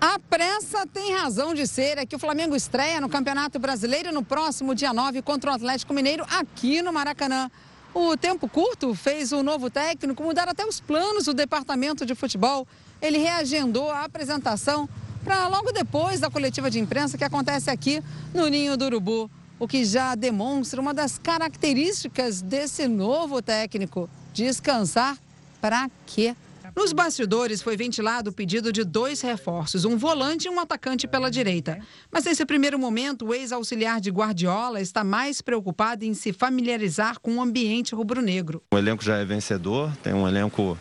A 0.00 0.18
pressa 0.18 0.86
tem 0.86 1.12
razão 1.12 1.52
de 1.52 1.66
ser, 1.66 1.98
é 1.98 2.06
que 2.06 2.16
o 2.16 2.18
Flamengo 2.18 2.56
estreia 2.56 3.02
no 3.02 3.08
Campeonato 3.08 3.58
Brasileiro 3.58 4.10
no 4.10 4.24
próximo 4.24 4.74
dia 4.74 4.94
9 4.94 5.20
contra 5.20 5.50
o 5.50 5.54
Atlético 5.54 5.92
Mineiro 5.92 6.24
aqui 6.30 6.80
no 6.80 6.90
Maracanã. 6.90 7.50
O 7.92 8.16
tempo 8.16 8.48
curto 8.48 8.94
fez 8.94 9.30
o 9.30 9.42
novo 9.42 9.68
técnico 9.68 10.22
mudar 10.22 10.48
até 10.48 10.64
os 10.64 10.80
planos 10.80 11.26
do 11.26 11.34
departamento 11.34 12.06
de 12.06 12.14
futebol. 12.14 12.66
Ele 13.02 13.18
reagendou 13.18 13.90
a 13.90 14.04
apresentação 14.04 14.88
para 15.22 15.46
logo 15.48 15.70
depois 15.70 16.18
da 16.18 16.30
coletiva 16.30 16.70
de 16.70 16.80
imprensa 16.80 17.18
que 17.18 17.24
acontece 17.24 17.68
aqui 17.68 18.02
no 18.32 18.48
Ninho 18.48 18.78
do 18.78 18.86
Urubu, 18.86 19.30
o 19.58 19.68
que 19.68 19.84
já 19.84 20.14
demonstra 20.14 20.80
uma 20.80 20.94
das 20.94 21.18
características 21.18 22.40
desse 22.40 22.88
novo 22.88 23.42
técnico: 23.42 24.08
descansar 24.32 25.18
para 25.60 25.90
quê? 26.06 26.34
Nos 26.76 26.92
bastidores 26.92 27.62
foi 27.62 27.76
ventilado 27.76 28.30
o 28.30 28.32
pedido 28.32 28.72
de 28.72 28.84
dois 28.84 29.20
reforços, 29.20 29.84
um 29.84 29.96
volante 29.96 30.46
e 30.46 30.50
um 30.50 30.60
atacante 30.60 31.06
pela 31.08 31.30
direita. 31.30 31.78
Mas 32.10 32.24
nesse 32.24 32.46
primeiro 32.46 32.78
momento, 32.78 33.26
o 33.26 33.34
ex-auxiliar 33.34 34.00
de 34.00 34.10
Guardiola 34.10 34.80
está 34.80 35.02
mais 35.02 35.40
preocupado 35.40 36.04
em 36.04 36.14
se 36.14 36.32
familiarizar 36.32 37.18
com 37.20 37.36
o 37.36 37.42
ambiente 37.42 37.94
rubro-negro. 37.94 38.62
O 38.72 38.78
elenco 38.78 39.04
já 39.04 39.16
é 39.16 39.24
vencedor, 39.24 39.94
tem 40.02 40.14
um 40.14 40.26
elenco 40.26 40.78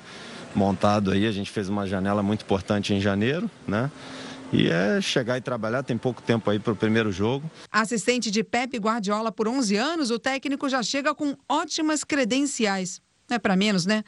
montado 0.54 1.12
aí, 1.12 1.26
a 1.26 1.32
gente 1.32 1.52
fez 1.52 1.70
uma 1.70 1.88
janela 1.88 2.22
muito 2.24 2.44
importante 2.44 2.94
em 2.94 3.00
janeiro, 3.00 3.50
né? 3.68 3.92
E 4.52 4.68
é 4.68 5.00
chegar 5.00 5.38
e 5.38 5.42
trabalhar, 5.42 5.84
tem 5.84 5.96
pouco 5.96 6.22
tempo 6.24 6.50
aí 6.50 6.58
para 6.58 6.74
o 6.74 6.76
primeiro 6.76 7.12
jogo. 7.12 7.50
Assistente 7.72 8.32
de 8.32 8.44
Pepe 8.44 8.78
Guardiola 8.78 9.32
por 9.32 9.48
11 9.48 9.76
anos, 9.76 10.10
o 10.10 10.18
técnico 10.18 10.68
já 10.68 10.82
chega 10.82 11.14
com 11.14 11.36
ótimas 11.48 12.04
credenciais. 12.04 13.00
Não 13.30 13.36
é 13.36 13.40
para 13.40 13.56
menos, 13.56 13.86
né? 13.86 14.04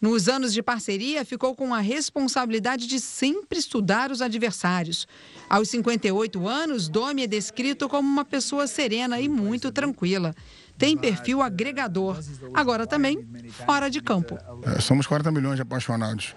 Nos 0.00 0.28
anos 0.28 0.52
de 0.52 0.62
parceria, 0.62 1.24
ficou 1.24 1.54
com 1.54 1.72
a 1.72 1.80
responsabilidade 1.80 2.86
de 2.86 3.00
sempre 3.00 3.58
estudar 3.58 4.10
os 4.10 4.20
adversários. 4.20 5.06
Aos 5.48 5.68
58 5.70 6.48
anos, 6.48 6.88
Domi 6.88 7.22
é 7.22 7.26
descrito 7.26 7.88
como 7.88 8.08
uma 8.08 8.24
pessoa 8.24 8.66
serena 8.66 9.20
e 9.20 9.28
muito 9.28 9.70
tranquila. 9.72 10.34
Tem 10.76 10.96
perfil 10.96 11.40
agregador, 11.40 12.18
agora 12.52 12.86
também 12.86 13.26
fora 13.64 13.88
de 13.88 14.00
campo. 14.00 14.36
É, 14.64 14.80
somos 14.80 15.06
40 15.06 15.30
milhões 15.30 15.56
de 15.56 15.62
apaixonados. 15.62 16.34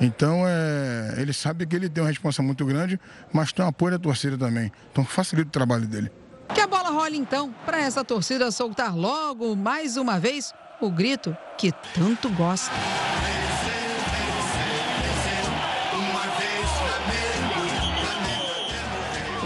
Então, 0.00 0.44
é, 0.46 1.16
ele 1.18 1.32
sabe 1.32 1.66
que 1.66 1.76
ele 1.76 1.88
tem 1.88 2.02
uma 2.02 2.08
responsa 2.08 2.42
muito 2.42 2.64
grande, 2.64 2.98
mas 3.32 3.52
tem 3.52 3.62
um 3.64 3.68
apoio 3.68 3.92
da 3.92 3.98
torcida 3.98 4.38
também. 4.38 4.72
Então, 4.90 5.04
facilita 5.04 5.48
o 5.48 5.52
trabalho 5.52 5.86
dele. 5.86 6.10
Que 6.54 6.60
a 6.60 6.66
bola 6.66 6.90
role 6.90 7.16
então, 7.16 7.54
para 7.66 7.80
essa 7.80 8.02
torcida 8.02 8.50
soltar 8.50 8.96
logo, 8.96 9.54
mais 9.54 9.96
uma 9.96 10.18
vez, 10.18 10.52
o 10.80 10.90
grito 10.90 11.36
que 11.58 11.72
tanto 11.94 12.28
gosta. 12.30 12.74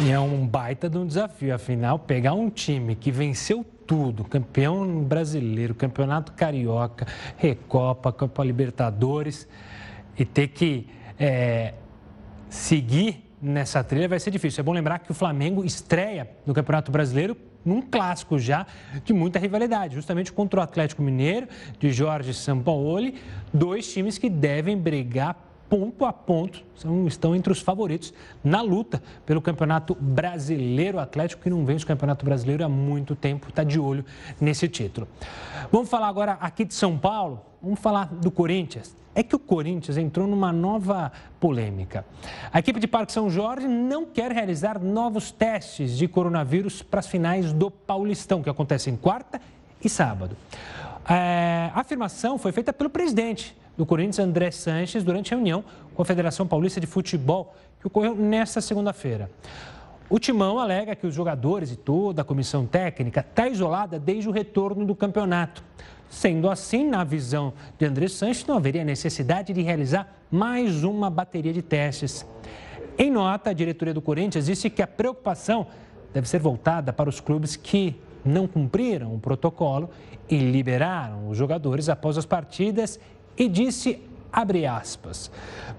E 0.02 0.10
é 0.10 0.18
um 0.18 0.46
baita 0.46 0.88
de 0.88 0.98
um 0.98 1.06
desafio, 1.06 1.54
afinal, 1.54 1.98
pegar 1.98 2.34
um 2.34 2.50
time 2.50 2.94
que 2.94 3.10
venceu 3.10 3.64
tudo, 3.86 4.24
campeão 4.24 5.02
brasileiro, 5.02 5.74
campeonato 5.74 6.32
carioca, 6.32 7.06
Recopa, 7.36 8.12
Copa 8.12 8.44
Libertadores, 8.44 9.48
e 10.18 10.24
ter 10.24 10.48
que 10.48 10.88
é, 11.18 11.74
seguir 12.48 13.23
nessa 13.44 13.84
trilha 13.84 14.08
vai 14.08 14.18
ser 14.18 14.30
difícil. 14.30 14.62
É 14.62 14.64
bom 14.64 14.72
lembrar 14.72 14.98
que 15.00 15.10
o 15.10 15.14
Flamengo 15.14 15.64
estreia 15.64 16.28
no 16.46 16.54
Campeonato 16.54 16.90
Brasileiro 16.90 17.36
num 17.64 17.80
clássico 17.82 18.38
já 18.38 18.66
de 19.04 19.12
muita 19.12 19.38
rivalidade, 19.38 19.94
justamente 19.94 20.32
contra 20.32 20.60
o 20.60 20.62
Atlético 20.62 21.02
Mineiro, 21.02 21.48
de 21.78 21.92
Jorge 21.92 22.34
Sampaoli, 22.34 23.14
dois 23.52 23.90
times 23.92 24.18
que 24.18 24.28
devem 24.28 24.76
brigar 24.76 25.36
ponto 25.68 26.04
a 26.04 26.12
ponto, 26.12 26.62
são, 26.76 27.06
estão 27.06 27.34
entre 27.34 27.52
os 27.52 27.60
favoritos 27.60 28.12
na 28.42 28.60
luta 28.60 29.02
pelo 29.24 29.40
Campeonato 29.40 29.94
Brasileiro. 29.94 30.98
O 30.98 31.00
Atlético 31.00 31.42
que 31.42 31.50
não 31.50 31.64
vence 31.64 31.84
o 31.84 31.86
Campeonato 31.86 32.24
Brasileiro 32.24 32.64
há 32.64 32.68
muito 32.68 33.14
tempo, 33.14 33.48
está 33.48 33.64
de 33.64 33.78
olho 33.78 34.04
nesse 34.40 34.68
título. 34.68 35.08
Vamos 35.70 35.88
falar 35.88 36.08
agora 36.08 36.32
aqui 36.40 36.64
de 36.64 36.74
São 36.74 36.98
Paulo, 36.98 37.40
vamos 37.62 37.80
falar 37.80 38.06
do 38.06 38.30
Corinthians 38.30 38.94
é 39.14 39.22
que 39.22 39.36
o 39.36 39.38
Corinthians 39.38 39.96
entrou 39.96 40.26
numa 40.26 40.52
nova 40.52 41.12
polêmica. 41.38 42.04
A 42.52 42.58
equipe 42.58 42.80
de 42.80 42.86
Parque 42.86 43.12
São 43.12 43.30
Jorge 43.30 43.68
não 43.68 44.04
quer 44.04 44.32
realizar 44.32 44.80
novos 44.80 45.30
testes 45.30 45.96
de 45.96 46.08
coronavírus 46.08 46.82
para 46.82 47.00
as 47.00 47.06
finais 47.06 47.52
do 47.52 47.70
Paulistão, 47.70 48.42
que 48.42 48.50
acontecem 48.50 48.96
quarta 48.96 49.40
e 49.82 49.88
sábado. 49.88 50.36
É, 51.08 51.70
a 51.72 51.80
afirmação 51.80 52.38
foi 52.38 52.50
feita 52.50 52.72
pelo 52.72 52.90
presidente 52.90 53.54
do 53.76 53.84
Corinthians, 53.84 54.18
André 54.18 54.50
Sanches, 54.50 55.02
durante 55.02 55.32
a 55.32 55.36
reunião 55.36 55.64
com 55.94 56.02
a 56.02 56.04
Federação 56.04 56.46
Paulista 56.46 56.80
de 56.80 56.86
Futebol, 56.86 57.54
que 57.80 57.86
ocorreu 57.86 58.14
nesta 58.14 58.60
segunda-feira. 58.60 59.30
O 60.08 60.18
Timão 60.18 60.58
alega 60.58 60.94
que 60.94 61.06
os 61.06 61.14
jogadores 61.14 61.72
e 61.72 61.76
toda 61.76 62.22
a 62.22 62.24
comissão 62.24 62.66
técnica 62.66 63.20
está 63.20 63.48
isolada 63.48 63.98
desde 63.98 64.28
o 64.28 64.32
retorno 64.32 64.84
do 64.84 64.94
campeonato. 64.94 65.64
Sendo 66.08 66.48
assim, 66.48 66.86
na 66.86 67.02
visão 67.02 67.52
de 67.78 67.86
André 67.86 68.08
Sanches, 68.08 68.46
não 68.46 68.56
haveria 68.56 68.84
necessidade 68.84 69.52
de 69.52 69.62
realizar 69.62 70.14
mais 70.30 70.84
uma 70.84 71.08
bateria 71.08 71.52
de 71.52 71.62
testes. 71.62 72.24
Em 72.96 73.10
nota, 73.10 73.50
a 73.50 73.52
diretoria 73.52 73.94
do 73.94 74.02
Corinthians 74.02 74.46
disse 74.46 74.70
que 74.70 74.82
a 74.82 74.86
preocupação 74.86 75.66
deve 76.12 76.28
ser 76.28 76.38
voltada 76.38 76.92
para 76.92 77.08
os 77.08 77.18
clubes 77.18 77.56
que 77.56 78.00
não 78.24 78.46
cumpriram 78.46 79.14
o 79.14 79.18
protocolo 79.18 79.90
e 80.28 80.38
liberaram 80.38 81.28
os 81.28 81.36
jogadores 81.36 81.88
após 81.88 82.16
as 82.16 82.24
partidas 82.24 82.98
e 83.36 83.48
disse 83.48 84.00
abre 84.34 84.66
aspas, 84.66 85.30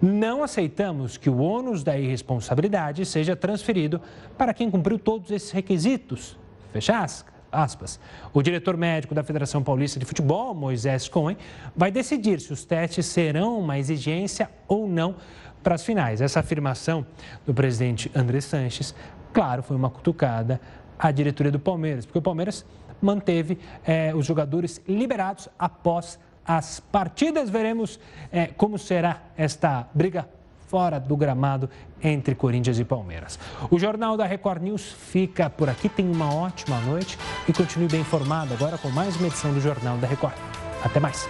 não 0.01 0.41
aceitamos 0.41 1.17
que 1.17 1.29
o 1.29 1.39
ônus 1.39 1.83
da 1.83 1.97
irresponsabilidade 1.97 3.05
seja 3.05 3.35
transferido 3.35 3.99
para 4.37 4.53
quem 4.53 4.71
cumpriu 4.71 4.97
todos 4.97 5.29
esses 5.29 5.51
requisitos, 5.51 6.37
fecha 6.71 7.05
aspas. 7.51 7.99
O 8.33 8.41
diretor 8.41 8.77
médico 8.77 9.13
da 9.13 9.23
Federação 9.23 9.61
Paulista 9.61 9.99
de 9.99 10.05
Futebol, 10.05 10.53
Moisés 10.53 11.09
Cohen, 11.09 11.37
vai 11.75 11.91
decidir 11.91 12.39
se 12.39 12.53
os 12.53 12.63
testes 12.63 13.05
serão 13.05 13.59
uma 13.59 13.77
exigência 13.77 14.49
ou 14.67 14.87
não 14.87 15.15
para 15.63 15.75
as 15.75 15.83
finais. 15.83 16.21
Essa 16.21 16.39
afirmação 16.39 17.05
do 17.45 17.53
presidente 17.53 18.11
André 18.15 18.39
Sanches, 18.39 18.95
claro, 19.33 19.63
foi 19.63 19.75
uma 19.75 19.89
cutucada 19.89 20.61
à 20.97 21.11
diretoria 21.11 21.51
do 21.51 21.59
Palmeiras, 21.59 22.05
porque 22.05 22.19
o 22.19 22.21
Palmeiras 22.21 22.65
manteve 23.01 23.57
eh, 23.85 24.13
os 24.15 24.25
jogadores 24.25 24.81
liberados 24.87 25.49
após 25.59 26.19
as 26.45 26.79
partidas. 26.79 27.49
Veremos 27.49 27.99
eh, 28.31 28.51
como 28.55 28.77
será 28.77 29.21
esta 29.37 29.87
briga 29.93 30.27
fora 30.67 30.99
do 30.99 31.15
gramado 31.15 31.69
entre 32.01 32.35
Corinthians 32.35 32.79
e 32.79 32.85
Palmeiras. 32.85 33.39
O 33.69 33.79
Jornal 33.79 34.17
da 34.17 34.25
Record 34.25 34.61
News 34.61 34.91
fica 34.91 35.49
por 35.49 35.69
aqui. 35.69 35.89
Tenha 35.89 36.11
uma 36.11 36.33
ótima 36.33 36.79
noite 36.81 37.17
e 37.47 37.53
continue 37.53 37.87
bem 37.87 38.01
informado 38.01 38.53
agora 38.53 38.77
com 38.77 38.89
mais 38.89 39.15
uma 39.15 39.27
edição 39.27 39.53
do 39.53 39.61
Jornal 39.61 39.97
da 39.97 40.07
Record. 40.07 40.35
Até 40.83 40.99
mais. 40.99 41.27